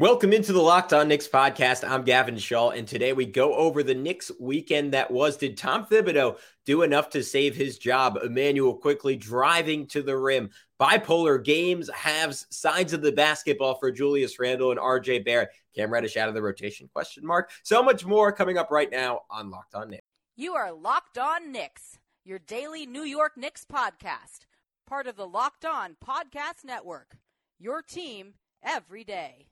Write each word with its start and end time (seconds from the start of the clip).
Welcome 0.00 0.32
into 0.32 0.54
the 0.54 0.62
Locked 0.62 0.94
On 0.94 1.08
Knicks 1.08 1.28
podcast. 1.28 1.86
I'm 1.86 2.04
Gavin 2.04 2.38
Shaw, 2.38 2.70
and 2.70 2.88
today 2.88 3.12
we 3.12 3.26
go 3.26 3.52
over 3.52 3.82
the 3.82 3.94
Knicks 3.94 4.30
weekend 4.40 4.94
that 4.94 5.10
was. 5.10 5.36
Did 5.36 5.58
Tom 5.58 5.84
Thibodeau 5.84 6.38
do 6.64 6.80
enough 6.80 7.10
to 7.10 7.22
save 7.22 7.54
his 7.54 7.76
job? 7.76 8.18
Immanuel 8.24 8.76
Quickley 8.76 9.16
driving 9.16 9.86
to 9.88 10.00
the 10.00 10.16
rim. 10.16 10.48
Bipolar 10.80 11.44
games, 11.44 11.90
halves, 11.90 12.46
sides 12.48 12.94
of 12.94 13.02
the 13.02 13.12
basketball 13.12 13.74
for 13.74 13.92
Julius 13.92 14.38
Randle 14.38 14.70
and 14.70 14.80
RJ 14.80 15.22
Barrett. 15.22 15.50
Cam 15.76 15.92
Reddish 15.92 16.16
out 16.16 16.30
of 16.30 16.34
the 16.34 16.40
rotation? 16.40 16.88
Question 16.94 17.26
mark. 17.26 17.50
So 17.62 17.82
much 17.82 18.06
more 18.06 18.32
coming 18.32 18.56
up 18.56 18.70
right 18.70 18.90
now 18.90 19.24
on 19.30 19.50
Locked 19.50 19.74
On 19.74 19.90
Knicks. 19.90 20.06
You 20.34 20.54
are 20.54 20.72
Locked 20.72 21.18
On 21.18 21.52
Knicks, 21.52 21.98
your 22.24 22.38
daily 22.38 22.86
New 22.86 23.04
York 23.04 23.36
Knicks 23.36 23.66
podcast, 23.70 24.46
part 24.86 25.06
of 25.06 25.16
the 25.16 25.28
Locked 25.28 25.66
On 25.66 25.94
Podcast 26.02 26.64
Network. 26.64 27.18
Your 27.58 27.82
team 27.82 28.32
every 28.62 29.04
day. 29.04 29.49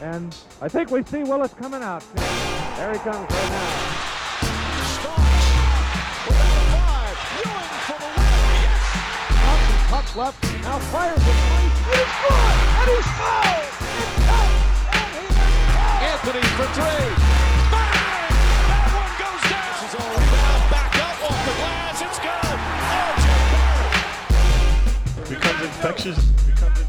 And 0.00 0.34
I 0.60 0.68
think 0.68 0.90
we 0.90 1.02
see 1.02 1.24
Willis 1.24 1.52
coming 1.54 1.82
out. 1.82 2.04
There 2.14 2.92
he 2.92 2.98
comes 3.00 3.28
right 3.28 3.50
now. 3.50 3.68
five. 6.70 7.18
Ewing 7.42 7.74
for 7.82 7.98
the 7.98 8.06
win. 8.06 8.30
Yes. 8.62 8.86
Puck 9.90 10.06
left. 10.14 10.38
Now 10.62 10.78
fires 10.78 11.18
it. 11.18 11.24
And 11.26 11.66
he's 11.66 12.14
good. 12.22 12.54
And 12.78 12.88
he's 12.94 13.10
fouled. 13.18 13.74
It's 13.98 14.22
out. 14.30 14.54
And 14.94 15.10
he 15.18 15.26
is 15.26 15.34
fouled. 15.74 16.06
Anthony 16.14 16.46
for 16.54 16.68
three. 16.78 17.10
Bang! 17.74 18.38
That 18.70 18.86
one 18.94 19.12
goes 19.18 19.42
down. 19.50 19.66
This 19.66 19.82
is 19.82 19.98
all 19.98 20.14
rebound. 20.14 20.62
Back 20.70 20.94
up 20.94 21.18
off 21.26 21.40
the 21.42 21.54
glass. 21.58 21.98
It's 22.06 22.22
good. 22.22 22.58
RJ 22.86 23.26
Barrett. 23.50 23.98
becomes 25.28 25.60
infectious. 25.66 26.18
Becomes 26.46 26.78
infectious. 26.78 26.87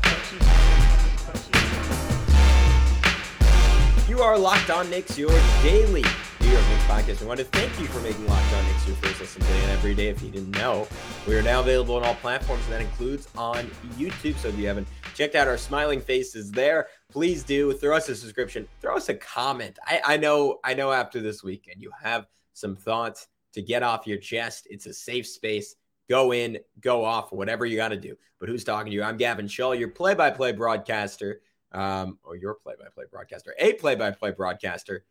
You 4.19 4.25
are 4.25 4.37
Locked 4.37 4.69
On 4.69 4.89
Knicks, 4.89 5.17
your 5.17 5.29
daily 5.63 6.03
New 6.41 6.49
York 6.49 6.67
Knicks 6.67 6.83
podcast. 6.87 7.21
We 7.21 7.27
want 7.27 7.39
to 7.39 7.45
thank 7.45 7.79
you 7.79 7.85
for 7.85 8.01
making 8.01 8.27
Locked 8.27 8.53
On 8.53 8.65
Knicks 8.65 8.85
your 8.85 8.97
first 8.97 9.21
listen 9.21 9.41
today 9.41 9.61
and 9.61 9.71
every 9.71 9.95
day. 9.95 10.09
If 10.09 10.21
you 10.21 10.29
didn't 10.29 10.51
know, 10.51 10.89
we 11.25 11.37
are 11.37 11.41
now 11.41 11.61
available 11.61 11.95
on 11.95 12.03
all 12.03 12.15
platforms, 12.15 12.61
and 12.65 12.73
that 12.73 12.81
includes 12.81 13.29
on 13.37 13.67
YouTube. 13.97 14.35
So 14.35 14.49
if 14.49 14.57
you 14.57 14.67
haven't 14.67 14.89
checked 15.15 15.35
out 15.35 15.47
our 15.47 15.57
smiling 15.57 16.01
faces 16.01 16.51
there, 16.51 16.87
please 17.09 17.43
do 17.43 17.71
throw 17.71 17.95
us 17.95 18.09
a 18.09 18.15
subscription, 18.15 18.67
throw 18.81 18.97
us 18.97 19.07
a 19.07 19.13
comment. 19.13 19.79
I, 19.85 20.01
I 20.03 20.17
know, 20.17 20.59
I 20.65 20.73
know. 20.73 20.91
After 20.91 21.21
this 21.21 21.41
weekend, 21.41 21.81
you 21.81 21.89
have 22.03 22.27
some 22.51 22.75
thoughts 22.75 23.29
to 23.53 23.61
get 23.61 23.83
off 23.83 24.05
your 24.05 24.17
chest. 24.17 24.67
It's 24.69 24.85
a 24.85 24.93
safe 24.93 25.27
space. 25.27 25.75
Go 26.09 26.33
in, 26.33 26.57
go 26.81 27.05
off, 27.05 27.31
whatever 27.31 27.65
you 27.65 27.77
got 27.77 27.89
to 27.89 27.97
do. 27.97 28.17
But 28.37 28.49
who's 28.49 28.65
talking 28.65 28.91
to 28.91 28.95
you? 28.95 29.01
I'm 29.01 29.15
Gavin 29.15 29.47
Shaw, 29.47 29.71
your 29.71 29.87
play-by-play 29.87 30.51
broadcaster 30.51 31.39
um, 31.71 32.17
or 32.23 32.35
your 32.35 32.55
play-by-play 32.55 33.05
broadcaster, 33.11 33.53
a 33.59 33.73
play-by-play 33.73 34.31
broadcaster, 34.31 35.05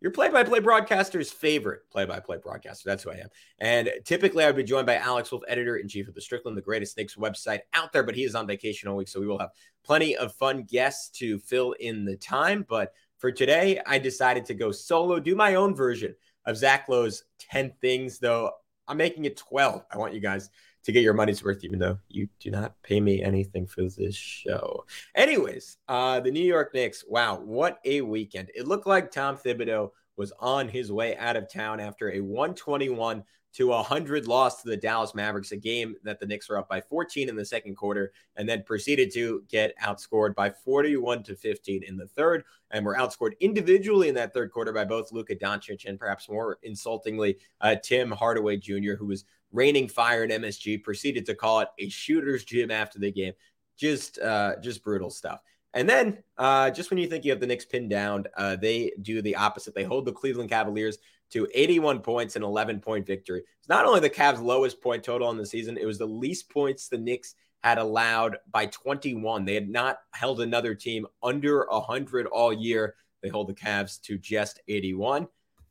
your 0.00 0.10
play-by-play 0.10 0.60
broadcaster's 0.60 1.30
favorite 1.30 1.88
play-by-play 1.90 2.38
broadcaster. 2.42 2.88
That's 2.88 3.02
who 3.02 3.10
I 3.10 3.16
am. 3.16 3.28
And 3.58 3.90
typically, 4.04 4.44
I 4.44 4.48
would 4.48 4.56
be 4.56 4.62
joined 4.62 4.86
by 4.86 4.96
Alex 4.96 5.32
Wolf, 5.32 5.42
editor 5.48 5.76
in 5.76 5.88
chief 5.88 6.06
of 6.06 6.14
the 6.14 6.20
Strickland, 6.20 6.56
the 6.56 6.62
greatest 6.62 6.96
Knicks 6.96 7.16
website 7.16 7.60
out 7.72 7.92
there. 7.92 8.02
But 8.02 8.14
he 8.14 8.24
is 8.24 8.34
on 8.34 8.46
vacation 8.46 8.88
all 8.88 8.96
week, 8.96 9.08
so 9.08 9.20
we 9.20 9.26
will 9.26 9.38
have 9.38 9.50
plenty 9.84 10.14
of 10.16 10.34
fun 10.34 10.64
guests 10.64 11.08
to 11.18 11.38
fill 11.38 11.72
in 11.72 12.04
the 12.04 12.16
time. 12.16 12.66
But 12.68 12.92
for 13.18 13.32
today, 13.32 13.80
I 13.86 13.98
decided 13.98 14.44
to 14.46 14.54
go 14.54 14.70
solo, 14.70 15.18
do 15.18 15.34
my 15.34 15.54
own 15.54 15.74
version 15.74 16.14
of 16.44 16.58
Zach 16.58 16.88
Lowe's 16.88 17.24
10 17.38 17.72
things, 17.80 18.18
though 18.18 18.50
I'm 18.86 18.98
making 18.98 19.24
it 19.24 19.36
12. 19.36 19.82
I 19.90 19.98
want 19.98 20.14
you 20.14 20.20
guys 20.20 20.50
to 20.86 20.92
get 20.92 21.02
your 21.02 21.14
money's 21.14 21.42
worth, 21.42 21.64
even 21.64 21.80
though 21.80 21.98
you 22.08 22.28
do 22.38 22.48
not 22.48 22.80
pay 22.84 23.00
me 23.00 23.20
anything 23.20 23.66
for 23.66 23.82
this 23.82 24.14
show. 24.14 24.84
Anyways, 25.16 25.78
uh, 25.88 26.20
the 26.20 26.30
New 26.30 26.44
York 26.44 26.72
Knicks, 26.72 27.04
wow, 27.08 27.40
what 27.40 27.80
a 27.84 28.02
weekend. 28.02 28.52
It 28.54 28.68
looked 28.68 28.86
like 28.86 29.10
Tom 29.10 29.36
Thibodeau 29.36 29.90
was 30.16 30.32
on 30.38 30.68
his 30.68 30.92
way 30.92 31.16
out 31.16 31.36
of 31.36 31.52
town 31.52 31.80
after 31.80 32.12
a 32.12 32.20
121 32.20 33.24
to 33.56 33.68
100 33.68 34.26
loss 34.26 34.60
to 34.62 34.68
the 34.68 34.76
Dallas 34.76 35.14
Mavericks, 35.14 35.52
a 35.52 35.56
game 35.56 35.96
that 36.02 36.20
the 36.20 36.26
Knicks 36.26 36.48
were 36.48 36.58
up 36.58 36.68
by 36.68 36.78
14 36.78 37.30
in 37.30 37.36
the 37.36 37.44
second 37.44 37.74
quarter 37.74 38.12
and 38.36 38.46
then 38.46 38.62
proceeded 38.62 39.10
to 39.14 39.44
get 39.48 39.74
outscored 39.78 40.34
by 40.34 40.50
41 40.50 41.22
to 41.22 41.34
15 41.34 41.82
in 41.82 41.96
the 41.96 42.06
third. 42.06 42.44
And 42.70 42.84
were 42.84 42.96
outscored 42.96 43.38
individually 43.40 44.08
in 44.08 44.14
that 44.16 44.34
third 44.34 44.50
quarter 44.50 44.72
by 44.72 44.84
both 44.84 45.12
Luka 45.12 45.36
Doncic 45.36 45.86
and 45.86 45.98
perhaps 45.98 46.28
more 46.28 46.58
insultingly, 46.64 47.38
uh, 47.60 47.76
Tim 47.82 48.10
Hardaway 48.10 48.58
Jr., 48.58 48.94
who 48.98 49.06
was 49.06 49.24
raining 49.52 49.88
fire 49.88 50.24
in 50.24 50.30
MSG, 50.30 50.82
proceeded 50.82 51.24
to 51.26 51.34
call 51.34 51.60
it 51.60 51.68
a 51.78 51.88
shooter's 51.88 52.44
gym 52.44 52.70
after 52.70 52.98
the 52.98 53.12
game. 53.12 53.32
Just, 53.78 54.18
uh, 54.18 54.56
just 54.60 54.82
brutal 54.82 55.10
stuff. 55.10 55.40
And 55.72 55.88
then, 55.88 56.18
uh, 56.38 56.70
just 56.70 56.90
when 56.90 56.98
you 56.98 57.06
think 57.06 57.24
you 57.24 57.30
have 57.30 57.40
the 57.40 57.46
Knicks 57.46 57.66
pinned 57.66 57.90
down, 57.90 58.24
uh, 58.36 58.56
they 58.56 58.92
do 59.02 59.22
the 59.22 59.36
opposite. 59.36 59.74
They 59.74 59.84
hold 59.84 60.06
the 60.06 60.12
Cleveland 60.12 60.50
Cavaliers 60.50 60.98
to 61.30 61.48
81 61.54 62.00
points 62.00 62.36
and 62.36 62.44
11 62.44 62.80
point 62.80 63.06
victory. 63.06 63.42
It's 63.58 63.68
not 63.68 63.84
only 63.84 64.00
the 64.00 64.10
Cavs' 64.10 64.42
lowest 64.42 64.80
point 64.80 65.02
total 65.02 65.30
in 65.30 65.36
the 65.36 65.46
season, 65.46 65.76
it 65.76 65.86
was 65.86 65.98
the 65.98 66.06
least 66.06 66.50
points 66.50 66.88
the 66.88 66.98
Knicks 66.98 67.34
had 67.62 67.78
allowed 67.78 68.36
by 68.50 68.66
21. 68.66 69.44
They 69.44 69.54
had 69.54 69.68
not 69.68 69.98
held 70.12 70.40
another 70.40 70.74
team 70.74 71.06
under 71.22 71.66
100 71.68 72.26
all 72.26 72.52
year. 72.52 72.94
They 73.22 73.28
hold 73.28 73.48
the 73.48 73.54
Cavs 73.54 74.00
to 74.02 74.18
just 74.18 74.60
81. 74.68 75.26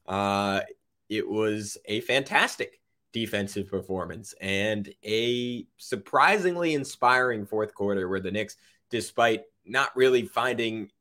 Uh, 0.05 0.61
it 1.09 1.27
was 1.27 1.77
a 1.85 2.01
fantastic 2.01 2.81
defensive 3.13 3.67
performance 3.69 4.33
and 4.41 4.93
a 5.05 5.65
surprisingly 5.77 6.73
inspiring 6.73 7.45
fourth 7.45 7.73
quarter 7.73 8.09
where 8.09 8.19
the 8.19 8.31
Knicks, 8.31 8.57
despite 8.89 9.43
not 9.65 9.95
really 9.95 10.25
finding 10.25 10.91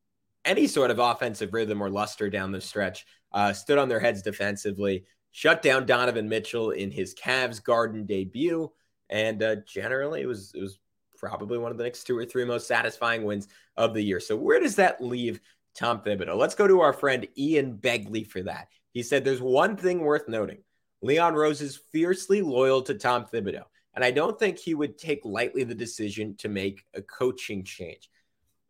any 0.45 0.67
sort 0.67 0.91
of 0.93 0.99
offensive 0.99 1.53
rhythm 1.53 1.83
or 1.83 1.91
luster 1.91 2.31
down 2.31 2.53
the 2.53 2.61
stretch, 2.61 3.05
uh, 3.35 3.53
stood 3.53 3.79
on 3.79 3.89
their 3.89 4.01
heads 4.01 4.23
defensively, 4.23 5.05
shut 5.33 5.61
down 5.61 5.85
Donovan 5.85 6.29
Mitchell 6.29 6.71
in 6.71 6.91
his 6.91 7.15
Cavs 7.15 7.63
Garden 7.63 8.07
debut, 8.07 8.71
and 9.11 9.43
uh, 9.43 9.57
generally 9.67 10.23
it 10.23 10.27
was 10.27 10.53
it 10.55 10.61
was 10.61 10.79
probably 11.19 11.59
one 11.59 11.73
of 11.73 11.77
the 11.77 11.85
next 11.85 12.05
two 12.05 12.17
or 12.17 12.25
three 12.25 12.45
most 12.45 12.69
satisfying 12.69 13.25
wins 13.25 13.49
of 13.77 13.93
the 13.93 14.03
year. 14.03 14.21
So 14.21 14.37
where 14.37 14.61
does 14.61 14.77
that 14.77 15.03
leave 15.03 15.41
Tom 15.75 16.01
Thibodeau? 16.01 16.37
Let's 16.37 16.55
go 16.55 16.69
to 16.69 16.81
our 16.81 16.93
friend 16.93 17.27
Ian 17.37 17.77
Begley 17.77 18.27
for 18.27 18.43
that. 18.43 18.69
He 18.93 19.03
said 19.03 19.25
there's 19.25 19.43
one 19.43 19.77
thing 19.77 20.01
worth 20.01 20.29
noting. 20.29 20.59
Leon 21.03 21.35
Rose 21.35 21.61
is 21.61 21.81
fiercely 21.93 22.41
loyal 22.41 22.83
to 22.83 22.95
Tom 22.95 23.27
Thibodeau, 23.27 23.65
and 23.95 24.05
I 24.05 24.13
don't 24.13 24.39
think 24.39 24.59
he 24.59 24.75
would 24.75 24.97
take 24.97 25.25
lightly 25.25 25.65
the 25.65 25.75
decision 25.75 26.37
to 26.37 26.49
make 26.49 26.85
a 26.95 27.03
coaching 27.03 27.65
change. 27.65 28.09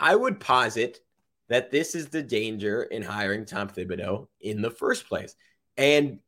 I 0.01 0.17
would 0.17 0.41
posit 0.41 1.01
that 1.49 1.71
this 1.71 1.95
is 1.95 2.09
the 2.09 2.23
danger 2.23 2.85
in 2.85 3.03
hiring 3.03 3.45
Tom 3.45 3.69
Thibodeau 3.69 4.29
in 4.41 4.63
the 4.63 4.71
first 4.71 5.09
place. 5.09 5.35
And 5.77 6.21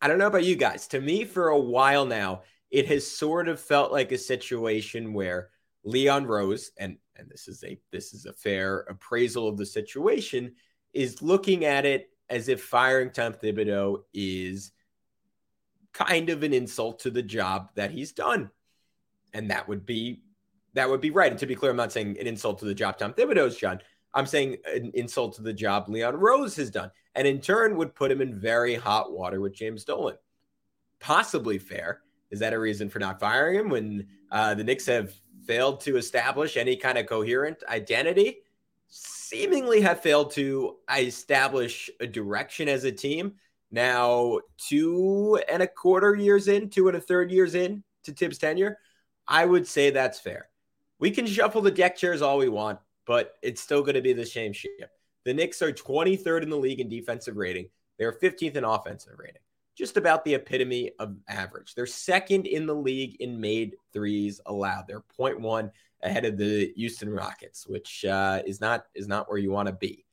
I 0.00 0.08
don't 0.08 0.18
know 0.18 0.26
about 0.26 0.44
you 0.44 0.56
guys. 0.56 0.86
To 0.88 1.00
me, 1.00 1.24
for 1.24 1.48
a 1.48 1.58
while 1.58 2.06
now, 2.06 2.42
it 2.70 2.86
has 2.86 3.06
sort 3.06 3.48
of 3.48 3.60
felt 3.60 3.92
like 3.92 4.12
a 4.12 4.18
situation 4.18 5.12
where 5.12 5.50
Leon 5.84 6.26
Rose, 6.26 6.72
and 6.78 6.98
and 7.16 7.28
this 7.30 7.48
is 7.48 7.64
a 7.64 7.78
this 7.92 8.12
is 8.12 8.26
a 8.26 8.32
fair 8.32 8.80
appraisal 8.80 9.48
of 9.48 9.56
the 9.56 9.66
situation, 9.66 10.54
is 10.92 11.22
looking 11.22 11.64
at 11.64 11.86
it 11.86 12.10
as 12.28 12.48
if 12.48 12.62
firing 12.62 13.10
Tom 13.10 13.32
Thibodeau 13.32 14.02
is 14.12 14.72
kind 15.92 16.28
of 16.28 16.42
an 16.42 16.52
insult 16.52 17.00
to 17.00 17.10
the 17.10 17.22
job 17.22 17.70
that 17.74 17.90
he's 17.90 18.12
done. 18.12 18.50
And 19.32 19.50
that 19.50 19.68
would 19.68 19.86
be 19.86 20.22
that 20.74 20.90
would 20.90 21.00
be 21.00 21.10
right. 21.10 21.30
And 21.30 21.40
to 21.40 21.46
be 21.46 21.54
clear, 21.54 21.70
I'm 21.70 21.76
not 21.76 21.92
saying 21.92 22.18
an 22.20 22.26
insult 22.26 22.58
to 22.58 22.64
the 22.66 22.74
job 22.74 22.98
Tom 22.98 23.14
Thibodeau's 23.14 23.58
done. 23.58 23.80
I'm 24.16 24.26
saying 24.26 24.56
an 24.66 24.90
insult 24.94 25.36
to 25.36 25.42
the 25.42 25.52
job 25.52 25.88
Leon 25.88 26.16
Rose 26.16 26.56
has 26.56 26.70
done, 26.70 26.90
and 27.14 27.28
in 27.28 27.40
turn 27.40 27.76
would 27.76 27.94
put 27.94 28.10
him 28.10 28.20
in 28.20 28.34
very 28.34 28.74
hot 28.74 29.12
water 29.12 29.40
with 29.40 29.54
James 29.54 29.84
Dolan. 29.84 30.16
Possibly 30.98 31.58
fair. 31.58 32.00
Is 32.30 32.40
that 32.40 32.52
a 32.52 32.58
reason 32.58 32.88
for 32.88 32.98
not 32.98 33.20
firing 33.20 33.60
him 33.60 33.68
when 33.68 34.08
uh, 34.32 34.54
the 34.54 34.64
Knicks 34.64 34.86
have 34.86 35.14
failed 35.46 35.80
to 35.82 35.96
establish 35.96 36.56
any 36.56 36.74
kind 36.74 36.98
of 36.98 37.06
coherent 37.06 37.62
identity? 37.68 38.38
Seemingly 38.88 39.80
have 39.82 40.00
failed 40.00 40.32
to 40.32 40.76
establish 40.90 41.88
a 42.00 42.06
direction 42.06 42.68
as 42.68 42.82
a 42.82 42.90
team 42.90 43.34
now, 43.70 44.40
two 44.56 45.40
and 45.50 45.62
a 45.62 45.66
quarter 45.66 46.14
years 46.14 46.48
in, 46.48 46.70
two 46.70 46.88
and 46.88 46.96
a 46.96 47.00
third 47.00 47.30
years 47.30 47.54
in 47.54 47.82
to 48.04 48.12
Thibs' 48.12 48.38
tenure, 48.38 48.78
I 49.26 49.44
would 49.44 49.66
say 49.66 49.90
that's 49.90 50.20
fair. 50.20 50.48
We 50.98 51.10
can 51.10 51.26
shuffle 51.26 51.62
the 51.62 51.70
deck 51.70 51.96
chairs 51.96 52.22
all 52.22 52.38
we 52.38 52.48
want, 52.48 52.78
but 53.06 53.34
it's 53.42 53.60
still 53.60 53.82
going 53.82 53.94
to 53.94 54.02
be 54.02 54.12
the 54.12 54.26
same 54.26 54.52
ship. 54.52 54.90
The 55.24 55.34
Knicks 55.34 55.62
are 55.62 55.72
23rd 55.72 56.42
in 56.42 56.50
the 56.50 56.56
league 56.56 56.80
in 56.80 56.88
defensive 56.88 57.36
rating. 57.36 57.68
They're 57.98 58.12
15th 58.12 58.56
in 58.56 58.64
offensive 58.64 59.14
rating, 59.18 59.42
just 59.76 59.96
about 59.96 60.24
the 60.24 60.34
epitome 60.34 60.92
of 60.98 61.16
average. 61.28 61.74
They're 61.74 61.86
second 61.86 62.46
in 62.46 62.66
the 62.66 62.74
league 62.74 63.16
in 63.20 63.40
made 63.40 63.76
threes 63.92 64.40
allowed. 64.46 64.84
They're 64.86 65.04
0.1 65.18 65.70
ahead 66.02 66.24
of 66.24 66.36
the 66.36 66.72
Houston 66.76 67.10
Rockets, 67.10 67.66
which 67.66 68.04
uh, 68.04 68.42
is 68.46 68.60
not 68.60 68.84
is 68.94 69.08
not 69.08 69.28
where 69.28 69.38
you 69.38 69.50
want 69.50 69.68
to 69.68 69.72
be 69.72 70.06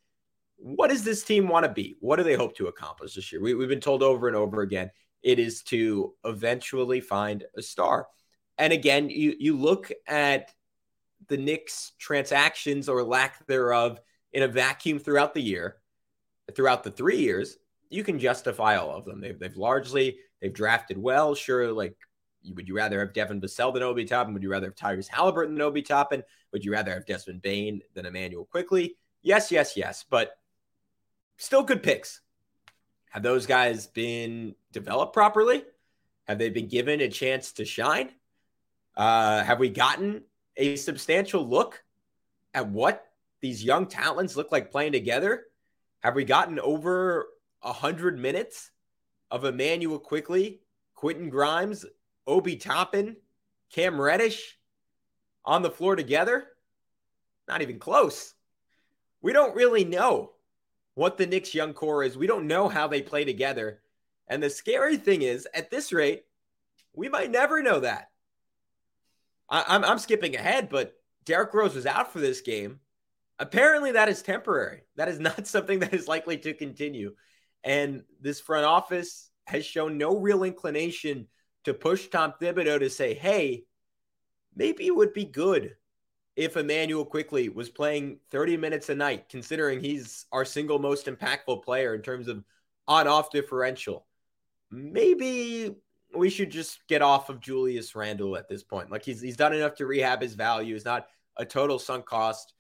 what 0.64 0.90
does 0.90 1.04
this 1.04 1.24
team 1.24 1.50
want 1.50 1.66
to 1.66 1.72
be? 1.72 1.98
What 2.00 2.16
do 2.16 2.24
they 2.24 2.36
hope 2.36 2.56
to 2.56 2.68
accomplish 2.68 3.16
this 3.16 3.32
year? 3.32 3.42
We, 3.42 3.52
have 3.52 3.70
been 3.70 3.82
told 3.82 4.02
over 4.02 4.28
and 4.28 4.38
over 4.38 4.62
again 4.62 4.92
it 5.22 5.38
is 5.38 5.62
to 5.64 6.14
eventually 6.24 7.02
find 7.02 7.44
a 7.58 7.62
star. 7.62 8.08
And 8.58 8.72
again, 8.72 9.10
you 9.10 9.36
you 9.38 9.58
look 9.58 9.92
at 10.08 10.54
the 11.28 11.38
Knicks 11.38 11.94
transactions 12.00 12.90
or 12.90 13.04
lack 13.04 13.46
thereof 13.48 14.00
in 14.32 14.44
a 14.44 14.48
vacuum 14.48 15.00
throughout 15.00 15.34
the 15.34 15.42
year, 15.42 15.78
throughout 16.56 16.84
the 16.84 16.92
three 16.92 17.18
years, 17.18 17.58
you 17.90 18.04
can 18.04 18.20
justify 18.20 18.76
all 18.76 18.92
of 18.92 19.06
them. 19.06 19.22
They've, 19.22 19.38
they've 19.38 19.56
largely 19.56 20.18
they've 20.42 20.54
drafted 20.54 20.98
well. 20.98 21.36
Sure, 21.36 21.72
like 21.72 21.96
would 22.54 22.68
you 22.68 22.76
rather 22.76 23.00
have 23.00 23.14
Devin 23.14 23.40
Vassell 23.40 23.74
than 23.74 23.84
Obi 23.84 24.06
Toppin? 24.06 24.34
Would 24.34 24.44
you 24.44 24.52
rather 24.52 24.68
have 24.68 24.76
Tyrese 24.76 25.08
Halliburton 25.08 25.56
than 25.56 25.62
Obi 25.62 25.82
Toppin? 25.82 26.24
Would 26.52 26.66
you 26.66 26.72
rather 26.72 26.94
have 26.94 27.06
Desmond 27.06 27.42
Bane 27.42 27.82
than 27.94 28.06
Immanuel 28.06 28.46
Quickley? 28.46 28.98
Yes, 29.22 29.52
yes, 29.52 29.78
yes. 29.78 30.04
But 30.10 30.32
still 31.38 31.64
good 31.64 31.84
picks. 31.84 32.22
Have 33.12 33.24
those 33.24 33.46
guys 33.46 33.88
been 33.88 34.56
developed 34.72 35.14
properly? 35.14 35.64
Have 36.28 36.40
they 36.40 36.50
been 36.50 36.68
given 36.68 37.00
a 37.00 37.10
chance 37.10 37.54
to 37.54 37.66
shine? 37.66 38.10
Uh, 38.96 39.44
have 39.44 39.60
we 39.60 39.70
gotten 39.70 40.24
a 40.58 40.76
substantial 40.76 41.48
look 41.48 41.84
at 42.54 42.68
what 42.70 43.08
these 43.42 43.64
young 43.64 43.88
talents 43.88 44.36
look 44.36 44.52
like 44.52 44.72
playing 44.72 44.92
together? 44.92 45.46
Have 46.02 46.16
we 46.16 46.24
gotten 46.24 46.60
over 46.60 47.28
a 47.62 47.74
hundred 47.74 48.20
minutes 48.20 48.72
of 49.32 49.46
Immanuel 49.46 50.00
Quickley, 50.00 50.62
Quentin 50.96 51.30
Grimes, 51.30 51.86
Obi 52.28 52.56
Toppin, 52.56 53.16
Cam 53.72 54.00
Reddish 54.00 54.58
on 55.46 55.62
the 55.62 55.72
floor 55.72 55.96
together? 55.96 56.48
Not 57.48 57.62
even 57.62 57.80
close. 57.80 58.34
We 59.22 59.34
don't 59.34 59.56
really 59.56 59.84
know 59.84 60.32
what 60.96 61.18
the 61.18 61.26
Knicks 61.26 61.54
young 61.54 61.74
core 61.74 62.04
is. 62.04 62.18
We 62.18 62.28
don't 62.28 62.48
know 62.48 62.70
how 62.70 62.88
they 62.88 63.02
play 63.02 63.26
together. 63.26 63.82
And 64.28 64.42
the 64.42 64.50
scary 64.50 64.98
thing 64.98 65.22
is, 65.22 65.48
at 65.54 65.70
this 65.70 65.92
rate, 65.92 66.24
we 66.94 67.10
might 67.10 67.32
never 67.32 67.62
know 67.62 67.80
that. 67.80 68.10
I, 69.54 69.60
am 69.60 69.66
I'm, 69.68 69.92
I'm 69.92 70.00
skipping 70.00 70.36
ahead, 70.36 70.68
but 70.70 70.96
Derrick 71.26 71.54
Rose 71.54 71.76
was 71.76 71.86
out 71.86 72.12
for 72.12 72.20
this 72.20 72.42
game. 72.42 72.80
Apparently, 73.38 73.92
that 73.92 74.10
is 74.10 74.24
temporary. 74.24 74.82
That 74.96 75.08
is 75.08 75.20
not 75.22 75.48
something 75.48 75.80
that 75.80 75.94
is 75.94 76.08
likely 76.08 76.38
to 76.40 76.54
continue. 76.54 77.14
And 77.64 78.04
this 78.20 78.42
front 78.42 78.66
office 78.66 79.30
has 79.46 79.66
shown 79.66 79.98
no 79.98 80.18
real 80.18 80.44
inclination 80.44 81.28
to 81.66 81.74
push 81.74 82.08
Tom 82.08 82.34
Thibodeau 82.42 82.80
to 82.80 82.90
say, 82.90 83.14
hey, 83.14 83.64
maybe 84.56 84.88
it 84.88 84.96
would 84.96 85.14
be 85.14 85.26
good 85.26 85.76
if 86.36 86.58
Immanuel 86.58 87.06
Quickley 87.06 87.50
was 87.50 87.70
playing 87.70 88.20
30 88.32 88.58
minutes 88.58 88.90
a 88.90 88.96
night, 88.96 89.30
considering 89.30 89.80
he's 89.80 90.26
our 90.32 90.46
single 90.46 90.80
most 90.80 91.06
impactful 91.06 91.64
player 91.64 91.94
in 91.94 92.02
terms 92.02 92.28
of 92.28 92.44
on 92.88 93.08
off 93.08 93.30
differential. 93.30 94.08
Maybe 94.72 95.76
we 96.16 96.30
should 96.30 96.50
just 96.52 96.86
get 96.88 97.02
off 97.02 97.30
of 97.30 97.40
Julius 97.40 97.96
Randle 97.96 98.38
at 98.38 98.48
this 98.48 98.64
point. 98.64 98.92
Like 98.92 99.04
he's 99.04 99.22
he's 99.22 99.38
done 99.38 99.54
enough 99.54 99.76
to 99.76 99.86
rehab 99.86 100.22
his 100.22 100.36
value. 100.36 100.74
He's 100.74 100.86
not 100.86 101.08
a 101.38 101.46
total 101.46 101.80
sunk 101.80 102.06
cost. 102.06 102.54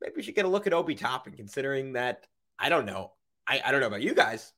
Maybe 0.00 0.14
we 0.16 0.22
should 0.22 0.34
get 0.34 0.44
a 0.44 0.48
look 0.48 0.66
at 0.66 0.72
Obi 0.72 0.94
Toppin, 0.94 1.34
considering 1.34 1.92
that 1.94 2.26
I 2.58 2.68
don't 2.68 2.86
know. 2.86 3.12
I, 3.46 3.60
I 3.64 3.70
don't 3.72 3.80
know 3.80 3.86
about 3.86 4.02
you 4.02 4.14
guys. 4.14 4.52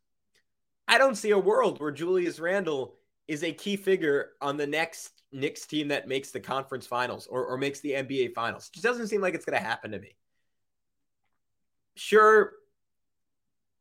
I 0.86 0.98
don't 0.98 1.16
see 1.16 1.30
a 1.30 1.38
world 1.38 1.80
where 1.80 1.90
Julius 1.90 2.38
Randle 2.38 2.96
is 3.28 3.44
a 3.44 3.52
key 3.52 3.76
figure 3.76 4.30
on 4.40 4.56
the 4.56 4.66
next 4.66 5.22
Knicks 5.32 5.66
team 5.66 5.88
that 5.88 6.08
makes 6.08 6.30
the 6.30 6.40
conference 6.40 6.86
finals 6.86 7.26
or, 7.26 7.46
or 7.46 7.56
makes 7.56 7.80
the 7.80 7.92
NBA 7.92 8.34
finals. 8.34 8.68
It 8.68 8.74
just 8.74 8.84
doesn't 8.84 9.08
seem 9.08 9.20
like 9.20 9.34
it's 9.34 9.44
going 9.44 9.58
to 9.58 9.64
happen 9.64 9.92
to 9.92 9.98
me. 9.98 10.16
Sure, 11.94 12.52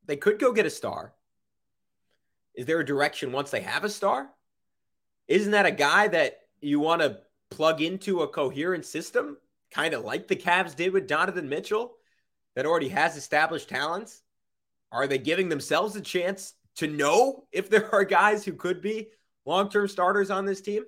they 0.06 0.16
could 0.16 0.40
go 0.40 0.54
get 0.54 0.66
a 0.66 0.70
star. 0.70 1.14
Is 2.56 2.66
there 2.66 2.80
a 2.80 2.86
direction 2.86 3.32
once 3.32 3.52
they 3.52 3.62
have 3.62 3.84
a 3.84 3.90
star? 3.90 4.30
Isn't 5.32 5.52
that 5.52 5.66
a 5.66 5.72
guy 5.72 6.10
that 6.10 6.40
you 6.60 6.82
want 6.82 7.02
to 7.02 7.20
plug 7.50 7.82
into 7.82 8.20
a 8.20 8.28
coherent 8.28 8.84
system, 8.84 9.38
kind 9.72 9.94
of 9.94 10.04
like 10.04 10.28
the 10.28 10.36
Cavs 10.36 10.76
did 10.76 10.92
with 10.92 11.08
Donovan 11.08 11.48
Mitchell, 11.48 11.94
that 12.54 12.66
already 12.66 12.90
has 12.90 13.16
established 13.16 13.70
talents? 13.70 14.24
Are 14.92 15.08
they 15.08 15.18
giving 15.18 15.48
themselves 15.48 15.96
a 15.96 16.02
chance 16.02 16.56
to 16.76 16.88
know 16.88 17.46
if 17.54 17.70
there 17.70 17.96
are 17.96 18.04
guys 18.04 18.44
who 18.44 18.52
could 18.52 18.82
be 18.82 19.08
long 19.46 19.70
term 19.70 19.88
starters 19.88 20.30
on 20.30 20.46
this 20.46 20.60
team? 20.60 20.84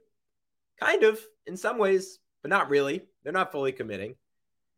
Kind 0.77 1.03
of, 1.03 1.21
in 1.47 1.55
some 1.55 1.77
ways, 1.77 2.19
but 2.41 2.49
not 2.49 2.69
really. 2.69 3.05
They're 3.23 3.31
not 3.31 3.53
fully 3.53 3.71
committing. 3.71 4.15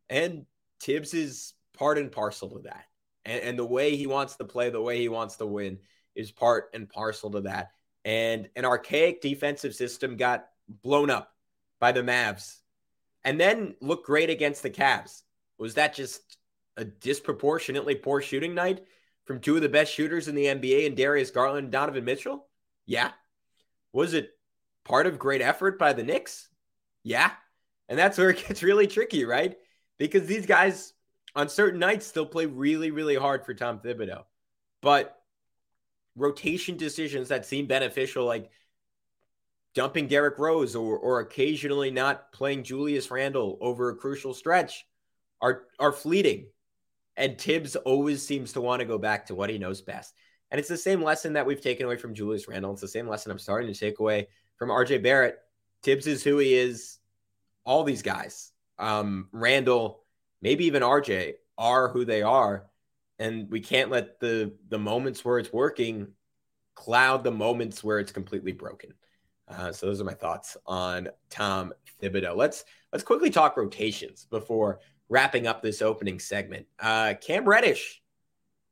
And 0.08 0.46
Thibs 0.78 1.12
is 1.12 1.54
part 1.76 1.98
and 1.98 2.12
parcel 2.12 2.50
to 2.50 2.60
that. 2.60 2.84
And, 3.24 3.42
and, 3.42 3.58
the 3.58 3.66
way 3.66 3.96
he 3.96 4.06
wants 4.06 4.36
to 4.36 4.44
play, 4.44 4.70
the 4.70 4.80
way 4.80 5.00
he 5.00 5.08
wants 5.08 5.34
to 5.36 5.46
win 5.46 5.80
is 6.14 6.30
part 6.30 6.70
and 6.72 6.88
parcel 6.88 7.32
to 7.32 7.40
that. 7.40 7.72
And 8.06 8.48
an 8.54 8.64
archaic 8.64 9.20
defensive 9.20 9.74
system 9.74 10.16
got 10.16 10.46
blown 10.68 11.10
up 11.10 11.34
by 11.80 11.90
the 11.90 12.02
Mavs 12.02 12.60
and 13.24 13.40
then 13.40 13.74
looked 13.80 14.06
great 14.06 14.30
against 14.30 14.62
the 14.62 14.70
Cavs. 14.70 15.22
Was 15.58 15.74
that 15.74 15.92
just 15.92 16.38
a 16.76 16.84
disproportionately 16.84 17.96
poor 17.96 18.22
shooting 18.22 18.54
night 18.54 18.84
from 19.24 19.40
two 19.40 19.56
of 19.56 19.62
the 19.62 19.68
best 19.68 19.92
shooters 19.92 20.28
in 20.28 20.36
the 20.36 20.44
NBA 20.44 20.86
and 20.86 20.96
Darius 20.96 21.32
Garland 21.32 21.64
and 21.64 21.72
Donovan 21.72 22.04
Mitchell? 22.04 22.46
Yeah. 22.86 23.10
Was 23.92 24.14
it 24.14 24.30
part 24.84 25.08
of 25.08 25.18
great 25.18 25.42
effort 25.42 25.76
by 25.76 25.92
the 25.92 26.04
Knicks? 26.04 26.48
Yeah. 27.02 27.32
And 27.88 27.98
that's 27.98 28.18
where 28.18 28.30
it 28.30 28.46
gets 28.46 28.62
really 28.62 28.86
tricky, 28.86 29.24
right? 29.24 29.56
Because 29.98 30.26
these 30.26 30.46
guys 30.46 30.92
on 31.34 31.48
certain 31.48 31.80
nights 31.80 32.06
still 32.06 32.26
play 32.26 32.46
really, 32.46 32.92
really 32.92 33.16
hard 33.16 33.44
for 33.44 33.52
Tom 33.52 33.80
Thibodeau. 33.80 34.22
But 34.80 35.15
rotation 36.16 36.76
decisions 36.76 37.28
that 37.28 37.46
seem 37.46 37.66
beneficial, 37.66 38.24
like 38.24 38.50
dumping 39.74 40.08
Derrick 40.08 40.38
Rose 40.38 40.74
or, 40.74 40.96
or 40.98 41.20
occasionally 41.20 41.90
not 41.90 42.32
playing 42.32 42.64
Julius 42.64 43.10
Randle 43.10 43.58
over 43.60 43.90
a 43.90 43.96
crucial 43.96 44.34
stretch, 44.34 44.86
are, 45.40 45.64
are 45.78 45.92
fleeting. 45.92 46.46
And 47.16 47.38
Thibs 47.38 47.76
always 47.76 48.22
seems 48.26 48.52
to 48.54 48.60
want 48.60 48.80
to 48.80 48.86
go 48.86 48.98
back 48.98 49.26
to 49.26 49.34
what 49.34 49.50
he 49.50 49.58
knows 49.58 49.82
best. 49.82 50.14
And 50.50 50.58
it's 50.58 50.68
the 50.68 50.76
same 50.76 51.02
lesson 51.02 51.34
that 51.34 51.46
we've 51.46 51.60
taken 51.60 51.86
away 51.86 51.96
from 51.96 52.14
Julius 52.14 52.48
Randle. 52.48 52.72
It's 52.72 52.80
the 52.80 52.88
same 52.88 53.08
lesson 53.08 53.32
I'm 53.32 53.38
starting 53.38 53.72
to 53.72 53.78
take 53.78 53.98
away 53.98 54.28
from 54.56 54.70
RJ 54.70 55.02
Barrett. 55.02 55.38
Thibs 55.82 56.06
is 56.06 56.22
who 56.22 56.38
he 56.38 56.54
is. 56.54 56.98
All 57.64 57.82
these 57.82 58.02
guys, 58.02 58.52
um, 58.78 59.28
Randle, 59.32 60.04
maybe 60.40 60.66
even 60.66 60.82
RJ, 60.82 61.32
are 61.58 61.88
who 61.88 62.04
they 62.04 62.22
are, 62.22 62.66
and 63.18 63.50
we 63.50 63.60
can't 63.60 63.90
let 63.90 64.20
the 64.20 64.54
the 64.68 64.78
moments 64.78 65.24
where 65.24 65.38
it's 65.38 65.52
working 65.52 66.08
cloud 66.74 67.24
the 67.24 67.30
moments 67.30 67.82
where 67.82 67.98
it's 67.98 68.12
completely 68.12 68.52
broken. 68.52 68.92
Uh, 69.48 69.72
so 69.72 69.86
those 69.86 70.00
are 70.00 70.04
my 70.04 70.12
thoughts 70.12 70.56
on 70.66 71.08
Tom 71.30 71.72
Thibodeau. 72.02 72.36
Let's 72.36 72.64
let's 72.92 73.04
quickly 73.04 73.30
talk 73.30 73.56
rotations 73.56 74.26
before 74.30 74.80
wrapping 75.08 75.46
up 75.46 75.62
this 75.62 75.82
opening 75.82 76.18
segment. 76.18 76.66
Uh, 76.78 77.14
Cam 77.20 77.44
Reddish 77.44 78.02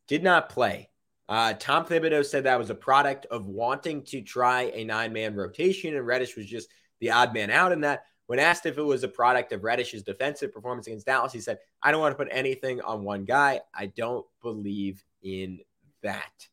did 0.09 0.23
not 0.23 0.49
play 0.49 0.91
uh, 1.29 1.55
Tom 1.55 1.87
Thibodeau 1.87 2.25
said 2.25 2.45
that 2.45 2.59
was 2.59 2.71
a 2.71 2.75
product 2.75 3.27
of 3.27 3.47
wanting 3.47 4.03
to 4.05 4.21
try 4.21 4.65
a 4.75 4.85
nine 4.85 5.13
man 5.13 5.35
rotation, 5.35 5.97
and 5.97 6.07
Reddish 6.07 6.37
was 6.37 6.47
just 6.47 6.69
the 7.01 7.13
odd 7.13 7.33
man 7.33 7.51
out 7.51 7.73
in 7.73 7.81
that. 7.81 8.05
When 8.27 8.39
asked 8.39 8.67
if 8.67 8.79
it 8.79 8.83
was 8.83 9.05
a 9.05 9.09
product 9.09 9.53
of 9.53 9.63
Reddish's 9.63 10.03
defensive 10.03 10.53
performance 10.53 10.87
against 10.87 11.07
Dallas, 11.07 11.33
he 11.33 11.41
said, 11.41 11.59
I 11.83 11.91
don't 11.91 12.01
want 12.01 12.17
to 12.17 12.25
put 12.25 12.33
anything 12.33 12.81
on 12.81 13.05
one 13.05 13.25
guy. 13.25 13.61
I 13.75 13.87
don't 13.87 14.25
believe 14.43 15.05
in 15.23 15.61
that. 16.03 16.49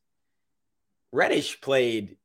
Reddish 1.11 1.61
played 1.61 2.17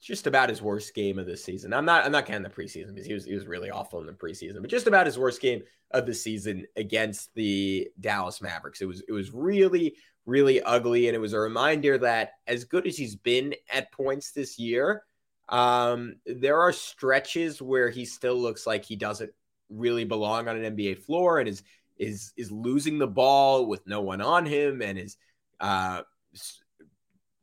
just 0.00 0.26
about 0.26 0.48
his 0.48 0.62
worst 0.62 0.94
game 0.94 1.18
of 1.18 1.26
the 1.26 1.36
season. 1.36 1.72
I'm 1.72 1.84
not 1.84 2.04
I'm 2.04 2.12
not 2.12 2.26
counting 2.26 2.42
the 2.42 2.50
preseason 2.50 2.94
because 2.94 3.06
he 3.06 3.14
was 3.14 3.24
he 3.24 3.34
was 3.34 3.46
really 3.46 3.70
awful 3.70 4.00
in 4.00 4.06
the 4.06 4.12
preseason, 4.12 4.60
but 4.60 4.70
just 4.70 4.86
about 4.86 5.06
his 5.06 5.18
worst 5.18 5.40
game 5.40 5.62
of 5.90 6.06
the 6.06 6.14
season 6.14 6.66
against 6.76 7.34
the 7.34 7.88
Dallas 7.98 8.40
Mavericks. 8.40 8.80
It 8.80 8.86
was 8.86 9.02
it 9.08 9.12
was 9.12 9.32
really 9.32 9.96
really 10.26 10.60
ugly. 10.62 11.06
And 11.06 11.16
it 11.16 11.20
was 11.20 11.32
a 11.32 11.38
reminder 11.38 11.96
that 11.98 12.32
as 12.46 12.64
good 12.64 12.86
as 12.86 12.96
he's 12.96 13.16
been 13.16 13.54
at 13.72 13.92
points 13.92 14.32
this 14.32 14.58
year, 14.58 15.04
um, 15.48 16.16
there 16.26 16.60
are 16.60 16.72
stretches 16.72 17.62
where 17.62 17.88
he 17.88 18.04
still 18.04 18.36
looks 18.36 18.66
like 18.66 18.84
he 18.84 18.96
doesn't 18.96 19.30
really 19.68 20.04
belong 20.04 20.48
on 20.48 20.56
an 20.56 20.76
NBA 20.76 20.98
floor 20.98 21.38
and 21.38 21.48
is 21.48 21.62
is 21.98 22.32
is 22.36 22.50
losing 22.50 22.98
the 22.98 23.06
ball 23.06 23.66
with 23.66 23.86
no 23.86 24.00
one 24.00 24.20
on 24.20 24.44
him 24.44 24.82
and 24.82 24.98
is 24.98 25.16
uh, 25.60 26.02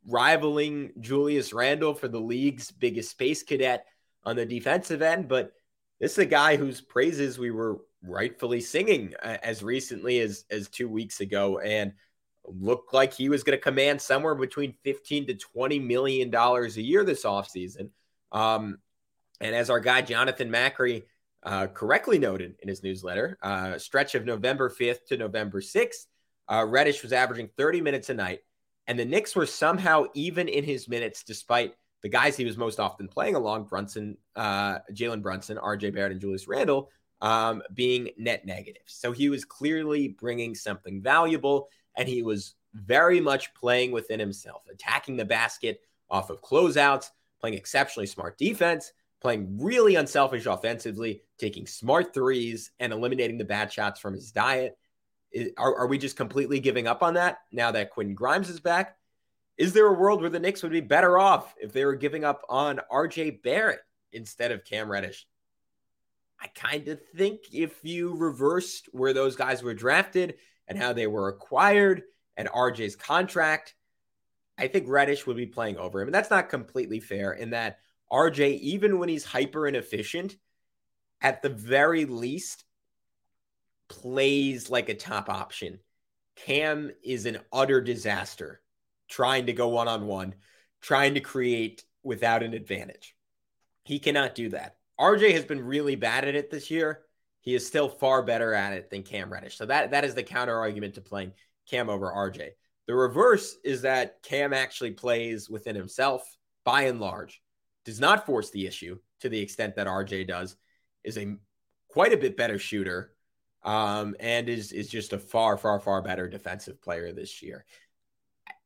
rivaling 0.06 0.92
Julius 1.00 1.52
Randle 1.52 1.94
for 1.94 2.08
the 2.08 2.20
league's 2.20 2.70
biggest 2.70 3.10
space 3.10 3.42
cadet 3.42 3.84
on 4.24 4.36
the 4.36 4.46
defensive 4.46 5.02
end. 5.02 5.28
But 5.28 5.52
this 6.00 6.12
is 6.12 6.18
a 6.18 6.26
guy 6.26 6.56
whose 6.56 6.80
praises 6.80 7.38
we 7.38 7.50
were 7.50 7.80
rightfully 8.02 8.60
singing 8.60 9.14
uh, 9.22 9.38
as 9.42 9.62
recently 9.62 10.20
as 10.20 10.44
as 10.50 10.68
two 10.68 10.88
weeks 10.88 11.20
ago, 11.20 11.58
and 11.58 11.92
looked 12.46 12.92
like 12.92 13.12
he 13.12 13.28
was 13.28 13.42
going 13.42 13.56
to 13.56 13.62
command 13.62 14.00
somewhere 14.00 14.34
between 14.34 14.74
15 14.84 15.26
to 15.28 15.34
20 15.34 15.78
million 15.78 16.30
dollars 16.30 16.76
a 16.76 16.82
year 16.82 17.04
this 17.04 17.24
offseason. 17.24 17.90
Um, 18.32 18.78
and 19.40 19.54
as 19.54 19.70
our 19.70 19.80
guy 19.80 20.02
Jonathan 20.02 20.50
Macri 20.50 21.04
uh, 21.42 21.66
correctly 21.68 22.18
noted 22.18 22.54
in 22.60 22.68
his 22.68 22.82
newsletter, 22.82 23.38
uh, 23.42 23.78
stretch 23.78 24.14
of 24.14 24.24
November 24.24 24.70
5th 24.70 25.06
to 25.08 25.16
November 25.16 25.60
6th, 25.60 26.06
uh, 26.48 26.64
Reddish 26.66 27.02
was 27.02 27.12
averaging 27.12 27.48
30 27.56 27.80
minutes 27.80 28.10
a 28.10 28.14
night, 28.14 28.40
and 28.86 28.98
the 28.98 29.04
Knicks 29.04 29.34
were 29.34 29.46
somehow 29.46 30.04
even 30.14 30.48
in 30.48 30.64
his 30.64 30.88
minutes 30.88 31.24
despite 31.24 31.74
the 32.02 32.08
guys 32.08 32.36
he 32.36 32.44
was 32.44 32.58
most 32.58 32.78
often 32.78 33.08
playing 33.08 33.34
along 33.34 33.64
Brunson, 33.64 34.18
uh, 34.36 34.78
Jalen 34.92 35.22
Brunson, 35.22 35.56
RJ 35.56 35.94
Barrett, 35.94 36.12
and 36.12 36.20
Julius 36.20 36.46
Randle 36.46 36.90
um, 37.22 37.62
being 37.72 38.10
net 38.18 38.44
negative. 38.44 38.82
So 38.86 39.12
he 39.12 39.30
was 39.30 39.46
clearly 39.46 40.08
bringing 40.08 40.54
something 40.54 41.00
valuable, 41.00 41.68
and 41.96 42.08
he 42.08 42.22
was 42.22 42.54
very 42.74 43.20
much 43.20 43.54
playing 43.54 43.92
within 43.92 44.18
himself, 44.18 44.62
attacking 44.70 45.16
the 45.16 45.24
basket 45.24 45.80
off 46.10 46.30
of 46.30 46.42
closeouts, 46.42 47.10
playing 47.40 47.54
exceptionally 47.54 48.06
smart 48.06 48.36
defense, 48.38 48.92
playing 49.20 49.58
really 49.58 49.94
unselfish 49.94 50.46
offensively, 50.46 51.22
taking 51.38 51.66
smart 51.66 52.12
threes, 52.12 52.72
and 52.80 52.92
eliminating 52.92 53.38
the 53.38 53.44
bad 53.44 53.72
shots 53.72 54.00
from 54.00 54.14
his 54.14 54.32
diet. 54.32 54.76
Are, 55.56 55.76
are 55.76 55.86
we 55.86 55.98
just 55.98 56.16
completely 56.16 56.60
giving 56.60 56.86
up 56.86 57.02
on 57.02 57.14
that 57.14 57.38
now 57.50 57.70
that 57.70 57.90
Quentin 57.90 58.14
Grimes 58.14 58.50
is 58.50 58.60
back? 58.60 58.96
Is 59.56 59.72
there 59.72 59.86
a 59.86 59.94
world 59.94 60.20
where 60.20 60.30
the 60.30 60.40
Knicks 60.40 60.62
would 60.62 60.72
be 60.72 60.80
better 60.80 61.18
off 61.18 61.54
if 61.60 61.72
they 61.72 61.84
were 61.84 61.94
giving 61.94 62.24
up 62.24 62.42
on 62.48 62.80
RJ 62.92 63.42
Barrett 63.42 63.80
instead 64.12 64.52
of 64.52 64.64
Cam 64.64 64.90
Reddish? 64.90 65.26
I 66.40 66.48
kind 66.48 66.88
of 66.88 67.00
think 67.16 67.40
if 67.52 67.78
you 67.82 68.14
reversed 68.14 68.88
where 68.92 69.12
those 69.12 69.36
guys 69.36 69.62
were 69.62 69.74
drafted 69.74 70.34
and 70.68 70.78
how 70.78 70.92
they 70.92 71.06
were 71.06 71.28
acquired 71.28 72.02
and 72.36 72.48
RJ's 72.48 72.96
contract, 72.96 73.74
I 74.56 74.68
think 74.68 74.86
Reddish 74.88 75.26
would 75.26 75.36
be 75.36 75.46
playing 75.46 75.76
over 75.76 76.00
him. 76.00 76.08
And 76.08 76.14
that's 76.14 76.30
not 76.30 76.48
completely 76.48 77.00
fair 77.00 77.32
in 77.32 77.50
that 77.50 77.78
RJ, 78.12 78.60
even 78.60 78.98
when 78.98 79.08
he's 79.08 79.24
hyper 79.24 79.66
inefficient, 79.66 80.36
at 81.20 81.42
the 81.42 81.48
very 81.48 82.04
least, 82.04 82.64
plays 83.88 84.70
like 84.70 84.88
a 84.88 84.94
top 84.94 85.28
option. 85.28 85.78
Cam 86.36 86.90
is 87.02 87.26
an 87.26 87.38
utter 87.52 87.80
disaster 87.80 88.60
trying 89.08 89.46
to 89.46 89.52
go 89.52 89.68
one 89.68 89.88
on 89.88 90.06
one, 90.06 90.34
trying 90.80 91.14
to 91.14 91.20
create 91.20 91.84
without 92.02 92.42
an 92.42 92.54
advantage. 92.54 93.14
He 93.84 93.98
cannot 93.98 94.34
do 94.34 94.50
that. 94.50 94.76
RJ 94.98 95.32
has 95.32 95.44
been 95.44 95.64
really 95.64 95.96
bad 95.96 96.26
at 96.26 96.34
it 96.34 96.50
this 96.50 96.70
year. 96.70 97.03
He 97.44 97.54
is 97.54 97.66
still 97.66 97.88
far 97.88 98.22
better 98.22 98.54
at 98.54 98.72
it 98.72 98.90
than 98.90 99.02
Cam 99.02 99.30
Reddish. 99.30 99.56
So 99.56 99.66
that 99.66 99.90
that 99.90 100.04
is 100.04 100.14
the 100.14 100.22
counter 100.22 100.58
argument 100.58 100.94
to 100.94 101.00
playing 101.00 101.32
Cam 101.68 101.90
over 101.90 102.10
RJ. 102.10 102.50
The 102.86 102.94
reverse 102.94 103.56
is 103.64 103.82
that 103.82 104.22
Cam 104.22 104.52
actually 104.52 104.92
plays 104.92 105.48
within 105.48 105.76
himself 105.76 106.36
by 106.64 106.82
and 106.82 107.00
large, 107.00 107.42
does 107.84 108.00
not 108.00 108.26
force 108.26 108.50
the 108.50 108.66
issue 108.66 108.98
to 109.20 109.28
the 109.28 109.40
extent 109.40 109.76
that 109.76 109.86
RJ 109.86 110.26
does, 110.26 110.56
is 111.02 111.18
a 111.18 111.36
quite 111.88 112.12
a 112.12 112.18
bit 112.18 112.36
better 112.36 112.58
shooter, 112.58 113.14
um, 113.62 114.16
and 114.20 114.48
is 114.48 114.72
is 114.72 114.88
just 114.88 115.12
a 115.12 115.18
far, 115.18 115.56
far, 115.56 115.80
far 115.80 116.02
better 116.02 116.28
defensive 116.28 116.80
player 116.80 117.12
this 117.12 117.42
year. 117.42 117.64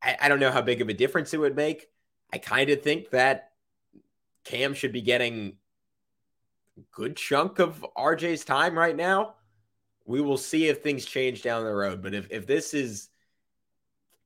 I, 0.02 0.16
I 0.22 0.28
don't 0.28 0.40
know 0.40 0.52
how 0.52 0.62
big 0.62 0.80
of 0.80 0.88
a 0.88 0.94
difference 0.94 1.34
it 1.34 1.40
would 1.40 1.56
make. 1.56 1.88
I 2.32 2.38
kind 2.38 2.70
of 2.70 2.82
think 2.82 3.10
that 3.10 3.50
Cam 4.44 4.74
should 4.74 4.92
be 4.92 5.02
getting 5.02 5.56
good 6.92 7.16
chunk 7.16 7.58
of 7.58 7.84
RJ's 7.96 8.44
time 8.44 8.76
right 8.78 8.96
now. 8.96 9.34
We 10.04 10.20
will 10.20 10.36
see 10.36 10.68
if 10.68 10.82
things 10.82 11.04
change 11.04 11.42
down 11.42 11.64
the 11.64 11.74
road. 11.74 12.02
But 12.02 12.14
if, 12.14 12.28
if 12.30 12.46
this 12.46 12.72
is 12.74 13.08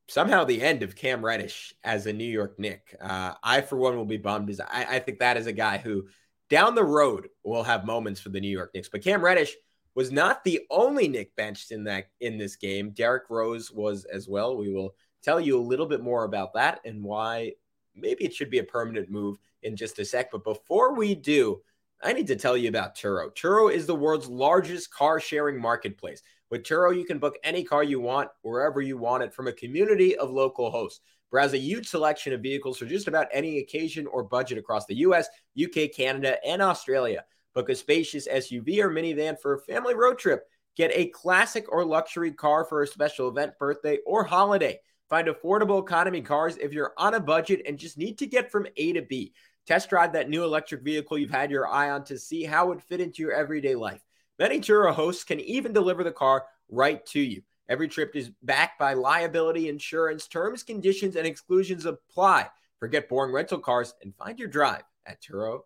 somehow 0.07 0.43
the 0.43 0.61
end 0.61 0.83
of 0.83 0.95
Cam 0.95 1.23
Reddish 1.23 1.73
as 1.83 2.05
a 2.05 2.13
New 2.13 2.23
York 2.23 2.57
Knick, 2.57 2.95
uh, 3.01 3.33
I, 3.43 3.61
for 3.61 3.77
one, 3.77 3.97
will 3.97 4.05
be 4.05 4.17
bummed. 4.17 4.49
As 4.49 4.59
I, 4.59 4.85
I 4.89 4.99
think 4.99 5.19
that 5.19 5.37
is 5.37 5.47
a 5.47 5.53
guy 5.53 5.77
who 5.77 6.07
down 6.49 6.75
the 6.75 6.83
road 6.83 7.29
will 7.43 7.63
have 7.63 7.85
moments 7.85 8.21
for 8.21 8.29
the 8.29 8.39
New 8.39 8.49
York 8.49 8.71
Knicks. 8.73 8.89
But 8.89 9.03
Cam 9.03 9.23
Reddish 9.23 9.55
was 9.95 10.11
not 10.11 10.43
the 10.43 10.61
only 10.69 11.07
Knick 11.07 11.35
benched 11.35 11.71
in 11.71 11.83
that 11.85 12.07
in 12.19 12.37
this 12.37 12.55
game. 12.55 12.91
Derrick 12.91 13.29
Rose 13.29 13.71
was 13.71 14.05
as 14.05 14.27
well. 14.27 14.57
We 14.57 14.73
will 14.73 14.95
tell 15.21 15.39
you 15.39 15.57
a 15.57 15.61
little 15.61 15.85
bit 15.85 16.01
more 16.01 16.23
about 16.23 16.53
that 16.53 16.81
and 16.85 17.03
why 17.03 17.53
maybe 17.95 18.25
it 18.25 18.33
should 18.33 18.49
be 18.49 18.59
a 18.59 18.63
permanent 18.63 19.09
move 19.09 19.37
in 19.61 19.75
just 19.75 19.99
a 19.99 20.05
sec. 20.05 20.31
But 20.31 20.43
before 20.43 20.95
we 20.95 21.15
do, 21.15 21.61
I 22.03 22.11
need 22.11 22.27
to 22.27 22.35
tell 22.35 22.57
you 22.57 22.67
about 22.67 22.95
Turo. 22.95 23.33
Turo 23.33 23.71
is 23.71 23.85
the 23.85 23.95
world's 23.95 24.27
largest 24.27 24.91
car 24.91 25.21
sharing 25.21 25.59
marketplace. 25.59 26.21
With 26.51 26.63
Turo, 26.63 26.95
you 26.95 27.05
can 27.05 27.17
book 27.17 27.37
any 27.43 27.63
car 27.63 27.81
you 27.81 28.01
want 28.01 28.29
wherever 28.41 28.81
you 28.81 28.97
want 28.97 29.23
it 29.23 29.33
from 29.33 29.47
a 29.47 29.53
community 29.53 30.17
of 30.17 30.29
local 30.29 30.69
hosts. 30.69 30.99
Browse 31.31 31.53
a 31.53 31.57
huge 31.57 31.87
selection 31.87 32.33
of 32.33 32.41
vehicles 32.41 32.77
for 32.77 32.85
just 32.85 33.07
about 33.07 33.27
any 33.31 33.59
occasion 33.59 34.05
or 34.05 34.21
budget 34.21 34.57
across 34.57 34.85
the 34.85 34.97
US, 34.97 35.27
UK, 35.57 35.93
Canada, 35.95 36.37
and 36.45 36.61
Australia. 36.61 37.23
Book 37.55 37.69
a 37.69 37.75
spacious 37.75 38.27
SUV 38.27 38.79
or 38.79 38.89
minivan 38.89 39.39
for 39.39 39.53
a 39.53 39.61
family 39.61 39.95
road 39.95 40.19
trip. 40.19 40.43
Get 40.75 40.91
a 40.93 41.07
classic 41.07 41.71
or 41.71 41.85
luxury 41.85 42.33
car 42.33 42.65
for 42.65 42.81
a 42.81 42.87
special 42.87 43.29
event, 43.29 43.57
birthday, 43.57 43.99
or 44.05 44.25
holiday. 44.25 44.79
Find 45.09 45.27
affordable 45.27 45.81
economy 45.81 46.21
cars 46.21 46.57
if 46.57 46.73
you're 46.73 46.93
on 46.97 47.13
a 47.13 47.19
budget 47.19 47.61
and 47.65 47.77
just 47.77 47.97
need 47.97 48.17
to 48.17 48.25
get 48.25 48.51
from 48.51 48.67
A 48.77 48.93
to 48.93 49.03
B. 49.03 49.33
Test 49.65 49.89
drive 49.89 50.13
that 50.13 50.29
new 50.29 50.43
electric 50.43 50.81
vehicle 50.81 51.17
you've 51.17 51.31
had 51.31 51.51
your 51.51 51.67
eye 51.67 51.89
on 51.89 52.03
to 52.05 52.17
see 52.17 52.43
how 52.43 52.71
it 52.71 52.81
fit 52.81 52.99
into 52.99 53.21
your 53.21 53.31
everyday 53.31 53.75
life. 53.75 54.01
Many 54.39 54.59
Turo 54.59 54.93
hosts 54.93 55.23
can 55.23 55.39
even 55.39 55.73
deliver 55.73 56.03
the 56.03 56.11
car 56.11 56.45
right 56.69 57.05
to 57.07 57.19
you. 57.19 57.43
Every 57.69 57.87
trip 57.87 58.15
is 58.15 58.31
backed 58.41 58.77
by 58.77 58.93
liability 58.93 59.69
insurance. 59.69 60.27
Terms, 60.27 60.63
conditions, 60.63 61.15
and 61.15 61.25
exclusions 61.25 61.85
apply. 61.85 62.49
Forget 62.79 63.07
boring 63.07 63.33
rental 63.33 63.59
cars 63.59 63.93
and 64.01 64.13
find 64.15 64.37
your 64.37 64.49
drive 64.49 64.83
at 65.05 65.21
Turo.com. 65.21 65.63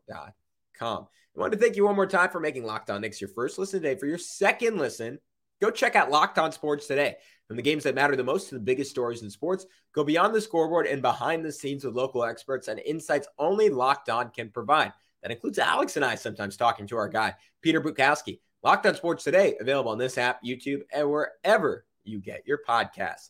I 0.80 1.40
want 1.40 1.54
to 1.54 1.60
thank 1.60 1.76
you 1.76 1.86
one 1.86 1.96
more 1.96 2.06
time 2.08 2.30
for 2.30 2.40
making 2.40 2.66
Locked 2.66 2.90
On 2.90 3.02
Knicks 3.02 3.22
your 3.22 3.30
first 3.30 3.58
listen 3.58 3.82
today. 3.82 4.00
For 4.00 4.06
your 4.06 4.18
second 4.18 4.78
listen, 4.78 5.20
go 5.62 5.72
check 5.72 5.96
out 5.96 6.12
Locked 6.12 6.38
On 6.38 6.52
Sports 6.52 6.88
today. 6.88 7.16
From 7.48 7.56
the 7.56 7.64
games 7.64 7.84
that 7.84 7.96
matter 7.96 8.16
the 8.16 8.24
most 8.26 8.50
to 8.50 8.56
the 8.56 8.62
biggest 8.62 8.92
stories 8.92 9.22
in 9.22 9.30
sports, 9.30 9.66
go 9.94 10.04
beyond 10.04 10.36
the 10.36 10.42
scoreboard 10.42 10.86
and 10.86 11.02
behind 11.02 11.46
the 11.46 11.52
scenes 11.52 11.86
with 11.86 11.96
local 11.96 12.26
experts 12.26 12.68
and 12.68 12.80
insights 12.80 13.28
only 13.40 13.70
Locked 13.70 14.10
On 14.10 14.30
can 14.30 14.50
provide. 14.50 14.92
That 15.22 15.32
includes 15.32 15.58
Alex 15.58 15.96
and 15.96 16.04
I 16.04 16.16
sometimes 16.16 16.58
talking 16.58 16.88
to 16.88 16.98
our 16.98 17.08
guy, 17.08 17.36
Peter 17.62 17.82
Bukowski. 17.82 18.40
Locked 18.64 18.86
On 18.86 18.96
Sports 18.96 19.24
Today, 19.24 19.56
available 19.62 19.92
on 19.92 19.98
this 19.98 20.18
app, 20.18 20.44
YouTube, 20.44 20.82
and 20.92 21.10
wherever 21.10 21.86
you 22.04 22.20
get 22.20 22.46
your 22.46 22.60
podcasts. 22.68 23.30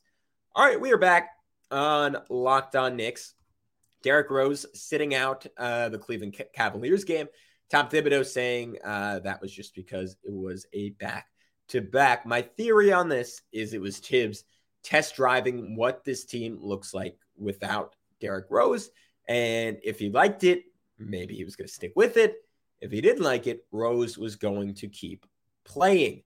All 0.56 0.66
right, 0.66 0.82
we 0.82 0.92
are 0.92 0.98
back 0.98 1.30
on 1.70 2.18
Locked 2.30 2.76
On 2.76 2.96
Knicks. 2.96 3.36
Derrick 4.02 4.32
Rose 4.32 4.66
sitting 4.74 5.14
out 5.14 5.46
uh, 5.58 5.90
the 5.90 6.00
Cleveland 6.00 6.36
Cavaliers 6.56 7.04
game. 7.04 7.28
Tom 7.70 7.88
Thibodeau 7.88 8.26
saying 8.26 8.78
uh, 8.84 9.20
that 9.20 9.42
was 9.42 9.52
just 9.52 9.76
because 9.76 10.16
it 10.24 10.34
was 10.34 10.66
a 10.74 10.92
back 10.92 11.28
to 11.70 11.82
back. 11.82 12.26
My 12.26 12.42
theory 12.42 12.92
on 12.92 13.10
this 13.10 13.42
is 13.52 13.74
it 13.74 13.82
was 13.82 13.98
Thibs 13.98 14.44
test 14.84 15.16
driving 15.16 15.76
what 15.76 16.04
this 16.04 16.26
team 16.26 16.58
looks 16.62 16.94
like 16.94 17.18
without 17.38 17.96
Derrick 18.22 18.46
Rose. 18.50 18.90
And 19.28 19.78
if 19.84 20.00
he 20.00 20.10
liked 20.10 20.44
it, 20.44 20.64
maybe 20.98 21.36
he 21.36 21.44
was 21.44 21.56
going 21.56 21.68
to 21.68 21.74
stick 21.74 21.94
with 21.96 22.18
it. 22.18 22.36
If 22.80 22.92
he 22.92 23.02
didn't 23.02 23.24
like 23.24 23.48
it, 23.48 23.66
Rose 23.72 24.18
was 24.18 24.36
going 24.36 24.76
to 24.76 24.88
keep 24.88 25.26
playing. 25.66 26.24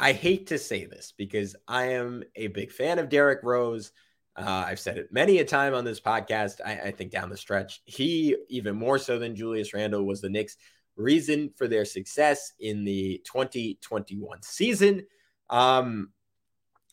I 0.00 0.12
hate 0.12 0.48
to 0.48 0.58
say 0.58 0.86
this 0.86 1.12
because 1.16 1.56
I 1.66 1.92
am 1.92 2.24
a 2.36 2.48
big 2.48 2.72
fan 2.72 2.98
of 2.98 3.08
Derrick 3.08 3.40
Rose. 3.42 3.92
Uh, 4.36 4.64
I've 4.66 4.78
said 4.78 4.98
it 4.98 5.12
many 5.12 5.38
a 5.38 5.44
time 5.44 5.74
on 5.74 5.84
this 5.84 6.00
podcast. 6.00 6.60
I, 6.64 6.72
I, 6.78 6.90
think 6.92 7.10
down 7.10 7.28
the 7.28 7.36
stretch, 7.36 7.82
he, 7.84 8.36
even 8.48 8.76
more 8.76 8.98
so 8.98 9.18
than 9.18 9.34
Julius 9.34 9.74
Randle, 9.74 10.04
was 10.04 10.20
the 10.20 10.30
Knicks' 10.30 10.56
reason 10.98 11.50
for 11.56 11.68
their 11.68 11.84
success 11.84 12.52
in 12.60 12.84
the 12.84 13.22
2021 13.24 14.42
season. 14.42 15.06
Um, 15.48 16.10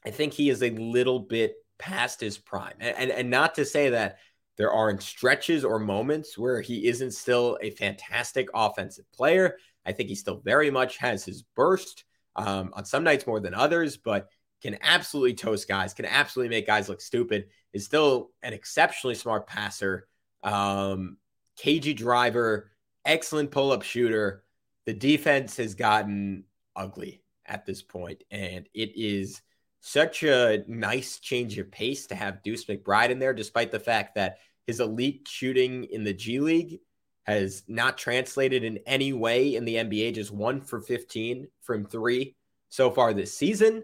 I 0.05 0.11
think 0.11 0.33
he 0.33 0.49
is 0.49 0.61
a 0.63 0.69
little 0.69 1.19
bit 1.19 1.55
past 1.77 2.21
his 2.21 2.37
prime. 2.37 2.75
And, 2.79 2.95
and, 2.97 3.11
and 3.11 3.29
not 3.29 3.55
to 3.55 3.65
say 3.65 3.89
that 3.89 4.19
there 4.57 4.71
aren't 4.71 5.03
stretches 5.03 5.65
or 5.65 5.79
moments 5.79 6.37
where 6.37 6.61
he 6.61 6.87
isn't 6.87 7.11
still 7.11 7.57
a 7.61 7.71
fantastic 7.71 8.47
offensive 8.53 9.11
player. 9.11 9.57
I 9.85 9.91
think 9.91 10.09
he 10.09 10.15
still 10.15 10.41
very 10.43 10.71
much 10.71 10.97
has 10.97 11.25
his 11.25 11.43
burst 11.55 12.05
um, 12.35 12.71
on 12.73 12.85
some 12.85 13.03
nights 13.03 13.27
more 13.27 13.39
than 13.39 13.53
others, 13.53 13.97
but 13.97 14.29
can 14.61 14.77
absolutely 14.81 15.33
toast 15.33 15.67
guys, 15.67 15.93
can 15.93 16.05
absolutely 16.05 16.55
make 16.55 16.65
guys 16.65 16.89
look 16.89 17.01
stupid, 17.01 17.47
is 17.73 17.85
still 17.85 18.31
an 18.41 18.53
exceptionally 18.53 19.15
smart 19.15 19.47
passer, 19.47 20.07
um, 20.43 21.17
cagey 21.57 21.93
driver, 21.93 22.71
excellent 23.05 23.51
pull 23.51 23.71
up 23.71 23.83
shooter. 23.83 24.43
The 24.85 24.93
defense 24.93 25.57
has 25.57 25.75
gotten 25.75 26.43
ugly 26.75 27.21
at 27.45 27.65
this 27.65 27.81
point, 27.81 28.23
and 28.31 28.67
it 28.73 28.91
is 28.95 29.41
such 29.79 30.23
a 30.23 30.63
nice 30.67 31.19
change 31.19 31.57
of 31.57 31.71
pace 31.71 32.07
to 32.07 32.15
have 32.15 32.41
Deuce 32.41 32.65
McBride 32.65 33.11
in 33.11 33.19
there, 33.19 33.33
despite 33.33 33.71
the 33.71 33.79
fact 33.79 34.15
that 34.15 34.39
his 34.65 34.79
elite 34.79 35.27
shooting 35.29 35.83
in 35.85 36.03
the 36.03 36.13
G 36.13 36.39
League 36.39 36.79
has 37.23 37.63
not 37.67 37.97
translated 37.97 38.63
in 38.63 38.79
any 38.85 39.13
way 39.13 39.55
in 39.55 39.65
the 39.65 39.75
NBA, 39.75 40.13
just 40.15 40.31
one 40.31 40.61
for 40.61 40.79
15 40.79 41.47
from 41.61 41.85
three 41.85 42.35
so 42.69 42.91
far 42.91 43.13
this 43.13 43.35
season. 43.35 43.83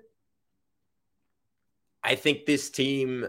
I 2.04 2.16
think 2.16 2.46
this 2.46 2.70
team 2.70 3.28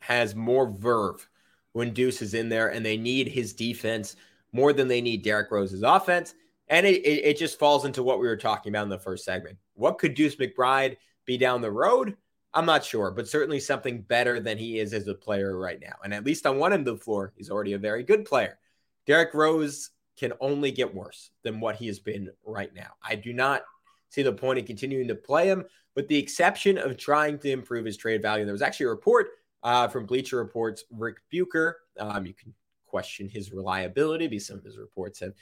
has 0.00 0.34
more 0.34 0.68
verve 0.68 1.28
when 1.72 1.92
Deuce 1.92 2.22
is 2.22 2.34
in 2.34 2.48
there, 2.48 2.68
and 2.68 2.84
they 2.84 2.96
need 2.96 3.28
his 3.28 3.52
defense 3.52 4.16
more 4.52 4.72
than 4.72 4.88
they 4.88 5.00
need 5.00 5.22
Derrick 5.22 5.50
Rose's 5.50 5.82
offense. 5.82 6.34
And 6.68 6.86
it, 6.86 7.04
it, 7.04 7.24
it, 7.24 7.38
just 7.38 7.58
falls 7.58 7.84
into 7.84 8.02
what 8.02 8.20
we 8.20 8.26
were 8.26 8.36
talking 8.36 8.72
about 8.72 8.84
in 8.84 8.88
the 8.88 8.98
first 8.98 9.24
segment. 9.24 9.58
What 9.74 9.98
could 9.98 10.14
Deuce 10.14 10.36
McBride 10.36 10.96
be 11.26 11.36
down 11.36 11.60
the 11.60 11.70
road? 11.70 12.16
I'm 12.54 12.66
not 12.66 12.84
sure, 12.84 13.10
but 13.10 13.28
certainly 13.28 13.60
something 13.60 14.02
better 14.02 14.38
than 14.38 14.58
he 14.58 14.78
is 14.78 14.92
as 14.92 15.08
a 15.08 15.14
player 15.14 15.58
right 15.58 15.80
now. 15.80 15.94
And 16.04 16.12
at 16.12 16.24
least 16.24 16.46
on 16.46 16.58
one 16.58 16.72
end 16.72 16.86
of 16.86 16.98
the 16.98 17.04
floor, 17.04 17.32
he's 17.36 17.50
already 17.50 17.72
a 17.72 17.78
very 17.78 18.02
good 18.02 18.24
player. 18.24 18.58
Derrick 19.06 19.34
Rose 19.34 19.90
can 20.16 20.32
only 20.40 20.70
get 20.70 20.94
worse 20.94 21.30
than 21.42 21.60
what 21.60 21.76
he 21.76 21.86
has 21.86 21.98
been 21.98 22.30
right 22.44 22.72
now. 22.74 22.90
I 23.02 23.16
do 23.16 23.32
not 23.32 23.62
see 24.10 24.22
the 24.22 24.32
point 24.32 24.58
in 24.58 24.66
continuing 24.66 25.08
to 25.08 25.14
play 25.14 25.48
him, 25.48 25.64
with 25.96 26.08
the 26.08 26.18
exception 26.18 26.78
of 26.78 26.96
trying 26.96 27.38
to 27.38 27.50
improve 27.50 27.86
his 27.86 27.96
trade 27.96 28.22
value. 28.22 28.44
There 28.44 28.52
was 28.52 28.62
actually 28.62 28.86
a 28.86 28.90
report 28.90 29.28
uh, 29.62 29.88
from 29.88 30.06
Bleacher 30.06 30.36
Reports, 30.36 30.84
Rick 30.90 31.16
Bucher. 31.30 31.78
Um, 31.98 32.26
you 32.26 32.34
can 32.34 32.54
question 32.92 33.28
his 33.28 33.52
reliability 33.52 34.28
because 34.28 34.46
some 34.46 34.58
of 34.58 34.64
his 34.64 34.76
reports 34.76 35.18
have 35.20 35.32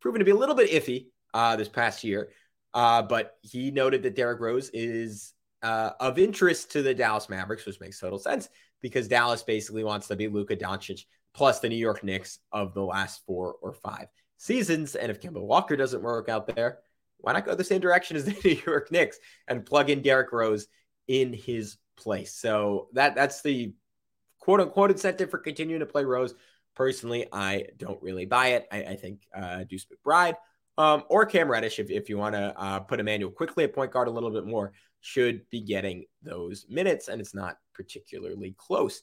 proven 0.00 0.18
to 0.18 0.24
be 0.24 0.30
a 0.30 0.36
little 0.36 0.54
bit 0.54 0.70
iffy 0.70 1.08
uh, 1.34 1.54
this 1.54 1.68
past 1.68 2.02
year. 2.02 2.30
Uh, 2.72 3.02
but 3.02 3.36
he 3.42 3.70
noted 3.70 4.02
that 4.02 4.16
Derrick 4.16 4.40
Rose 4.40 4.70
is 4.70 5.34
uh, 5.62 5.90
of 6.00 6.18
interest 6.18 6.72
to 6.72 6.82
the 6.82 6.94
Dallas 6.94 7.28
Mavericks, 7.28 7.66
which 7.66 7.80
makes 7.80 8.00
total 8.00 8.18
sense 8.18 8.48
because 8.80 9.06
Dallas 9.06 9.42
basically 9.42 9.84
wants 9.84 10.08
to 10.08 10.16
be 10.16 10.28
Luka 10.28 10.56
Doncic 10.56 11.04
plus 11.34 11.60
the 11.60 11.68
New 11.68 11.76
York 11.76 12.02
Knicks 12.02 12.38
of 12.52 12.74
the 12.74 12.82
last 12.82 13.22
four 13.26 13.56
or 13.60 13.74
five 13.74 14.06
seasons. 14.38 14.94
And 14.94 15.10
if 15.10 15.20
Kemba 15.20 15.42
Walker 15.42 15.76
doesn't 15.76 16.02
work 16.02 16.28
out 16.28 16.54
there, 16.54 16.78
why 17.18 17.32
not 17.32 17.44
go 17.44 17.54
the 17.54 17.64
same 17.64 17.80
direction 17.80 18.16
as 18.16 18.24
the 18.24 18.36
New 18.44 18.60
York 18.66 18.90
Knicks 18.90 19.18
and 19.46 19.64
plug 19.66 19.90
in 19.90 20.02
Derrick 20.02 20.32
Rose 20.32 20.66
in 21.06 21.32
his 21.32 21.76
place? 21.96 22.34
So 22.34 22.88
that 22.92 23.14
that's 23.14 23.42
the 23.42 23.74
quote 24.40 24.60
unquote 24.60 24.90
incentive 24.90 25.30
for 25.30 25.38
continuing 25.38 25.80
to 25.80 25.86
play 25.86 26.04
Rose. 26.04 26.34
Personally, 26.74 27.26
I 27.32 27.66
don't 27.76 28.02
really 28.02 28.26
buy 28.26 28.48
it. 28.48 28.66
I, 28.72 28.78
I 28.82 28.96
think 28.96 29.20
uh, 29.34 29.64
Deuce 29.64 29.86
McBride 29.86 30.34
um, 30.76 31.04
or 31.08 31.24
Cam 31.24 31.50
Reddish, 31.50 31.78
if, 31.78 31.90
if 31.90 32.08
you 32.08 32.18
want 32.18 32.34
to 32.34 32.54
uh, 32.58 32.80
put 32.80 33.00
Immanuel 33.00 33.30
Quickley 33.30 33.64
at 33.64 33.74
point 33.74 33.92
guard 33.92 34.08
a 34.08 34.10
little 34.10 34.30
bit 34.30 34.46
more, 34.46 34.72
should 35.00 35.48
be 35.50 35.60
getting 35.60 36.04
those 36.22 36.66
minutes, 36.68 37.08
and 37.08 37.20
it's 37.20 37.34
not 37.34 37.58
particularly 37.74 38.54
close. 38.58 39.02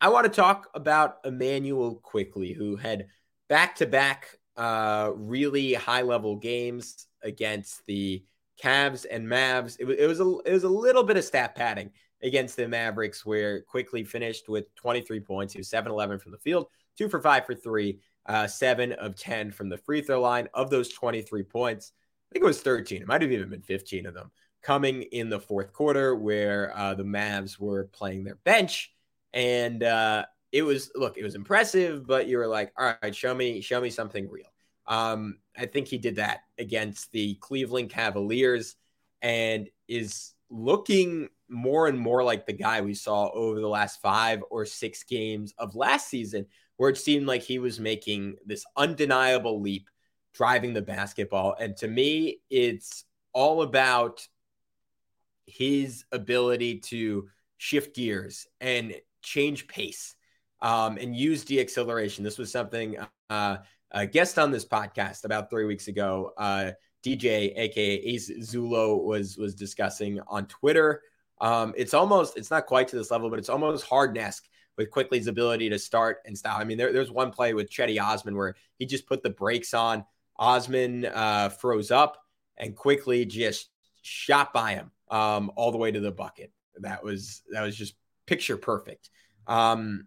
I 0.00 0.08
want 0.08 0.24
to 0.24 0.32
talk 0.32 0.68
about 0.74 1.18
Immanuel 1.24 1.96
Quickley, 1.96 2.52
who 2.52 2.76
had 2.76 3.06
back 3.48 3.76
to 3.76 3.86
back 3.86 4.38
really 4.56 5.74
high 5.74 6.02
level 6.02 6.36
games 6.36 7.06
against 7.22 7.84
the 7.86 8.24
Cavs 8.62 9.06
and 9.10 9.26
Mavs. 9.26 9.76
It, 9.78 9.88
it 9.90 10.06
was 10.06 10.20
a 10.20 10.38
it 10.46 10.52
was 10.52 10.64
a 10.64 10.68
little 10.68 11.02
bit 11.02 11.16
of 11.16 11.24
stat 11.24 11.54
padding 11.54 11.90
against 12.22 12.56
the 12.56 12.68
Mavericks, 12.68 13.26
where 13.26 13.62
Quickley 13.62 14.04
finished 14.04 14.48
with 14.48 14.72
23 14.76 15.20
points. 15.20 15.52
He 15.52 15.58
was 15.58 15.68
7 15.68 15.90
11 15.90 16.18
from 16.18 16.32
the 16.32 16.38
field, 16.38 16.66
two 16.96 17.08
for 17.08 17.20
five 17.20 17.46
for 17.46 17.54
three, 17.54 18.00
uh, 18.26 18.46
seven 18.46 18.92
of 18.92 19.16
10 19.16 19.52
from 19.52 19.68
the 19.68 19.78
free 19.78 20.02
throw 20.02 20.20
line. 20.20 20.48
Of 20.54 20.70
those 20.70 20.92
23 20.92 21.42
points, 21.44 21.92
I 22.30 22.34
think 22.34 22.44
it 22.44 22.46
was 22.46 22.62
13. 22.62 23.02
It 23.02 23.08
might 23.08 23.22
have 23.22 23.32
even 23.32 23.50
been 23.50 23.62
15 23.62 24.06
of 24.06 24.14
them 24.14 24.30
coming 24.62 25.02
in 25.02 25.28
the 25.28 25.40
fourth 25.40 25.72
quarter, 25.72 26.14
where 26.14 26.76
uh, 26.76 26.94
the 26.94 27.02
Mavs 27.02 27.58
were 27.58 27.88
playing 27.92 28.24
their 28.24 28.38
bench. 28.44 28.92
And 29.32 29.82
uh, 29.82 30.24
it 30.52 30.62
was, 30.62 30.90
look, 30.94 31.18
it 31.18 31.24
was 31.24 31.34
impressive, 31.34 32.06
but 32.06 32.28
you 32.28 32.38
were 32.38 32.46
like, 32.46 32.72
all 32.78 32.94
right, 33.02 33.14
show 33.14 33.34
me, 33.34 33.60
show 33.60 33.80
me 33.80 33.90
something 33.90 34.28
real. 34.30 34.46
Um, 34.86 35.38
I 35.56 35.66
think 35.66 35.88
he 35.88 35.98
did 35.98 36.16
that 36.16 36.40
against 36.58 37.12
the 37.12 37.34
Cleveland 37.36 37.90
Cavaliers 37.90 38.76
and 39.20 39.68
is 39.88 40.32
looking 40.50 41.28
more 41.52 41.86
and 41.86 41.98
more 41.98 42.24
like 42.24 42.46
the 42.46 42.52
guy 42.52 42.80
we 42.80 42.94
saw 42.94 43.30
over 43.30 43.60
the 43.60 43.68
last 43.68 44.00
five 44.00 44.42
or 44.50 44.64
six 44.64 45.04
games 45.04 45.54
of 45.58 45.76
last 45.76 46.08
season, 46.08 46.46
where 46.76 46.90
it 46.90 46.98
seemed 46.98 47.26
like 47.26 47.42
he 47.42 47.58
was 47.58 47.78
making 47.78 48.36
this 48.44 48.64
undeniable 48.76 49.60
leap 49.60 49.88
driving 50.34 50.72
the 50.72 50.82
basketball. 50.82 51.54
And 51.60 51.76
to 51.76 51.88
me, 51.88 52.40
it's 52.50 53.04
all 53.32 53.62
about 53.62 54.26
his 55.46 56.04
ability 56.10 56.80
to 56.80 57.28
shift 57.58 57.94
gears 57.94 58.46
and 58.60 58.94
change 59.22 59.68
pace 59.68 60.16
um, 60.60 60.96
and 60.98 61.14
use 61.16 61.44
deacceleration. 61.44 62.22
This 62.22 62.38
was 62.38 62.50
something 62.50 62.96
uh, 63.30 63.58
a 63.90 64.06
guest 64.06 64.38
on 64.38 64.50
this 64.50 64.64
podcast 64.64 65.24
about 65.24 65.50
three 65.50 65.66
weeks 65.66 65.88
ago, 65.88 66.32
uh, 66.38 66.72
DJ, 67.04 67.52
aka 67.56 67.94
Ace 67.94 68.30
Zulo, 68.40 69.02
was 69.02 69.36
was 69.36 69.54
discussing 69.54 70.20
on 70.28 70.46
Twitter. 70.46 71.02
Um, 71.42 71.74
it's 71.76 71.92
almost 71.92 72.38
it's 72.38 72.50
not 72.50 72.66
quite 72.66 72.88
to 72.88 72.96
this 72.96 73.10
level, 73.10 73.28
but 73.28 73.38
it's 73.38 73.50
almost 73.50 73.84
Harden-esque 73.84 74.48
with 74.78 74.90
Quickley's 74.90 75.26
ability 75.26 75.68
to 75.68 75.78
start 75.78 76.18
and 76.24 76.38
stop. 76.38 76.58
I 76.58 76.64
mean, 76.64 76.78
there, 76.78 76.92
there's 76.92 77.10
one 77.10 77.30
play 77.30 77.52
with 77.52 77.70
Cedi 77.70 78.00
Osman 78.00 78.36
where 78.36 78.54
he 78.78 78.86
just 78.86 79.06
put 79.06 79.22
the 79.22 79.30
brakes 79.30 79.74
on. 79.74 80.04
Osman 80.38 81.04
uh, 81.04 81.50
froze 81.50 81.90
up 81.90 82.24
and 82.56 82.74
Quickley 82.74 83.26
just 83.26 83.70
shot 84.00 84.52
by 84.54 84.72
him 84.74 84.90
um, 85.10 85.52
all 85.56 85.72
the 85.72 85.78
way 85.78 85.90
to 85.90 86.00
the 86.00 86.12
bucket. 86.12 86.50
That 86.78 87.04
was 87.04 87.42
that 87.50 87.62
was 87.62 87.76
just 87.76 87.96
picture 88.26 88.56
perfect. 88.56 89.10
Um, 89.46 90.06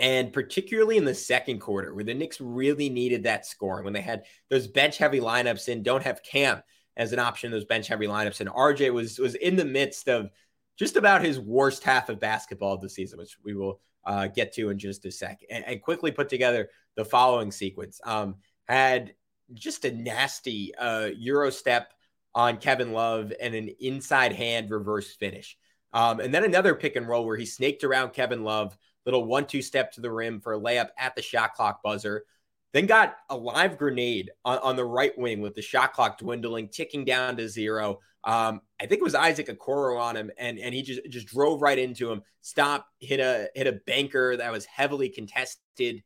and 0.00 0.32
particularly 0.32 0.96
in 0.96 1.04
the 1.04 1.14
second 1.14 1.60
quarter, 1.60 1.94
where 1.94 2.04
the 2.04 2.14
Knicks 2.14 2.40
really 2.40 2.88
needed 2.88 3.22
that 3.22 3.46
scoring, 3.46 3.84
when 3.84 3.92
they 3.92 4.00
had 4.00 4.24
those 4.50 4.66
bench 4.66 4.98
heavy 4.98 5.20
lineups 5.20 5.72
and 5.72 5.84
don't 5.84 6.02
have 6.02 6.24
Cam 6.24 6.62
as 6.96 7.12
an 7.12 7.18
option, 7.18 7.50
those 7.50 7.64
bench 7.64 7.88
heavy 7.88 8.06
lineups, 8.06 8.40
and 8.40 8.50
RJ 8.50 8.92
was 8.92 9.18
was 9.18 9.34
in 9.34 9.56
the 9.56 9.64
midst 9.64 10.08
of 10.08 10.30
just 10.78 10.96
about 10.96 11.24
his 11.24 11.38
worst 11.38 11.84
half 11.84 12.08
of 12.08 12.20
basketball 12.20 12.74
of 12.74 12.80
the 12.80 12.88
season, 12.88 13.18
which 13.18 13.36
we 13.44 13.54
will 13.54 13.80
uh, 14.04 14.26
get 14.28 14.52
to 14.54 14.70
in 14.70 14.78
just 14.78 15.04
a 15.04 15.12
sec, 15.12 15.40
and, 15.50 15.64
and, 15.64 15.82
Quickley 15.82 16.10
put 16.10 16.28
together 16.28 16.70
the 16.96 17.04
following 17.04 17.52
sequence. 17.52 18.00
Um, 18.04 18.36
had 18.66 19.14
just 19.54 19.84
a 19.84 19.92
nasty 19.92 20.74
uh, 20.74 21.10
Euro 21.16 21.50
step 21.50 21.92
on 22.34 22.56
Kevin 22.56 22.92
Love 22.92 23.32
and 23.40 23.54
an 23.54 23.70
inside 23.80 24.32
hand 24.32 24.70
reverse 24.70 25.14
finish. 25.14 25.56
Um, 25.92 26.20
and 26.20 26.32
then 26.32 26.44
another 26.44 26.74
pick 26.74 26.96
and 26.96 27.06
roll 27.06 27.26
where 27.26 27.36
he 27.36 27.44
snaked 27.44 27.84
around 27.84 28.14
Kevin 28.14 28.44
Love, 28.44 28.76
little 29.04 29.24
one 29.24 29.46
two 29.46 29.62
step 29.62 29.92
to 29.92 30.00
the 30.00 30.10
rim 30.10 30.40
for 30.40 30.54
a 30.54 30.60
layup 30.60 30.88
at 30.98 31.14
the 31.14 31.22
shot 31.22 31.54
clock 31.54 31.82
buzzer. 31.82 32.24
Then 32.72 32.86
got 32.86 33.16
a 33.28 33.36
live 33.36 33.76
grenade 33.76 34.30
on, 34.44 34.58
on 34.58 34.76
the 34.76 34.84
right 34.84 35.16
wing 35.18 35.40
with 35.40 35.54
the 35.54 35.62
shot 35.62 35.92
clock 35.92 36.18
dwindling, 36.18 36.68
ticking 36.68 37.04
down 37.04 37.36
to 37.36 37.48
zero. 37.48 38.00
Um, 38.24 38.62
I 38.80 38.86
think 38.86 39.00
it 39.00 39.04
was 39.04 39.14
Isaac 39.14 39.48
Okoro 39.48 40.00
on 40.00 40.16
him, 40.16 40.30
and 40.38 40.58
and 40.58 40.74
he 40.74 40.82
just 40.82 41.00
just 41.08 41.26
drove 41.26 41.60
right 41.60 41.78
into 41.78 42.10
him. 42.10 42.22
Stop, 42.40 42.86
hit 43.00 43.20
a 43.20 43.48
hit 43.54 43.66
a 43.66 43.72
banker 43.86 44.36
that 44.36 44.52
was 44.52 44.64
heavily 44.64 45.08
contested. 45.08 46.02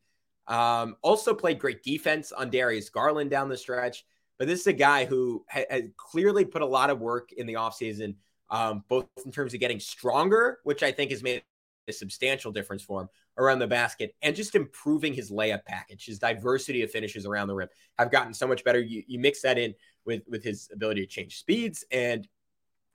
Um, 0.49 0.97
also 1.03 1.35
played 1.35 1.59
great 1.59 1.83
defense 1.83 2.33
on 2.33 2.51
Darius 2.51 2.91
Garland 2.91 3.31
down 3.31 3.49
the 3.49 3.57
stretch. 3.57 4.05
But 4.39 4.49
this 4.49 4.61
is 4.61 4.67
a 4.67 4.73
guy 4.73 5.07
who 5.07 5.45
has 5.49 5.85
clearly 5.97 6.45
put 6.45 6.63
a 6.63 6.67
lot 6.67 6.91
of 6.91 7.01
work 7.01 7.33
in 7.33 7.47
the 7.47 7.55
offseason, 7.55 8.17
um, 8.51 8.85
both 8.89 9.07
in 9.25 9.33
terms 9.33 9.55
of 9.55 9.61
getting 9.61 9.81
stronger, 9.81 10.59
which 10.63 10.83
I 10.83 10.93
think 10.93 11.11
has 11.11 11.23
made 11.23 11.43
a 11.89 11.93
substantial 11.93 12.53
difference 12.53 12.83
for 12.83 13.03
him 13.03 13.09
around 13.39 13.59
the 13.59 13.67
basket, 13.67 14.15
and 14.23 14.35
just 14.35 14.55
improving 14.55 15.13
his 15.13 15.31
layup 15.31 15.65
package. 15.65 16.07
His 16.07 16.19
diversity 16.19 16.83
of 16.83 16.91
finishes 16.91 17.27
around 17.27 17.49
the 17.49 17.55
rim 17.55 17.69
have 17.99 18.11
gotten 18.11 18.35
so 18.35 18.47
much 18.47 18.65
better. 18.65 18.81
You, 18.81 19.03
you 19.07 19.19
mix 19.19 19.43
that 19.43 19.59
in 19.59 19.75
with 20.05 20.23
with 20.29 20.43
his 20.43 20.69
ability 20.73 21.03
to 21.03 21.07
change 21.07 21.39
speeds, 21.39 21.85
and 21.91 22.27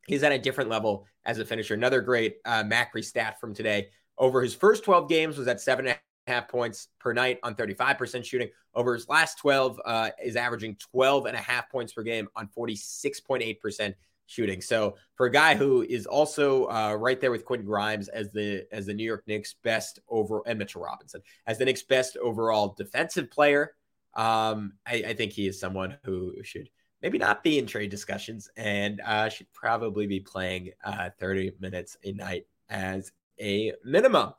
he's 0.08 0.24
at 0.24 0.32
a 0.32 0.40
different 0.40 0.70
level 0.70 1.06
as 1.26 1.40
a 1.40 1.46
finisher. 1.46 1.74
Another 1.74 2.02
great 2.02 2.38
uh, 2.46 2.64
Macri 2.64 3.04
stat 3.04 3.40
from 3.40 3.54
today. 3.54 3.90
Over 4.18 4.42
his 4.42 4.54
first 4.54 4.84
12 4.84 5.10
games 5.10 5.38
was 5.38 5.48
at 5.48 5.62
seven 5.62 5.88
and 5.88 5.98
a 6.28 6.32
half 6.32 6.48
points 6.48 6.90
per 7.00 7.14
night 7.14 7.40
on 7.44 7.56
35% 7.56 8.24
shooting. 8.24 8.50
Over 8.74 8.94
his 8.94 9.08
last 9.10 9.40
12 9.40 9.80
uh, 9.84 10.10
is 10.24 10.36
averaging 10.36 10.78
12 10.92 11.26
and 11.26 11.36
a 11.36 11.40
half 11.40 11.70
points 11.70 11.94
per 11.94 12.04
game 12.04 12.28
on 12.36 12.50
46.8% 12.58 13.94
shooting. 14.32 14.62
So 14.62 14.96
for 15.16 15.26
a 15.26 15.32
guy 15.32 15.56
who 15.56 15.82
is 15.82 16.06
also 16.06 16.66
uh, 16.66 16.96
right 16.98 17.20
there 17.20 17.32
with 17.32 17.44
Quentin 17.44 17.68
Grimes 17.68 18.08
as 18.08 18.32
the 18.32 18.66
as 18.72 18.86
the 18.86 18.94
New 18.94 19.04
York 19.04 19.24
Knicks 19.28 19.56
best 19.62 20.00
over 20.08 20.42
and 20.46 20.58
Mitchell 20.58 20.82
Robinson 20.82 21.22
as 21.46 21.58
the 21.58 21.66
Knicks 21.66 21.84
best 21.84 22.16
overall 22.18 22.74
defensive 22.78 23.30
player, 23.30 23.74
um, 24.14 24.74
I, 24.86 25.04
I, 25.08 25.14
think 25.14 25.34
he 25.34 25.48
is 25.48 25.60
someone 25.60 25.98
who 26.04 26.36
should 26.44 26.70
maybe 27.02 27.18
not 27.18 27.44
be 27.44 27.60
in 27.60 27.66
trade 27.66 27.90
discussions 27.90 28.50
and 28.56 29.02
uh, 29.02 29.30
should 29.30 29.52
probably 29.54 30.08
be 30.08 30.20
playing 30.20 30.72
uh, 30.84 31.10
30 31.20 31.54
minutes 31.60 31.98
a 32.04 32.12
night 32.14 32.46
as 32.70 33.12
a 33.40 33.74
minimum. 33.84 34.34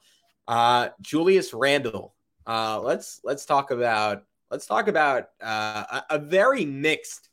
Uh, 0.48 0.88
Julius 1.00 1.52
Randle. 1.52 2.14
Uh, 2.46 2.80
let's 2.80 3.20
let's 3.24 3.44
talk 3.44 3.70
about 3.70 4.24
let's 4.50 4.66
talk 4.66 4.88
about 4.88 5.28
uh, 5.42 5.84
a, 5.90 6.04
a 6.10 6.18
very 6.18 6.64
mixed 6.64 7.28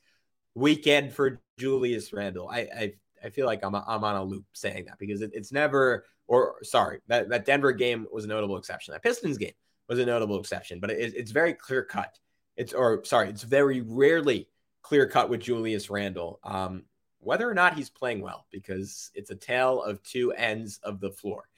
weekend 0.56 1.13
for 1.13 1.41
Julius 1.60 2.12
Randle. 2.13 2.50
I 2.50 2.60
I, 2.60 2.93
I 3.24 3.30
feel 3.30 3.45
like 3.45 3.63
I'm 3.63 3.76
I'm 3.76 4.04
on 4.04 4.15
a 4.15 4.24
loop 4.24 4.45
saying 4.54 4.86
that 4.86 4.98
because 4.98 5.22
it, 5.22 5.32
it's 5.34 5.52
never 5.52 6.06
or 6.28 6.56
sorry 6.63 7.02
that 7.08 7.30
that 7.30 7.45
Denver 7.45 7.72
game 7.72 8.08
was 8.12 8.26
a 8.26 8.28
notable 8.28 8.58
exception. 8.58 8.93
That 8.93 9.04
Pistons 9.04 9.38
game 9.38 9.54
was 9.88 10.00
a 10.00 10.06
notable 10.06 10.39
exception, 10.39 10.80
but 10.80 10.91
it, 10.91 11.13
it's 11.15 11.32
very 11.32 11.54
clear 11.54 11.84
cut. 11.84 12.17
It's 12.56 12.74
or 12.74 13.04
sorry, 13.04 13.30
it's 13.30 13.43
very 13.43 13.82
rarely 13.82 14.48
clear 14.82 15.08
cut 15.08 15.30
with 15.30 15.41
Julius 15.41 15.89
Randle. 15.89 16.39
Um, 16.43 16.84
whether 17.19 17.50
or 17.50 17.54
not 17.54 17.76
he's 17.76 17.89
playing 17.89 18.22
well, 18.22 18.45
because 18.50 19.12
it's 19.13 19.30
a 19.30 19.36
tale 19.36 19.84
of 19.84 20.02
two 20.04 20.32
ends 20.32 20.80
of 20.84 21.02
the 21.02 21.12
floor. 21.12 21.50